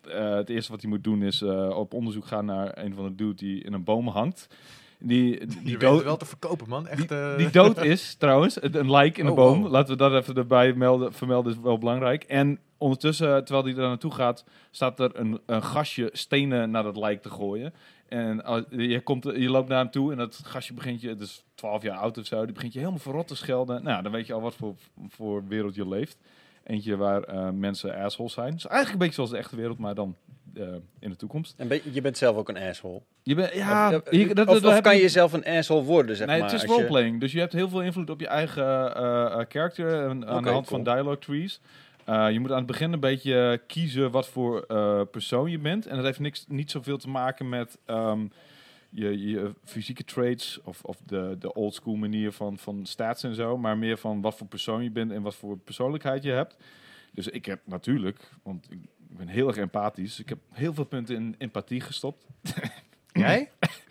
eh, 0.01 0.35
het 0.35 0.49
eerste 0.49 0.71
wat 0.71 0.81
hij 0.81 0.89
moet 0.89 1.03
doen 1.03 1.23
is 1.23 1.41
eh, 1.41 1.69
op 1.69 1.93
onderzoek 1.93 2.25
gaan 2.25 2.45
naar 2.45 2.77
een 2.77 2.93
van 2.93 3.03
de 3.05 3.15
dude 3.15 3.33
die 3.33 3.63
in 3.63 3.73
een 3.73 3.83
boom 3.83 4.07
hangt. 4.07 4.47
Die, 4.99 5.45
die, 5.45 5.61
Die 5.63 5.77
dood, 5.77 6.03
wel 6.03 6.17
te 6.17 6.25
verkopen, 6.25 6.69
man. 6.69 6.87
Echt, 6.87 7.11
eh, 7.11 7.37
die 7.37 7.49
dood 7.49 7.83
is 7.83 8.15
trouwens, 8.15 8.63
een 8.63 8.91
lijk 8.91 9.17
in 9.17 9.25
de 9.25 9.31
Oh, 9.31 9.37
boom. 9.37 9.61
wow. 9.61 9.71
Laten 9.71 9.91
we 9.91 9.97
dat 9.97 10.21
even 10.21 10.35
erbij 10.35 10.73
melden, 10.73 11.13
vermelden, 11.13 11.51
is 11.51 11.59
wel 11.59 11.77
belangrijk. 11.77 12.23
En 12.23 12.59
ondertussen, 12.79 13.45
terwijl 13.45 13.65
hij 13.65 13.73
daar 13.75 13.87
naartoe 13.87 14.11
gaat, 14.13 14.43
staat 14.71 14.99
er 14.99 15.11
een, 15.19 15.39
een 15.45 15.63
gastje 15.63 16.09
stenen 16.13 16.71
naar 16.71 16.83
dat 16.83 16.97
lijk 16.97 17.21
te 17.21 17.29
gooien. 17.29 17.73
En 18.07 18.43
als- 18.43 18.63
je, 18.69 19.01
komt, 19.01 19.23
je 19.23 19.49
loopt 19.49 19.69
naar 19.69 19.77
hem 19.79 19.91
toe 19.91 20.11
en 20.11 20.17
dat 20.17 20.39
gastje 20.43 20.73
begint 20.73 21.01
je, 21.01 21.09
het 21.09 21.19
is 21.19 21.43
12 21.55 21.81
jaar 21.83 21.97
oud 21.97 22.17
of 22.17 22.25
zo, 22.25 22.45
die 22.45 22.53
begint 22.53 22.73
je 22.73 22.79
helemaal 22.79 22.99
verrot 22.99 23.27
te 23.27 23.35
schelden. 23.35 23.83
Nou, 23.83 24.03
dan 24.03 24.11
weet 24.11 24.27
je 24.27 24.33
al 24.33 24.41
wat 24.41 24.55
voor, 24.55 24.75
voor 25.09 25.47
wereld 25.47 25.75
je 25.75 25.87
leeft. 25.87 26.17
Eentje 26.63 26.95
waar 26.97 27.23
eh, 27.23 27.49
mensen 27.49 27.95
assholes 27.95 28.33
zijn. 28.33 28.51
Dus 28.53 28.65
eigenlijk 28.67 28.93
een 28.93 28.99
beetje 28.99 29.13
zoals 29.13 29.29
de 29.29 29.37
echte 29.37 29.55
wereld, 29.55 29.77
maar 29.77 29.95
dan 29.95 30.15
eh, 30.53 30.63
in 30.99 31.09
de 31.09 31.15
toekomst. 31.15 31.53
En 31.57 31.67
ben- 31.67 31.81
je 31.91 32.01
bent 32.01 32.17
zelf 32.17 32.35
ook 32.37 32.49
een 32.49 32.57
asshole. 32.57 33.01
Je 33.23 33.35
bent, 33.35 33.53
ja, 33.53 33.95
of, 33.95 34.01
eh, 34.01 34.19
je- 34.27 34.33
dat, 34.33 34.47
of, 34.47 34.53
dat 34.53 34.63
of 34.65 34.73
heb 34.73 34.83
kan 34.83 34.97
je- 34.97 35.09
zelf 35.09 35.33
een 35.33 35.45
asshole 35.45 35.83
worden, 35.83 36.15
zeg 36.15 36.27
nee, 36.27 36.39
maar. 36.39 36.49
het 36.51 36.55
is 36.55 36.61
je- 36.61 36.67
roleplaying. 36.67 37.19
Dus 37.19 37.31
je 37.31 37.39
hebt 37.39 37.53
heel 37.53 37.69
veel 37.69 37.81
invloed 37.81 38.09
op 38.09 38.19
je 38.19 38.27
eigen 38.27 38.95
eh 38.95 39.25
eh, 39.25 39.45
character 39.49 40.03
en, 40.09 40.27
aan 40.27 40.43
de 40.43 40.49
hand 40.49 40.67
cool. 40.67 40.83
van 40.83 40.83
dialogue 40.93 41.19
trees. 41.19 41.61
Eh, 42.09 42.31
je 42.31 42.39
moet 42.39 42.51
aan 42.51 42.57
het 42.57 42.65
begin 42.65 42.93
een 42.93 42.99
beetje 42.99 43.61
kiezen 43.67 44.11
wat 44.11 44.27
voor 44.27 44.61
eh, 44.61 45.01
persoon 45.11 45.51
je 45.51 45.59
bent. 45.59 45.85
En 45.85 45.95
dat 45.95 46.05
heeft 46.05 46.19
niks, 46.19 46.45
niet 46.47 46.71
zoveel 46.71 46.97
te 46.97 47.09
maken 47.09 47.49
met 47.49 47.77
ehm, 47.85 48.27
je, 48.89 49.27
je 49.27 49.53
fysieke 49.63 50.03
traits 50.03 50.59
of, 50.63 50.83
of 50.83 50.97
de, 51.05 51.35
de 51.39 51.53
old 51.53 51.73
school 51.73 51.95
manier 51.95 52.31
van, 52.31 52.57
van 52.57 52.85
stats 52.85 53.23
en 53.23 53.35
zo. 53.35 53.57
Maar 53.57 53.77
meer 53.77 53.97
van 53.97 54.21
wat 54.21 54.37
voor 54.37 54.47
persoon 54.47 54.83
je 54.83 54.91
bent 54.91 55.11
en 55.11 55.21
wat 55.21 55.35
voor 55.35 55.57
persoonlijkheid 55.57 56.23
je 56.23 56.31
hebt. 56.31 56.55
Dus 57.13 57.27
ik 57.27 57.45
heb 57.45 57.59
natuurlijk, 57.65 58.31
want 58.43 58.67
ik 58.71 58.79
ben 58.97 59.27
heel 59.27 59.47
erg 59.47 59.57
empathisch. 59.57 60.19
Ik 60.19 60.29
heb 60.29 60.39
heel 60.51 60.73
veel 60.73 60.83
punten 60.83 61.15
in 61.15 61.35
empathie 61.37 61.81
gestopt. 61.81 62.25
Jij? 63.11 63.51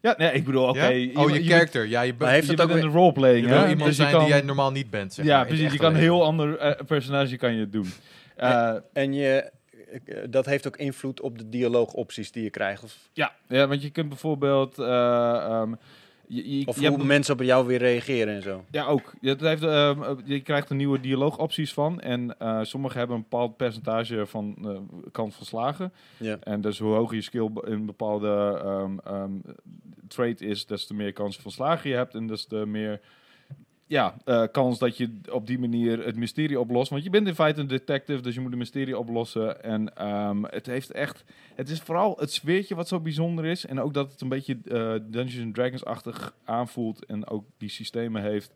Ja, 0.00 0.14
nee, 0.18 0.32
ik 0.32 0.44
bedoel, 0.44 0.68
oké. 0.68 0.86
Ja? 0.86 1.20
oh, 1.22 1.30
je, 1.30 1.44
je 1.44 1.50
character. 1.50 1.86
Ja, 1.86 2.00
je, 2.02 2.14
Maar 2.18 2.30
heeft 2.30 2.42
je 2.44 2.48
het 2.52 2.56
bent 2.60 2.70
ook 2.70 2.76
in 2.76 2.90
de 2.90 2.96
roleplaying, 2.96 3.42
je 3.46 3.52
wil 3.52 3.60
hè? 3.62 3.68
iemand 3.68 3.86
Dus 3.88 3.96
je 3.96 4.02
zijn 4.02 4.14
kan- 4.14 4.20
die 4.24 4.28
jij 4.32 4.40
normaal 4.42 4.70
niet 4.72 4.90
bent, 4.90 5.14
zeg 5.14 5.24
ja, 5.24 5.36
maar, 5.36 5.46
precies. 5.46 5.72
Je 5.72 5.78
kan 5.78 5.94
een 5.94 6.00
heel 6.00 6.24
ander 6.24 6.56
eh, 6.58 6.84
personage 6.86 7.36
kan 7.36 7.54
je 7.54 7.68
doen. 7.68 7.86
Eh, 8.36 8.74
En 8.92 9.12
je, 9.14 9.50
eh, 10.04 10.16
dat 10.30 10.46
heeft 10.46 10.66
ook 10.66 10.76
invloed 10.76 11.20
op 11.20 11.38
de 11.38 11.48
dialoogopties 11.48 12.32
die 12.32 12.42
je 12.42 12.50
krijgt. 12.50 12.82
Of, 12.82 12.96
ja. 13.12 13.32
ja, 13.48 13.66
want 13.66 13.82
je 13.82 13.90
kunt 13.90 14.08
bijvoorbeeld... 14.08 14.78
eh, 14.78 15.34
ehm, 15.36 15.72
je, 16.28 16.58
je, 16.58 16.66
of 16.66 16.74
je 16.80 16.86
hoe 16.86 16.96
hebt- 16.96 17.08
mensen 17.08 17.34
op 17.34 17.40
jou 17.42 17.66
weer 17.66 17.78
reageren 17.78 18.34
en 18.34 18.42
zo. 18.42 18.64
ja, 18.70 18.84
ook. 18.86 19.12
Je, 19.20 19.28
het 19.28 19.40
heeft, 19.40 19.62
ehm, 19.62 20.02
eh, 20.02 20.10
je 20.24 20.40
krijgt 20.40 20.68
er 20.70 20.76
nieuwe 20.76 21.00
dialoogopties 21.00 21.72
van. 21.72 22.00
En 22.00 22.38
eh 22.38 22.58
sommige 22.62 22.98
hebben 22.98 23.16
een 23.16 23.22
bepaald 23.22 23.56
percentage 23.56 24.26
van 24.26 24.56
eh, 24.64 24.70
kans 25.12 25.34
van 25.34 25.46
slagen. 25.46 25.92
Ja. 26.16 26.38
En 26.42 26.60
dus 26.60 26.78
hoe 26.78 26.94
hoger 26.94 27.14
je 27.16 27.22
skill 27.22 27.50
in 27.64 27.72
een 27.72 27.86
bepaalde 27.86 28.60
ehm, 29.04 29.30
trait 30.08 30.40
is, 30.40 30.66
des 30.66 30.86
te 30.86 30.94
meer 30.94 31.12
kans 31.12 31.36
van 31.36 31.50
slagen 31.50 31.90
je 31.90 31.96
hebt. 31.96 32.14
En 32.14 32.26
des 32.26 32.46
te 32.46 32.66
meer 32.66 33.00
ja, 33.86 34.14
eh, 34.24 34.42
kans 34.52 34.78
dat 34.78 34.96
je 34.96 35.10
op 35.30 35.46
die 35.46 35.58
manier 35.58 36.04
het 36.04 36.16
mysterie 36.16 36.60
oplost. 36.60 36.90
Want 36.90 37.04
je 37.04 37.10
bent 37.10 37.26
in 37.26 37.34
feite 37.34 37.60
een 37.60 37.66
detective, 37.66 38.22
dus 38.22 38.34
je 38.34 38.40
moet 38.40 38.52
een 38.52 38.58
mysterie 38.58 38.98
oplossen. 38.98 39.62
En 39.62 39.96
ehm, 39.96 40.42
het 40.42 40.66
heeft 40.66 40.90
echt... 40.90 41.24
Het 41.54 41.68
is 41.68 41.80
vooral 41.80 42.16
het 42.18 42.32
sfeertje 42.32 42.74
wat 42.74 42.88
zo 42.88 43.00
bijzonder 43.00 43.44
is. 43.44 43.66
En 43.66 43.80
ook 43.80 43.94
dat 43.94 44.12
het 44.12 44.20
een 44.20 44.28
beetje 44.28 44.58
eh, 44.64 44.94
Dungeons 45.02 45.52
Dragons-achtig 45.52 46.34
aanvoelt. 46.44 47.04
En 47.04 47.28
ook 47.28 47.44
die 47.58 47.68
systemen 47.68 48.22
heeft. 48.22 48.54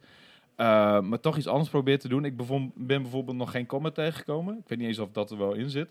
Uh, 0.56 1.00
maar 1.00 1.20
toch 1.20 1.36
iets 1.36 1.46
anders 1.46 1.70
probeert 1.70 2.00
te 2.00 2.08
doen. 2.08 2.24
Ik 2.24 2.36
ben 2.74 3.02
bijvoorbeeld 3.02 3.36
nog 3.36 3.50
geen 3.50 3.66
combat 3.66 3.94
tegengekomen. 3.94 4.58
Ik 4.58 4.68
weet 4.68 4.78
niet 4.78 4.86
eens 4.86 4.98
of 4.98 5.10
dat 5.10 5.30
er 5.30 5.38
wel 5.38 5.52
in 5.52 5.70
zit. 5.70 5.88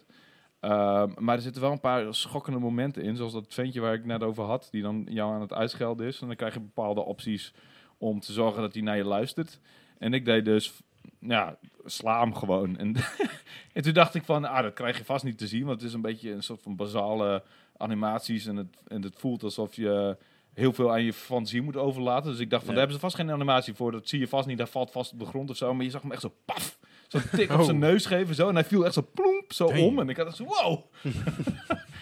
Uh, 0.62 1.04
maar 1.16 1.36
er 1.36 1.42
zitten 1.42 1.62
wel 1.62 1.72
een 1.72 1.80
paar 1.80 2.14
schokkende 2.14 2.60
momenten 2.60 3.04
in. 3.04 3.16
Zoals 3.16 3.34
dat 3.34 3.54
ventje 3.54 3.82
waar 3.82 3.94
ik 3.94 4.06
net 4.06 4.24
over 4.24 4.44
had. 4.44 4.68
Die 4.72 4.82
dan 4.82 5.06
jou 5.10 5.34
aan 5.34 5.42
het 5.42 5.54
uitschelden 5.54 6.08
is. 6.08 6.22
En 6.22 6.28
dan 6.28 6.36
krijg 6.36 6.54
je 6.54 6.60
bepaalde 6.60 7.02
opties 7.02 7.54
om 8.00 8.20
te 8.20 8.34
zorgen 8.34 8.62
dat 8.62 8.74
hij 8.74 8.82
naar 8.84 8.97
je 8.97 9.04
luistert. 9.04 9.60
En 9.97 10.14
ik 10.14 10.26
deed 10.26 10.45
dus, 10.45 10.74
ja, 11.20 11.58
sla 11.86 12.20
hem 12.20 12.36
gewoon. 12.36 12.78
En, 12.78 12.95
en 13.74 13.82
toen 13.82 13.93
dacht 13.93 14.16
ik 14.16 14.24
van, 14.24 14.45
ah, 14.45 14.62
dat 14.64 14.74
krijg 14.74 14.97
je 14.97 15.06
vast 15.06 15.24
niet 15.24 15.38
te 15.38 15.47
zien. 15.47 15.66
Want 15.66 15.80
het 15.80 15.89
is 15.89 15.95
een 15.95 16.02
beetje 16.02 16.32
een 16.32 16.43
soort 16.43 16.62
van 16.62 16.76
basale 16.76 17.43
animaties. 17.78 18.45
En 18.45 18.56
het, 18.56 18.78
en 18.88 19.02
het 19.02 19.16
voelt 19.18 19.43
alsof 19.43 19.76
je 19.76 20.18
heel 20.54 20.74
veel 20.74 20.91
aan 20.91 21.04
je 21.04 21.14
fantasie 21.14 21.62
moet 21.62 21.78
overlaten. 21.78 22.32
Dus 22.32 22.39
ik 22.39 22.50
dacht 22.50 22.64
van, 22.66 22.74
Ja. 22.74 22.80
daar 22.80 22.88
hebben 22.89 22.95
ze 22.95 23.08
vast 23.10 23.16
geen 23.26 23.32
animatie 23.36 23.74
voor. 23.74 23.91
Dat 23.91 24.08
zie 24.10 24.20
je 24.20 24.28
vast 24.28 24.47
niet, 24.47 24.58
dat 24.58 24.70
valt 24.70 24.91
vast 24.91 25.12
op 25.14 25.20
de 25.20 25.26
grond 25.26 25.50
of 25.50 25.58
zo. 25.58 25.74
Maar 25.74 25.86
je 25.86 25.91
zag 25.91 26.02
hem 26.02 26.12
echt 26.12 26.22
zo, 26.22 26.34
paf, 26.45 26.78
zo'n 27.08 27.22
tik 27.32 27.52
op 27.52 27.60
Oh. 27.60 27.66
zijn 27.66 27.80
neus 27.80 28.06
geven. 28.06 28.36
Zo, 28.36 28.47
en 28.47 28.54
hij 28.56 28.64
viel 28.66 28.86
echt 28.86 28.93
zo 28.93 29.08
plomp, 29.14 29.54
zo 29.54 29.66
om. 29.66 30.00
En 30.00 30.10
ik 30.10 30.18
had 30.18 30.28
echt 30.28 30.36
zo, 30.36 30.43
wow. 30.45 30.82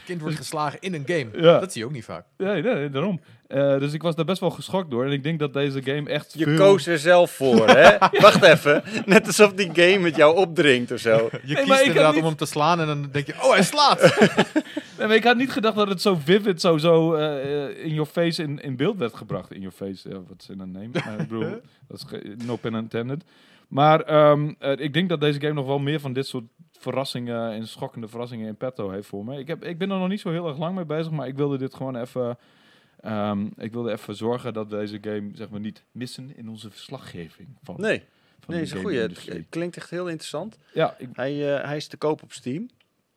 Kind 0.08 0.22
wordt 0.22 0.36
geslagen 0.38 0.80
in 0.82 0.94
een 0.94 1.04
game. 1.06 1.28
Ja. 1.44 1.60
Dat 1.60 1.72
zie 1.72 1.82
je 1.82 1.88
ook 1.88 1.94
niet 1.94 2.04
vaak. 2.04 2.26
Nee, 2.38 2.62
nee, 2.62 2.74
nee, 2.74 2.90
daarom. 2.90 3.20
Eh, 3.48 3.80
dus 3.80 3.94
ik 3.94 4.02
was 4.02 4.16
daar 4.16 4.26
best 4.26 4.40
wel 4.40 4.50
geschokt 4.50 4.90
door. 4.92 5.06
En 5.06 5.12
ik 5.12 5.24
denk 5.24 5.40
dat 5.40 5.54
deze 5.54 5.82
game 5.84 6.10
echt 6.10 6.34
Je 6.38 6.44
veel... 6.44 6.58
koos 6.58 6.88
er 6.88 7.00
zelf 7.00 7.32
voor, 7.32 7.68
hè? 7.68 7.98
Wacht 8.22 8.44
even. 8.44 8.84
Net 9.06 9.28
alsof 9.28 9.54
die 9.54 9.70
game 9.74 10.06
het 10.06 10.16
jou 10.16 10.36
opdringt 10.38 10.92
of 10.92 11.00
zo. 11.00 11.30
Je 11.44 11.56
kiest 11.56 11.82
inderdaad 11.82 12.14
niet- 12.14 12.22
om 12.22 12.28
hem 12.28 12.38
te 12.38 12.46
slaan 12.46 12.80
en 12.80 12.86
dan 12.88 13.10
denk 13.12 13.26
je, 13.28 13.34
oh, 13.34 13.52
hij 13.52 13.64
slaat. 13.64 14.02
Nee, 14.98 15.08
maar 15.08 15.16
ik 15.16 15.24
had 15.24 15.38
niet 15.38 15.52
gedacht 15.52 15.76
dat 15.76 15.88
het 15.88 16.02
zo 16.02 16.16
vivid, 16.24 16.62
zo, 16.62 16.78
zo 16.78 17.14
eh, 17.14 17.84
in 17.86 17.94
your 17.94 18.10
face 18.10 18.44
in, 18.44 18.62
in 18.62 18.76
beeld 18.76 18.98
werd 18.98 19.16
gebracht. 19.16 19.52
In 19.52 19.60
your 19.62 19.76
face, 19.76 20.10
ja, 20.10 20.16
wat 20.16 20.36
is 20.40 20.50
in 20.50 20.60
een 20.60 20.72
name? 20.72 20.90
Maar 20.94 21.20
ik 21.20 21.28
bedoel, 21.28 21.50
dat 21.88 22.06
is 22.12 22.46
no 22.46 22.56
pun 22.56 22.76
intended. 22.76 23.24
Maar 23.68 24.02
ehm, 24.02 24.54
eh, 24.60 24.72
ik 24.78 24.94
denk 24.94 25.10
dat 25.10 25.22
deze 25.22 25.40
game 25.40 25.54
nog 25.54 25.66
wel 25.66 25.80
meer 25.80 26.00
van 26.00 26.14
dit 26.14 26.28
soort 26.28 26.44
verrassingen 26.92 27.52
en 27.52 27.68
schokkende 27.68 28.08
verrassingen 28.08 28.48
in 28.48 28.56
petto 28.56 28.90
heeft 28.90 29.08
voor 29.08 29.26
me. 29.26 29.40
Ik, 29.40 29.48
heb, 29.48 29.64
ik 29.66 29.78
ben 29.78 29.92
er 29.92 29.98
nog 29.98 30.08
niet 30.08 30.20
zo 30.20 30.32
heel 30.32 30.48
erg 30.48 30.58
lang 30.58 30.76
mee 30.76 30.86
bezig, 30.86 31.12
maar 31.12 31.28
ik 31.28 31.36
wilde 31.36 31.58
dit 31.58 31.74
gewoon 31.76 31.96
even 31.96 32.38
Ehm, 32.98 33.46
ik 33.58 33.72
wilde 33.74 33.92
even 33.92 34.16
zorgen 34.16 34.54
dat 34.54 34.68
we 34.70 34.78
deze 34.78 34.98
game 35.02 35.30
zeg 35.34 35.50
maar, 35.50 35.60
niet 35.60 35.84
missen 35.92 36.38
in 36.38 36.50
onze 36.50 36.70
verslaggeving 36.72 37.48
van, 37.64 37.76
Nee, 37.78 38.04
van 38.40 38.54
nee 38.54 38.64
is 38.64 38.72
een 38.72 38.82
goeie. 38.82 39.00
Het 39.00 39.26
het 39.26 39.46
klinkt 39.50 39.78
echt 39.78 39.90
heel 39.90 40.08
interessant. 40.08 40.58
Ja, 40.74 40.96
ik- 40.98 41.10
Hij, 41.14 41.56
eh, 41.58 41.66
hij 41.66 41.76
is 41.76 41.88
te 41.88 41.98
koop 41.98 42.24
op 42.24 42.32
Steam. 42.32 42.70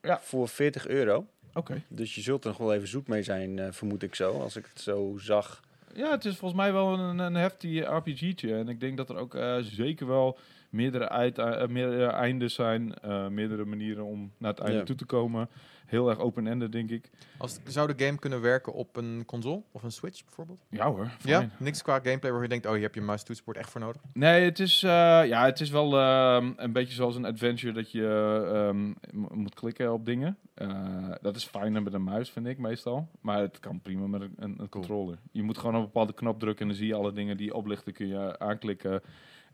Ja. 0.03 0.21
Voor 0.23 0.49
40 0.49 0.87
euro. 0.87 1.27
oké. 1.55 1.83
Dus 1.89 2.15
je 2.15 2.21
zult 2.21 2.45
er 2.45 2.49
nog 2.51 2.59
wel 2.59 2.75
even 2.75 2.89
zoet 2.89 3.09
mee 3.09 3.23
zijn, 3.23 3.59
eh, 3.59 3.67
vermoed 3.71 4.03
ik 4.03 4.15
zo. 4.15 4.41
Als 4.41 4.57
ik 4.57 4.67
het 4.73 4.81
zo 4.83 5.17
zag. 5.19 5.61
Ja, 5.95 6.11
het 6.11 6.25
is 6.25 6.37
volgens 6.37 6.61
mij 6.61 6.73
wel 6.73 6.99
een, 6.99 7.19
een 7.19 7.35
heftig 7.35 7.85
RPG'tje. 7.89 8.55
En 8.55 8.69
ik 8.69 8.81
denk 8.81 8.97
dat 8.97 9.11
er 9.11 9.17
ook 9.17 9.35
eh, 9.35 9.57
zeker 9.61 10.07
wel 10.07 10.39
meerdere, 10.71 11.09
uit, 11.09 11.39
eh, 11.39 11.67
meerdere 11.67 12.07
eindes 12.07 12.55
zijn. 12.55 12.95
eh, 12.95 13.29
meerdere 13.29 13.65
manieren 13.65 14.05
om 14.05 14.33
naar 14.39 14.51
het 14.51 14.61
einde 14.61 14.79
Ja. 14.79 14.85
toe 14.85 14.97
te 14.97 15.05
komen. 15.05 15.49
Heel 15.87 16.09
erg 16.09 16.19
open-ended, 16.19 16.73
denk 16.73 16.91
ik. 16.91 17.11
Als, 17.39 17.59
zou 17.65 17.95
de 17.95 18.05
game 18.05 18.19
kunnen 18.19 18.41
werken 18.41 18.73
op 18.73 18.97
een 18.97 19.23
console 19.27 19.63
of 19.73 19.83
een 19.83 19.93
Switch 19.93 20.25
bijvoorbeeld? 20.25 20.65
Ja 20.71 20.91
hoor, 20.91 21.11
Ja, 21.25 21.49
niks 21.59 21.83
qua 21.83 22.01
gameplay 22.03 22.33
waar 22.33 22.43
je 22.43 22.49
denkt, 22.49 22.67
oh, 22.67 22.77
je 22.77 22.83
hebt 22.83 22.95
je 22.95 23.01
muis 23.01 23.23
toetsenbord 23.23 23.57
echt 23.57 23.71
voor 23.71 23.81
nodig. 23.81 24.01
Nee, 24.13 24.45
het 24.45 24.59
is, 24.59 24.83
eh, 24.83 24.91
ja, 25.27 25.45
het 25.45 25.61
is 25.61 25.71
wel 25.71 25.99
ehm, 25.99 26.53
een 26.57 26.73
beetje 26.73 26.95
zoals 26.95 27.17
een 27.17 27.25
adventure 27.25 27.73
dat 27.73 27.93
je 27.93 28.07
ehm, 28.53 28.93
moet 29.41 29.55
klikken 29.55 29.93
op 29.93 30.05
dingen. 30.07 30.37
Eh, 30.55 31.11
dat 31.21 31.37
is 31.37 31.45
fijner 31.45 31.83
met 31.83 31.93
een 31.93 32.05
muis, 32.05 32.31
vind 32.31 32.47
ik 32.47 32.59
meestal. 32.59 33.09
Maar 33.21 33.41
het 33.41 33.61
kan 33.61 33.81
prima 33.81 34.07
met 34.07 34.21
een, 34.21 34.35
een, 34.37 34.55
een 34.59 34.69
controller. 34.69 35.19
Je 35.33 35.43
moet 35.43 35.59
gewoon 35.59 35.75
op 35.75 35.81
een 35.81 35.87
bepaalde 35.87 36.13
knop 36.15 36.39
drukken 36.41 36.63
en 36.63 36.69
dan 36.69 36.77
zie 36.77 36.87
je 36.87 36.95
alle 36.95 37.13
dingen 37.13 37.37
die 37.37 37.55
oplichten, 37.55 37.93
kun 37.93 38.07
je 38.09 38.39
aanklikken. 38.39 39.03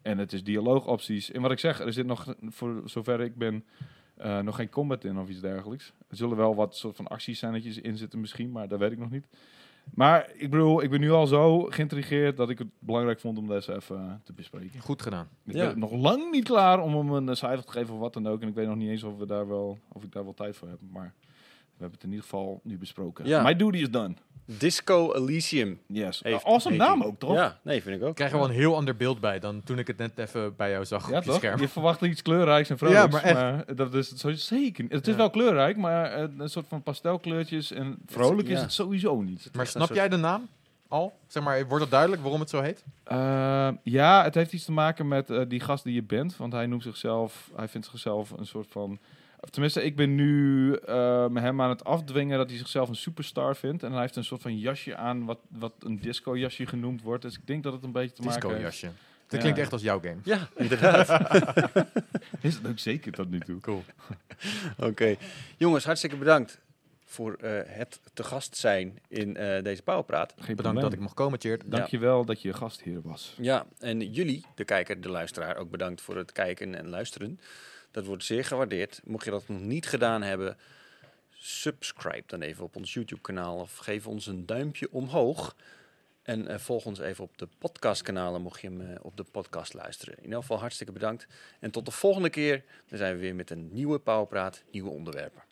En 0.06 0.18
het 0.18 0.32
is 0.32 0.44
dialoogopties. 0.44 1.30
En 1.30 1.42
wat 1.42 1.50
ik 1.50 1.58
zeg, 1.58 1.80
er 1.80 1.92
zit 1.92 2.06
nog, 2.06 2.34
voor 2.42 2.82
zover 2.84 3.20
ik 3.20 3.36
ben, 3.36 3.64
eh, 4.16 4.38
nog 4.40 4.56
geen 4.56 4.68
combat 4.70 5.04
in 5.04 5.18
of 5.18 5.28
iets 5.28 5.40
dergelijks. 5.40 5.92
Er 6.08 6.16
zullen 6.16 6.36
wel 6.36 6.54
wat 6.54 6.76
soort 6.76 6.96
van 6.96 7.06
actiescènetjes 7.08 7.78
in 7.80 7.96
zitten 7.96 8.20
misschien, 8.20 8.50
maar 8.50 8.68
dat 8.68 8.78
weet 8.78 8.92
ik 8.92 8.98
nog 8.98 9.10
niet. 9.10 9.26
Maar 9.94 10.30
ik 10.34 10.50
bedoel, 10.50 10.82
ik 10.82 10.90
ben 10.90 11.00
nu 11.00 11.10
al 11.10 11.26
zo 11.26 11.60
geïntrigeerd 11.62 12.36
dat 12.36 12.50
ik 12.50 12.58
het 12.58 12.68
belangrijk 12.78 13.20
vond 13.20 13.38
om 13.38 13.46
deze 13.48 13.74
even 13.74 13.96
eh, 13.96 14.12
te 14.24 14.32
bespreken. 14.32 14.80
Goed 14.80 15.02
gedaan. 15.02 15.28
Ik 15.44 15.54
Ja. 15.54 15.66
ben 15.66 15.78
nog 15.78 15.92
lang 15.92 16.30
niet 16.30 16.44
klaar 16.44 16.80
om 16.80 16.96
hem 16.96 17.28
een 17.28 17.36
cijfer 17.36 17.64
te 17.64 17.72
geven 17.72 17.94
of 17.94 18.00
wat 18.00 18.12
dan 18.14 18.26
ook. 18.26 18.42
En 18.42 18.48
ik 18.48 18.54
weet 18.54 18.66
nog 18.66 18.76
niet 18.76 18.88
eens 18.88 19.02
of, 19.02 19.16
we 19.18 19.26
daar 19.26 19.48
wel, 19.48 19.78
of 19.92 20.02
ik 20.04 20.12
daar 20.12 20.24
wel 20.24 20.34
tijd 20.34 20.56
voor 20.56 20.68
heb. 20.68 20.78
Maar 20.90 21.14
we 21.20 21.82
hebben 21.82 21.92
het 21.94 22.02
in 22.02 22.08
ieder 22.10 22.22
geval 22.24 22.60
nu 22.62 22.78
besproken. 22.78 23.26
Ja. 23.26 23.42
My 23.42 23.56
duty 23.56 23.78
is 23.78 23.90
done. 23.90 24.14
Disco 24.46 25.14
Elysium. 25.14 25.80
Yes. 25.86 26.20
Heeft- 26.22 26.44
awesome 26.44 26.76
naam 26.76 27.02
ook, 27.02 27.18
toch? 27.18 27.34
Ja, 27.34 27.58
nee, 27.62 27.82
vind 27.82 27.96
ik 27.96 28.02
ook. 28.02 28.08
Ik 28.08 28.14
krijg 28.14 28.32
er 28.32 28.38
wel 28.38 28.46
een 28.48 28.54
heel 28.54 28.76
ander 28.76 28.96
beeld 28.96 29.20
bij 29.20 29.38
dan 29.38 29.62
toen 29.64 29.78
ik 29.78 29.86
het 29.86 29.96
net 29.96 30.18
even 30.18 30.56
bij 30.56 30.70
jou 30.70 30.84
zag 30.84 31.10
Ja, 31.10 31.16
op 31.16 31.22
je 31.22 31.28
toch? 31.28 31.38
scherm. 31.38 31.60
Je 31.60 31.68
verwacht 31.68 32.00
iets 32.02 32.22
kleurrijks 32.22 32.70
en 32.70 32.78
vrolijks. 32.78 33.02
Ja, 33.04 33.10
maar 33.10 33.22
echt. 33.22 33.34
maar 33.66 33.76
dat 33.76 33.94
is 33.94 34.08
zo 34.12 34.32
zeker. 34.32 34.84
Het 34.88 35.06
is 35.06 35.12
Ja. 35.12 35.18
wel 35.18 35.30
kleurrijk, 35.30 35.76
maar 35.76 36.12
eh, 36.12 36.28
een 36.38 36.48
soort 36.48 36.66
van 36.68 36.82
pastelkleurtjes 36.82 37.72
en 37.72 37.96
vrolijk 38.06 38.48
is 38.48 38.56
ja. 38.56 38.62
het 38.62 38.72
sowieso 38.72 39.20
niet. 39.20 39.50
Maar 39.52 39.66
snap 39.66 39.94
jij 39.94 40.08
de 40.08 40.16
naam 40.16 40.48
al? 40.88 41.18
Zeg 41.26 41.42
maar, 41.42 41.66
wordt 41.66 41.82
het 41.82 41.90
duidelijk 41.90 42.22
waarom 42.22 42.40
het 42.40 42.50
zo 42.50 42.60
heet? 42.60 42.84
Eh, 43.04 43.68
ja, 43.82 44.22
het 44.22 44.34
heeft 44.34 44.52
iets 44.52 44.64
te 44.64 44.72
maken 44.72 45.08
met 45.08 45.30
eh, 45.30 45.40
die 45.48 45.60
gast 45.60 45.84
die 45.84 45.94
je 45.94 46.02
bent. 46.02 46.36
Want 46.36 46.52
hij 46.52 46.66
noemt 46.66 46.82
zichzelf, 46.82 47.50
hij 47.56 47.68
vindt 47.68 47.86
zichzelf 47.90 48.30
een 48.30 48.46
soort 48.46 48.66
van. 48.70 48.98
Of 49.40 49.50
Tenminste, 49.50 49.82
ik 49.84 49.96
ben 49.96 50.14
nu 50.14 50.72
eh, 50.74 51.26
hem 51.34 51.60
aan 51.60 51.68
het 51.70 51.84
afdwingen 51.84 52.38
dat 52.38 52.48
hij 52.48 52.58
zichzelf 52.58 52.88
een 52.88 52.94
superstar 52.96 53.56
vindt. 53.56 53.82
En 53.82 53.92
hij 53.92 54.00
heeft 54.00 54.16
een 54.16 54.24
soort 54.24 54.42
van 54.42 54.58
jasje 54.58 54.96
aan, 54.96 55.24
wat, 55.24 55.38
wat 55.48 55.72
een 55.78 55.98
disco-jasje 56.00 56.66
genoemd 56.66 57.02
wordt. 57.02 57.22
Dus 57.22 57.34
ik 57.34 57.46
denk 57.46 57.62
dat 57.62 57.72
het 57.72 57.82
een 57.84 57.92
beetje 57.92 58.14
te 58.16 58.22
maken 58.22 58.40
Disco 58.40 58.56
heeft. 58.56 58.62
jasje. 58.80 58.86
Dat 59.26 59.34
Ja. 59.34 59.38
klinkt 59.38 59.58
echt 59.58 59.72
als 59.72 59.82
jouw 59.82 60.00
game. 60.00 60.16
Ja, 60.24 60.48
inderdaad. 60.56 61.08
Is 62.40 62.54
het 62.54 62.66
ook 62.66 62.78
zeker 62.78 63.12
tot 63.12 63.30
nu 63.30 63.40
toe. 63.40 63.60
Cool. 63.60 63.84
Oké. 64.78 65.16
Jongens, 65.56 65.84
hartstikke 65.84 66.16
bedankt 66.16 66.60
voor 67.04 67.34
eh, 67.34 67.60
het 67.64 68.00
te 68.14 68.24
gast 68.24 68.56
zijn 68.56 68.98
in 69.08 69.36
eh, 69.36 69.62
deze 69.62 69.82
Powerpraat. 69.82 70.34
Geen 70.38 70.56
Bedankt 70.56 70.80
dat 70.80 70.92
ik 70.92 71.00
mocht 71.00 71.14
komen, 71.14 71.40
Cheert. 71.40 71.70
Dankjewel 71.70 72.24
dat 72.24 72.42
je 72.42 72.52
gastheer 72.52 73.00
was. 73.02 73.34
Ja, 73.40 73.66
en 73.78 74.12
jullie, 74.12 74.44
de 74.54 74.64
kijker, 74.64 75.00
de 75.00 75.08
luisteraar, 75.08 75.56
ook 75.56 75.70
bedankt 75.70 76.00
voor 76.00 76.16
het 76.16 76.32
kijken 76.32 76.74
en 76.74 76.88
luisteren. 76.88 77.40
Dat 77.96 78.06
wordt 78.06 78.24
zeer 78.24 78.44
gewaardeerd. 78.44 79.00
Mocht 79.04 79.24
je 79.24 79.30
dat 79.30 79.48
nog 79.48 79.60
niet 79.60 79.86
gedaan 79.86 80.22
hebben, 80.22 80.56
subscribe 81.30 82.22
dan 82.26 82.42
even 82.42 82.64
op 82.64 82.76
ons 82.76 82.94
YouTube-kanaal 82.94 83.58
of 83.58 83.76
geef 83.76 84.06
ons 84.06 84.26
een 84.26 84.46
duimpje 84.46 84.92
omhoog. 84.92 85.56
En 86.22 86.48
eh, 86.48 86.58
volg 86.58 86.86
ons 86.86 86.98
even 86.98 87.24
op 87.24 87.38
de 87.38 87.48
podcastkanalen, 87.58 88.42
mocht 88.42 88.60
je 88.60 88.66
hem 88.66 88.80
eh, 88.80 88.96
op 89.02 89.16
de 89.16 89.24
podcast 89.24 89.74
luisteren. 89.74 90.16
In 90.16 90.24
ieder 90.24 90.40
geval 90.40 90.58
hartstikke 90.58 90.92
bedankt. 90.92 91.26
En 91.60 91.70
tot 91.70 91.84
de 91.84 91.90
volgende 91.90 92.30
keer, 92.30 92.64
dan 92.88 92.98
zijn 92.98 93.14
we 93.14 93.20
weer 93.20 93.34
met 93.34 93.50
een 93.50 93.68
nieuwe 93.72 93.98
Powerpraat, 93.98 94.62
nieuwe 94.70 94.90
onderwerpen. 94.90 95.45